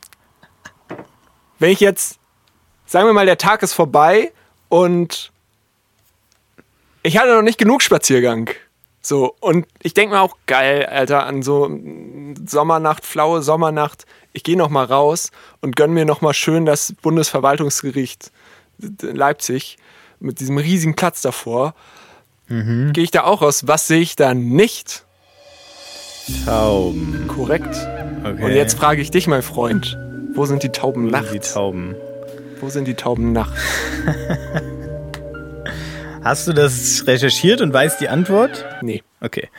[1.59, 2.19] wenn ich jetzt,
[2.85, 4.31] sagen wir mal, der Tag ist vorbei
[4.69, 5.31] und
[7.01, 8.49] ich hatte noch nicht genug Spaziergang.
[9.01, 14.43] So, und ich denke mir auch, geil, Alter, an so mm, Sommernacht, flaue Sommernacht, ich
[14.43, 18.31] gehe noch mal raus und gönn mir noch mal schön das Bundesverwaltungsgericht
[19.01, 19.77] Leipzig
[20.21, 21.75] mit diesem riesigen Platz davor.
[22.93, 23.67] Gehe ich da auch raus?
[23.67, 25.03] Was sehe ich da nicht?
[26.45, 27.27] Tauben.
[27.27, 27.75] Korrekt.
[28.23, 28.43] Okay.
[28.43, 29.97] Und jetzt frage ich dich, mein Freund,
[30.33, 31.53] wo sind die Tauben die nachts?
[31.53, 31.95] Tauben.
[32.61, 33.59] Wo sind die Tauben nachts?
[36.23, 38.65] Hast du das recherchiert und weißt die Antwort?
[38.81, 39.03] Nee.
[39.19, 39.49] Okay.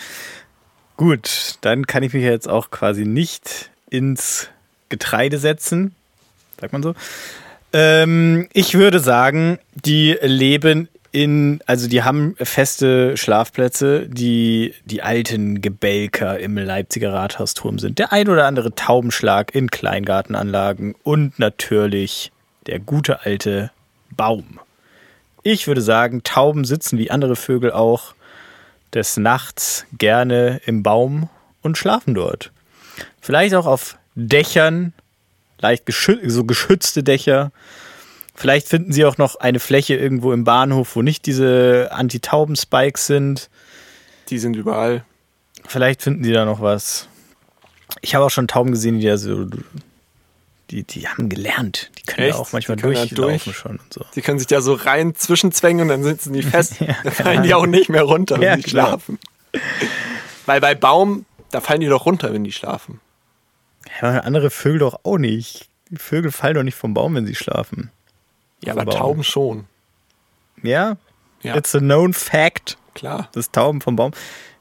[0.96, 4.48] Gut, dann kann ich mich jetzt auch quasi nicht ins
[4.88, 5.94] Getreide setzen.
[6.60, 6.94] Sagt man so.
[7.74, 15.60] Ähm, ich würde sagen, die leben in, also die haben feste Schlafplätze, die die alten
[15.60, 18.00] Gebälker im Leipziger Rathausturm sind.
[18.00, 22.32] Der ein oder andere Taubenschlag in Kleingartenanlagen und natürlich
[22.66, 23.70] der gute alte
[24.10, 24.58] Baum.
[25.44, 28.14] Ich würde sagen, Tauben sitzen wie andere Vögel auch
[28.92, 31.28] des Nachts gerne im Baum
[31.62, 32.50] und schlafen dort.
[33.20, 34.92] Vielleicht auch auf Dächern,
[35.60, 37.52] leicht geschü so geschützte Dächer.
[38.34, 43.48] Vielleicht finden sie auch noch eine Fläche irgendwo im Bahnhof, wo nicht diese Anti-Tauben-Spikes sind.
[44.28, 45.04] Die sind überall.
[45.66, 47.08] Vielleicht finden sie da noch was.
[48.00, 49.46] Ich habe auch schon Tauben gesehen, die da so.
[50.70, 51.90] Die, die haben gelernt.
[51.98, 52.36] Die können Echt?
[52.36, 53.56] ja auch manchmal Die da durchlaufen durch?
[53.56, 54.04] schon und so.
[54.16, 56.80] Die können sich da so rein zwischenzwängen und dann sitzen die fest.
[56.80, 58.86] Ja, dann fallen die auch nicht mehr runter, wenn Ja, die klar.
[58.88, 59.18] schlafen.
[60.46, 63.00] Weil bei Baum, da fallen die doch runter, wenn die schlafen.
[64.02, 65.68] Ja, andere Vögel doch auch nicht.
[65.90, 67.90] Die Vögel fallen doch nicht vom Baum, wenn sie schlafen.
[68.62, 68.94] Ja, aber Baum.
[68.96, 69.64] Tauben schon.
[70.62, 70.96] Ja?
[71.42, 71.56] Ja.
[71.56, 73.28] It's a known fact, Klar.
[73.32, 74.12] dass Tauben vom Baum.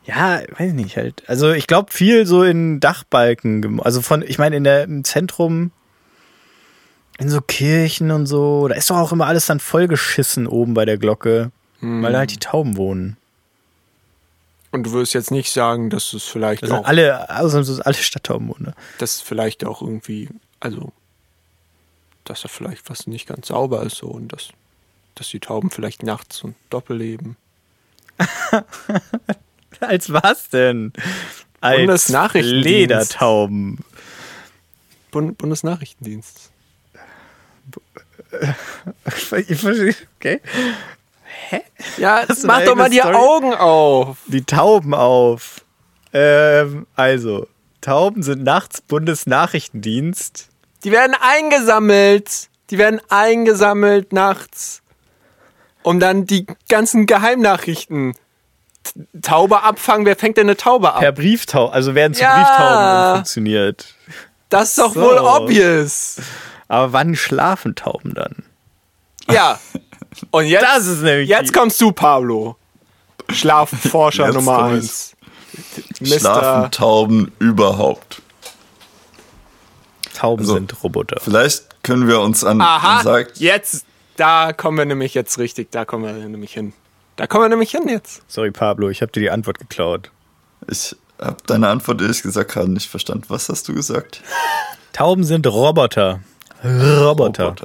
[0.05, 1.23] Ja, weiß ich nicht halt.
[1.27, 3.79] Also ich glaube viel so in Dachbalken.
[3.79, 5.71] Also von, ich meine, in der im Zentrum,
[7.19, 10.83] in so Kirchen und so, da ist doch auch immer alles dann vollgeschissen oben bei
[10.83, 13.17] der Glocke, weil da halt die Tauben wohnen.
[14.71, 18.47] Und du würdest jetzt nicht sagen, dass es vielleicht Also auch, alle, ausnahmslos alle Stadttauben
[18.49, 18.63] wohnen.
[18.63, 18.73] Ne?
[18.97, 20.29] dass vielleicht auch irgendwie,
[20.59, 20.91] also,
[22.23, 24.49] dass da vielleicht was nicht ganz sauber ist so und dass,
[25.15, 27.37] dass die Tauben vielleicht nachts so ein Doppelleben.
[29.79, 30.93] Als was denn?
[31.61, 32.65] Als Bundesnachrichtendienst.
[32.65, 33.79] Ledertauben.
[35.11, 36.51] Bund Bundesnachrichtendienst.
[39.47, 39.95] Ich verstehe.
[40.17, 40.41] Okay.
[41.97, 43.15] Ja, Hast du mach doch mal die Story?
[43.15, 44.17] Augen auf.
[44.25, 45.63] Die Tauben auf.
[46.13, 47.47] Ähm, also,
[47.81, 50.49] Tauben sind nachts Bundesnachrichtendienst.
[50.84, 52.49] Die werden eingesammelt.
[52.69, 54.81] Die werden eingesammelt nachts.
[55.84, 58.14] Um dann die ganzen Geheimnachrichten.
[59.22, 60.05] Taube abfangen.
[60.05, 60.99] Wer fängt denn eine Taube ab?
[60.99, 62.35] Per Brieftauben, also werden zu Ja.
[62.35, 63.93] Brieftauben funktioniert.
[64.49, 65.01] Das ist doch so.
[65.01, 66.18] wohl obvious.
[66.68, 68.43] Aber wann schlafen Tauben dann?
[69.30, 69.60] Ja.
[70.31, 72.57] Und jetzt, Das ist nämlich jetzt kommst du, Pablo.
[73.31, 74.84] Schlafforscher Nummer komm ich.
[74.84, 75.15] eins.
[76.03, 76.72] Schlafen Mr.
[76.72, 78.22] Tauben überhaupt?
[80.14, 81.18] Tauben Also- sind Roboter.
[81.22, 83.85] Vielleicht können wir uns an, Aha, an sagt, jetzt,
[84.18, 86.73] da kommen wir nämlich jetzt richtig, da kommen wir nämlich hin.
[87.15, 88.22] Da kommen wir nämlich hin jetzt.
[88.27, 90.10] Sorry, Pablo, ich habe dir die Antwort geklaut.
[90.68, 93.26] ich habe deine Antwort ehrlich gesagt gerade nicht verstanden.
[93.27, 94.22] Was hast du gesagt?
[94.94, 96.19] Tauben sind Roboter.
[96.64, 97.56] Roboter.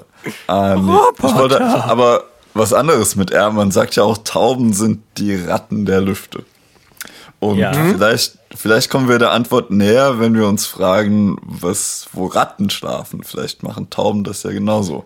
[0.46, 0.92] Ah, nee.
[1.18, 3.50] Ich wollte, aber was anderes mit R.
[3.52, 6.44] Man sagt ja auch, Tauben sind die Ratten der Lüfte.
[7.40, 7.72] Und Ja.
[7.72, 13.22] vielleicht, vielleicht kommen wir der Antwort näher, wenn wir uns fragen, was, wo Ratten schlafen.
[13.22, 15.04] Vielleicht machen Tauben das ja genauso.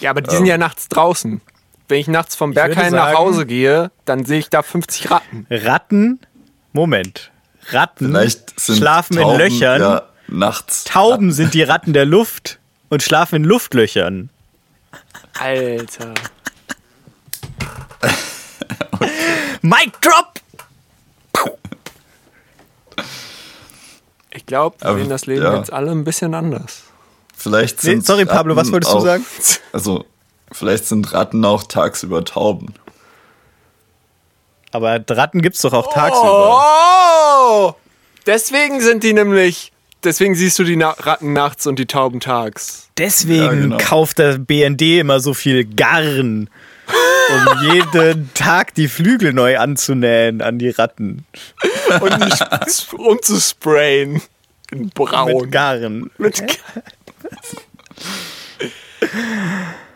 [0.00, 1.40] Ja, aber die sind ja nachts draußen.
[1.88, 5.46] Wenn ich nachts vom Berghain nach Hause gehe, dann sehe ich da 50 Ratten.
[5.50, 6.20] Ratten,
[6.72, 7.32] Moment.
[7.70, 9.80] Ratten Vielleicht sind schlafen Tauben in Löchern.
[9.80, 10.84] ja nachts.
[10.84, 12.58] Tauben sind die Ratten der Luft
[12.88, 14.30] und schlafen in Luftlöchern.
[15.38, 16.14] Alter.
[19.62, 20.40] Mic drop!
[24.32, 25.56] Ich glaube, wir Aber, sehen das Leben ja.
[25.56, 26.82] jetzt alle ein bisschen anders.
[27.36, 29.24] Vielleicht Nee, sind sorry, Pablo, was wolltest du auch, sagen?
[29.72, 30.04] Also,
[30.52, 32.74] vielleicht sind Ratten auch tagsüber Tauben.
[34.72, 36.62] Aber Ratten gibt's doch auch tagsüber.
[36.62, 37.74] Oh!
[38.26, 39.72] Deswegen sind die nämlich.
[40.02, 42.88] Deswegen siehst du die Na Ratten nachts und die Tauben tags.
[42.98, 43.78] Deswegen Ja, genau.
[43.78, 46.48] kauft der BND immer so viel Garn,
[47.28, 51.26] um jeden Tag die Flügel neu anzunähen an die Ratten.
[52.00, 54.22] Und umzusprayen.
[54.70, 55.42] In braun.
[55.42, 56.10] Mit Garn.
[56.18, 56.42] Mit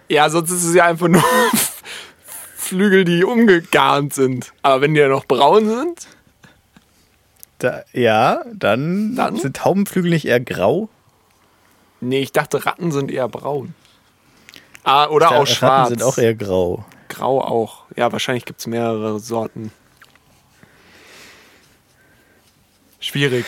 [0.09, 1.22] ja, sonst ist es ja einfach nur
[2.56, 4.52] Flügel, die umgegarnt sind.
[4.62, 6.06] Aber wenn die ja noch braun sind,
[7.59, 9.36] Da, ja, dann, Dann?
[9.36, 10.88] sind Taubenflügel nicht eher grau?
[12.01, 13.74] nee, ich dachte, Ratten sind eher braun.
[14.82, 15.84] Ah, oder Ja, auch schwarz.
[15.86, 16.84] Ratten sind auch eher grau.
[17.09, 17.84] Grau auch.
[17.96, 19.72] Ja, wahrscheinlich gibt es mehrere Sorten.
[23.01, 23.46] Schwierig.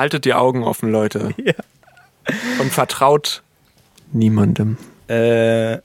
[0.00, 1.34] Haltet die Augen offen, Leute.
[1.44, 1.52] Ja.
[2.58, 3.42] Und vertraut
[4.12, 4.78] niemandem.
[5.08, 5.78] Äh,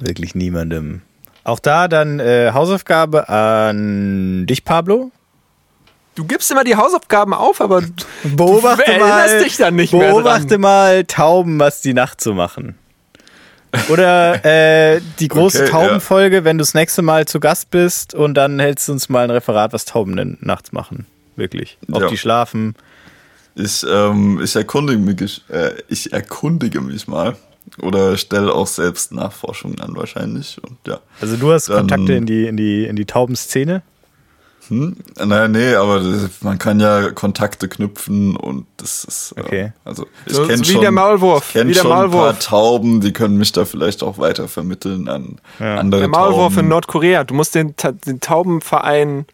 [0.00, 1.02] wirklich niemandem.
[1.42, 5.10] Auch da dann äh, Hausaufgabe an dich, Pablo.
[6.14, 7.82] Du gibst immer die Hausaufgaben auf, aber
[8.22, 10.60] Beobachte du mal, dich dann nicht mehr beobachte dran.
[10.62, 12.78] mal Tauben, was die Nacht so machen.
[13.90, 18.34] Oder äh, die große Okay, Taubenfolge, wenn du das nächste Mal zu Gast bist und
[18.34, 21.06] dann hältst du uns mal ein Referat, was Tauben denn nachts machen.
[21.36, 21.76] Wirklich.
[21.90, 22.08] Ob Ja.
[22.08, 22.74] die schlafen.
[23.56, 27.36] Ich, ähm, ich, erkundige mich, äh, ich erkundige mich mal.
[27.80, 30.60] Oder stelle auch selbst Nachforschungen an wahrscheinlich.
[30.62, 31.00] Und ja.
[31.20, 33.82] Also du hast Dann- Kontakte in die, in die, in die Taubenszene.
[34.68, 34.96] Hm?
[35.22, 39.32] Naja, nee, aber das, man kann ja Kontakte knüpfen und das ist.
[39.36, 39.72] Äh, Okay.
[39.84, 42.22] Also ich So- kenne schon, der Maulwurf, Ich kenn wie der schon ein Maulwurf.
[42.22, 46.64] paar Tauben, die können mich da vielleicht auch weiter vermitteln an andere Der Maulwurf Tauben.
[46.64, 47.24] in Nordkorea.
[47.24, 47.74] Du musst den,
[48.06, 49.26] den Taubenverein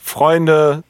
[0.00, 0.87] Freunde, äh,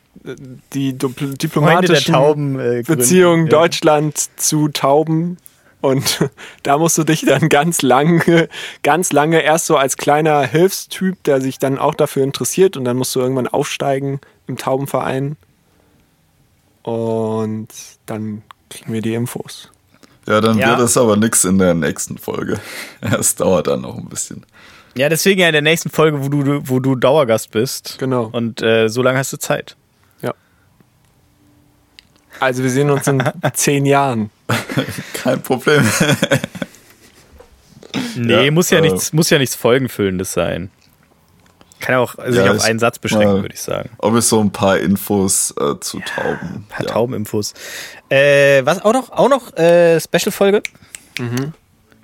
[0.73, 2.59] die der diplomatischen Tauben.
[2.59, 2.83] Äh.
[2.87, 3.51] Beziehungen Ja.
[3.51, 5.39] Deutschland zu Tauben.
[5.81, 6.29] Und
[6.65, 8.49] da musst du dich dann ganz lange,
[8.83, 12.97] ganz lange erst so als kleiner Hilfstyp, der sich dann auch dafür interessiert und dann
[12.97, 15.37] musst du irgendwann aufsteigen im Taubenverein.
[16.83, 17.69] Und
[18.07, 19.71] dann kriegen wir die Infos.
[20.27, 20.71] Ja, dann Ja.
[20.71, 22.59] wird es aber nix in der nächsten Folge.
[23.01, 24.45] Es dauert dann noch ein bisschen.
[24.97, 27.97] Ja, deswegen ja in der nächsten Folge, wo du, wo du Dauergast bist.
[27.99, 28.29] Genau.
[28.33, 29.77] Und äh, so lange hast du Zeit.
[32.41, 32.47] Ja.
[32.47, 33.23] Also wir sehen uns in
[33.55, 34.31] zehn Jahren.
[35.15, 35.87] Kein Problem.
[38.17, 40.71] Nee, Ja, muss, ja äh, nichts, muss ja nichts Folgenfüllendes sein.
[41.81, 43.91] Kann ja auch sich Ja, auf ich- einen Satz beschränken, würde ich sagen.
[43.99, 46.41] Ob ich so ein paar Infos äh, zu Tauben.
[46.43, 46.93] Ein paar ja.
[46.93, 47.55] Taubeninfos.
[48.09, 50.63] Äh, was auch noch, auch noch äh, Special-Folge.
[51.19, 51.53] Mhm.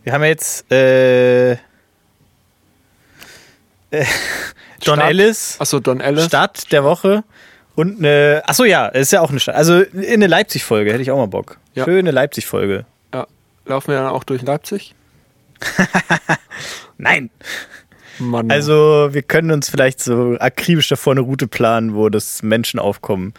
[0.04, 1.56] Wir haben ja jetzt äh, äh,
[4.80, 6.26] John Start- Ellis, Achso, Don Ellis.
[6.26, 7.24] Stadt der Woche.
[7.76, 9.56] Und eine, achso ja, ist ja auch eine Stadt.
[9.56, 11.58] Also in eine Leipzig-Folge hätte ich auch mal Bock.
[11.74, 11.84] Ja.
[11.84, 12.84] Schöne Leipzig-Folge.
[13.12, 13.26] Ja.
[13.66, 14.94] Laufen wir dann auch durch Leipzig?
[16.98, 17.30] Nein.
[18.18, 18.50] Mann.
[18.50, 23.34] Also wir können uns vielleicht so akribisch davor eine Route planen, wo das Menschenaufkommen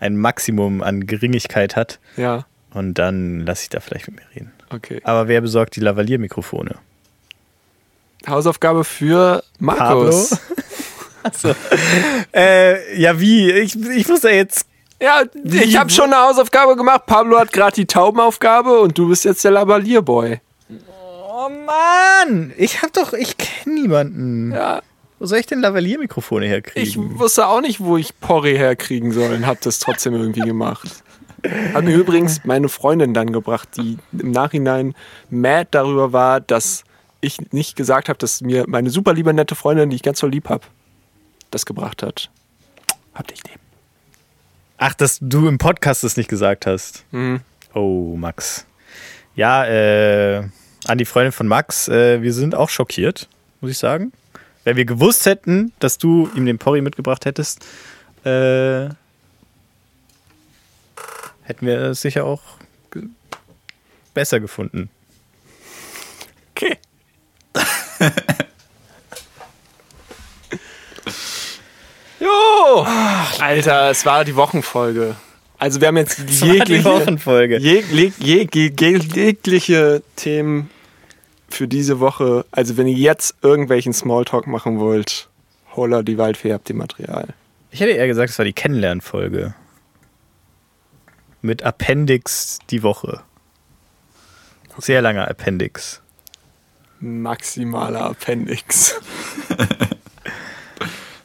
[0.00, 1.98] ein Maximum an Geringigkeit hat.
[2.16, 4.52] Ja, Und dann lasse ich da vielleicht mit mir reden.
[4.70, 5.00] okay.
[5.04, 6.76] Aber wer besorgt die Lavalier-Mikrofone?
[8.26, 10.38] Hausaufgabe für Markus.
[11.24, 11.54] Achso.
[12.32, 13.50] äh, ja, wie?
[13.50, 14.66] Ich, ich muss da jetzt.
[15.02, 17.06] Ja, ich habe schon eine Hausaufgabe gemacht.
[17.06, 20.40] Pablo hat gerade die Taubenaufgabe und du bist jetzt der Lavalier-Boy.
[21.28, 22.52] Oh Mann!
[22.56, 23.12] Ich hab doch.
[23.12, 24.52] Ich kenne niemanden.
[24.52, 24.80] Ja,
[25.18, 27.18] Wo soll ich denn Lavalier-Mikrofone ich herkriegen?
[27.18, 31.02] wusste auch nicht, wo ich Porree herkriegen soll und hab das trotzdem irgendwie gemacht.
[31.74, 34.94] Hat mir übrigens meine Freundin dann gebracht, die im Nachhinein
[35.28, 36.84] mad darüber war, dass
[37.20, 40.26] ich nicht gesagt habe, dass mir meine super liebe nette Freundin, die ich ganz so
[40.26, 40.64] lieb habe,
[41.54, 42.30] das gebracht hat.
[43.14, 43.58] Hab dich lieb.
[44.76, 47.04] Ach, dass du im Podcast es nicht gesagt hast.
[47.12, 47.40] Mhm.
[47.72, 48.66] Oh, Max.
[49.36, 50.48] Ja, äh,
[50.86, 53.28] an die Freundin von Max, äh, wir sind auch schockiert,
[53.60, 54.12] muss ich sagen.
[54.64, 57.64] Wenn wir gewusst hätten, dass du ihm den Porri mitgebracht hättest,
[58.24, 58.88] äh,
[61.42, 62.42] hätten wir es sicher auch
[62.90, 63.04] ge
[64.12, 64.90] besser gefunden.
[66.50, 66.78] Okay.
[72.24, 72.86] jo!
[73.40, 75.16] Alter, es war die Wochenfolge.
[75.58, 77.58] Also wir haben jetzt jegliche, Wochenfolge.
[77.58, 80.70] jeg, jeg, jeg, jegliche Themen
[81.48, 82.44] für diese Woche.
[82.50, 85.28] Also wenn ihr jetzt irgendwelchen Smalltalk machen wollt,
[85.74, 87.28] holla die Waldfee, habt ihr Material.
[87.70, 89.54] Ich hätte eher gesagt, es war die Kennenlernfolge.
[91.40, 93.22] Mit Appendix die Woche.
[94.78, 96.02] Sehr langer Appendix.
[97.00, 99.00] Maximaler Appendix.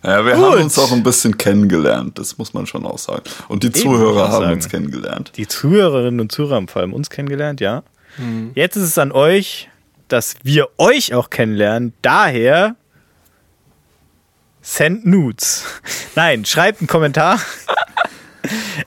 [0.03, 0.43] Ja, wir Gut.
[0.53, 3.23] haben uns auch ein bisschen kennengelernt, das muss man schon auch sagen.
[3.49, 5.33] Und die ich Zuhörer haben uns kennengelernt.
[5.35, 7.83] Die Zuhörerinnen und Zuhörer haben vor allem uns kennengelernt, ja.
[8.55, 9.69] Jetzt ist es an euch,
[10.07, 11.93] dass wir euch auch kennenlernen.
[12.01, 12.75] Daher
[14.61, 15.65] send nudes.
[16.15, 17.39] Nein, schreibt einen Kommentar.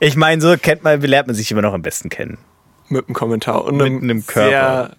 [0.01, 2.39] Ich meine, so kennt man, lernt man sich immer noch am besten kennen.
[2.89, 4.49] Mit einem Kommentar und Mit einem, einem Körper.
[4.51, 4.97] sehr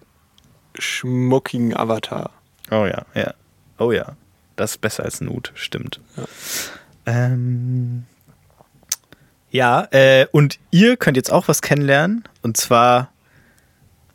[0.78, 2.30] schmuckigen Avatar.
[2.70, 3.34] Oh ja, ja.
[3.78, 4.16] Oh ja.
[4.56, 6.00] Das ist besser als Nude, stimmt.
[7.06, 8.04] Ähm,
[9.50, 12.24] ja, äh, und ihr könnt jetzt auch was kennenlernen.
[12.42, 13.12] Und zwar,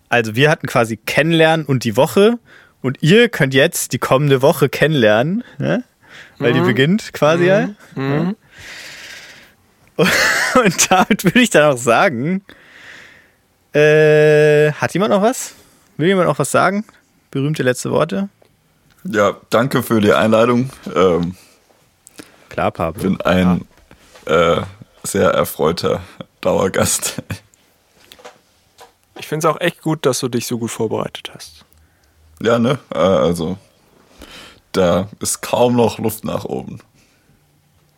[0.09, 2.39] also wir hatten quasi kennenlernen und die Woche.
[2.81, 5.83] Und ihr könnt jetzt die kommende Woche kennenlernen, ne?
[6.37, 7.69] weil die beginnt quasi ja.
[7.95, 8.33] ja.
[10.63, 12.41] Und damit würde ich dann auch sagen,
[13.73, 15.55] äh, hat jemand noch was?
[15.97, 16.85] Will jemand noch was sagen?
[17.31, 18.29] Berühmte letzte Worte?
[19.03, 20.69] Ja, danke für die Einladung.
[20.93, 21.35] Ähm,
[22.49, 23.01] Klar, Pablo.
[23.03, 23.65] bin ein
[24.25, 24.61] äh,
[25.03, 26.01] sehr erfreuter
[26.41, 27.21] Dauergast.
[29.17, 31.65] Ich finde es auch echt gut, dass du dich so gut vorbereitet hast.
[32.41, 32.79] ja, ne?
[32.93, 33.57] Äh, also,
[34.71, 36.79] da ist kaum noch Luft nach oben.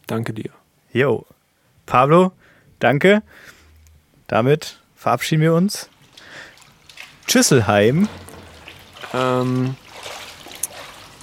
[0.08, 0.50] Danke dir.
[0.94, 1.26] Jo.
[1.86, 2.32] Pablo,
[2.80, 3.22] danke.
[4.28, 5.90] Damit verabschieden wir uns.
[7.28, 8.08] Tschüsselheim.
[9.14, 9.76] Ähm,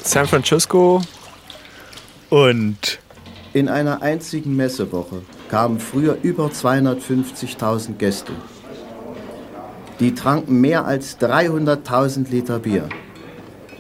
[0.09, 1.02] San Francisco,
[2.30, 2.98] Und
[3.52, 5.20] In einer einzigen Messewoche
[5.51, 8.32] kamen früher über 250.000 Gäste.
[10.01, 12.89] Die tranken mehr als 300.000 Liter Bier.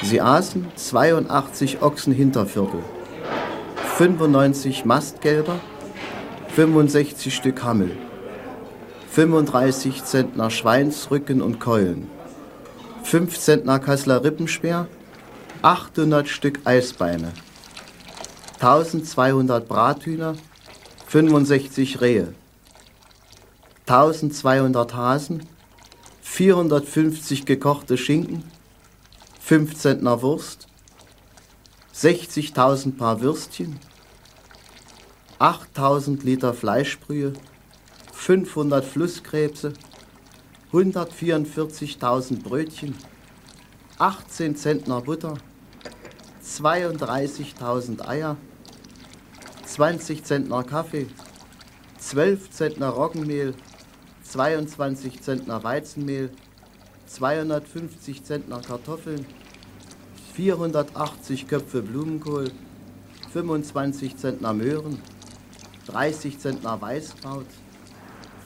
[0.02, 2.80] Sie aßen 82 Ochsenhinterviertel,
[3.96, 5.58] 95 Mastgelber,
[6.54, 7.92] 65 Stück Hammel,
[9.12, 12.06] 35 Zentner Schweinsrücken und Keulen,
[13.02, 14.88] 5 Zentner Kasseler Rippenspeer,
[15.62, 17.32] 800 Stück Eisbeine,
[18.60, 20.36] 1200 Brathühner,
[21.08, 22.32] 65 Rehe,
[23.88, 25.48] 1200 Hasen,
[26.22, 28.44] 450 gekochte Schinken,
[29.40, 30.68] 5 Zentner Wurst,
[31.92, 33.80] 60.000 Paar Würstchen,
[35.40, 37.32] 8000 Liter Fleischbrühe,
[38.12, 39.72] 500 Flusskrebse,
[40.72, 42.94] 144.000 Brötchen,
[43.98, 45.34] 18 Zentner Butter,
[46.48, 48.36] 32.000 Eier,
[49.66, 51.06] 20 Zentner Kaffee,
[51.98, 53.54] 12 Zentner Roggenmehl,
[54.22, 56.30] 22 Zentner Weizenmehl,
[57.06, 59.26] 250 Zentner Kartoffeln,
[60.34, 62.50] 480 Köpfe Blumenkohl,
[63.32, 64.98] 25 Zentner Möhren,
[65.86, 67.46] 30 Zentner Weißkraut,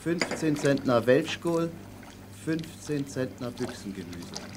[0.01, 1.71] 15 Zentner Welschkohl,
[2.45, 4.52] 15 Zentner Büchsengemüse.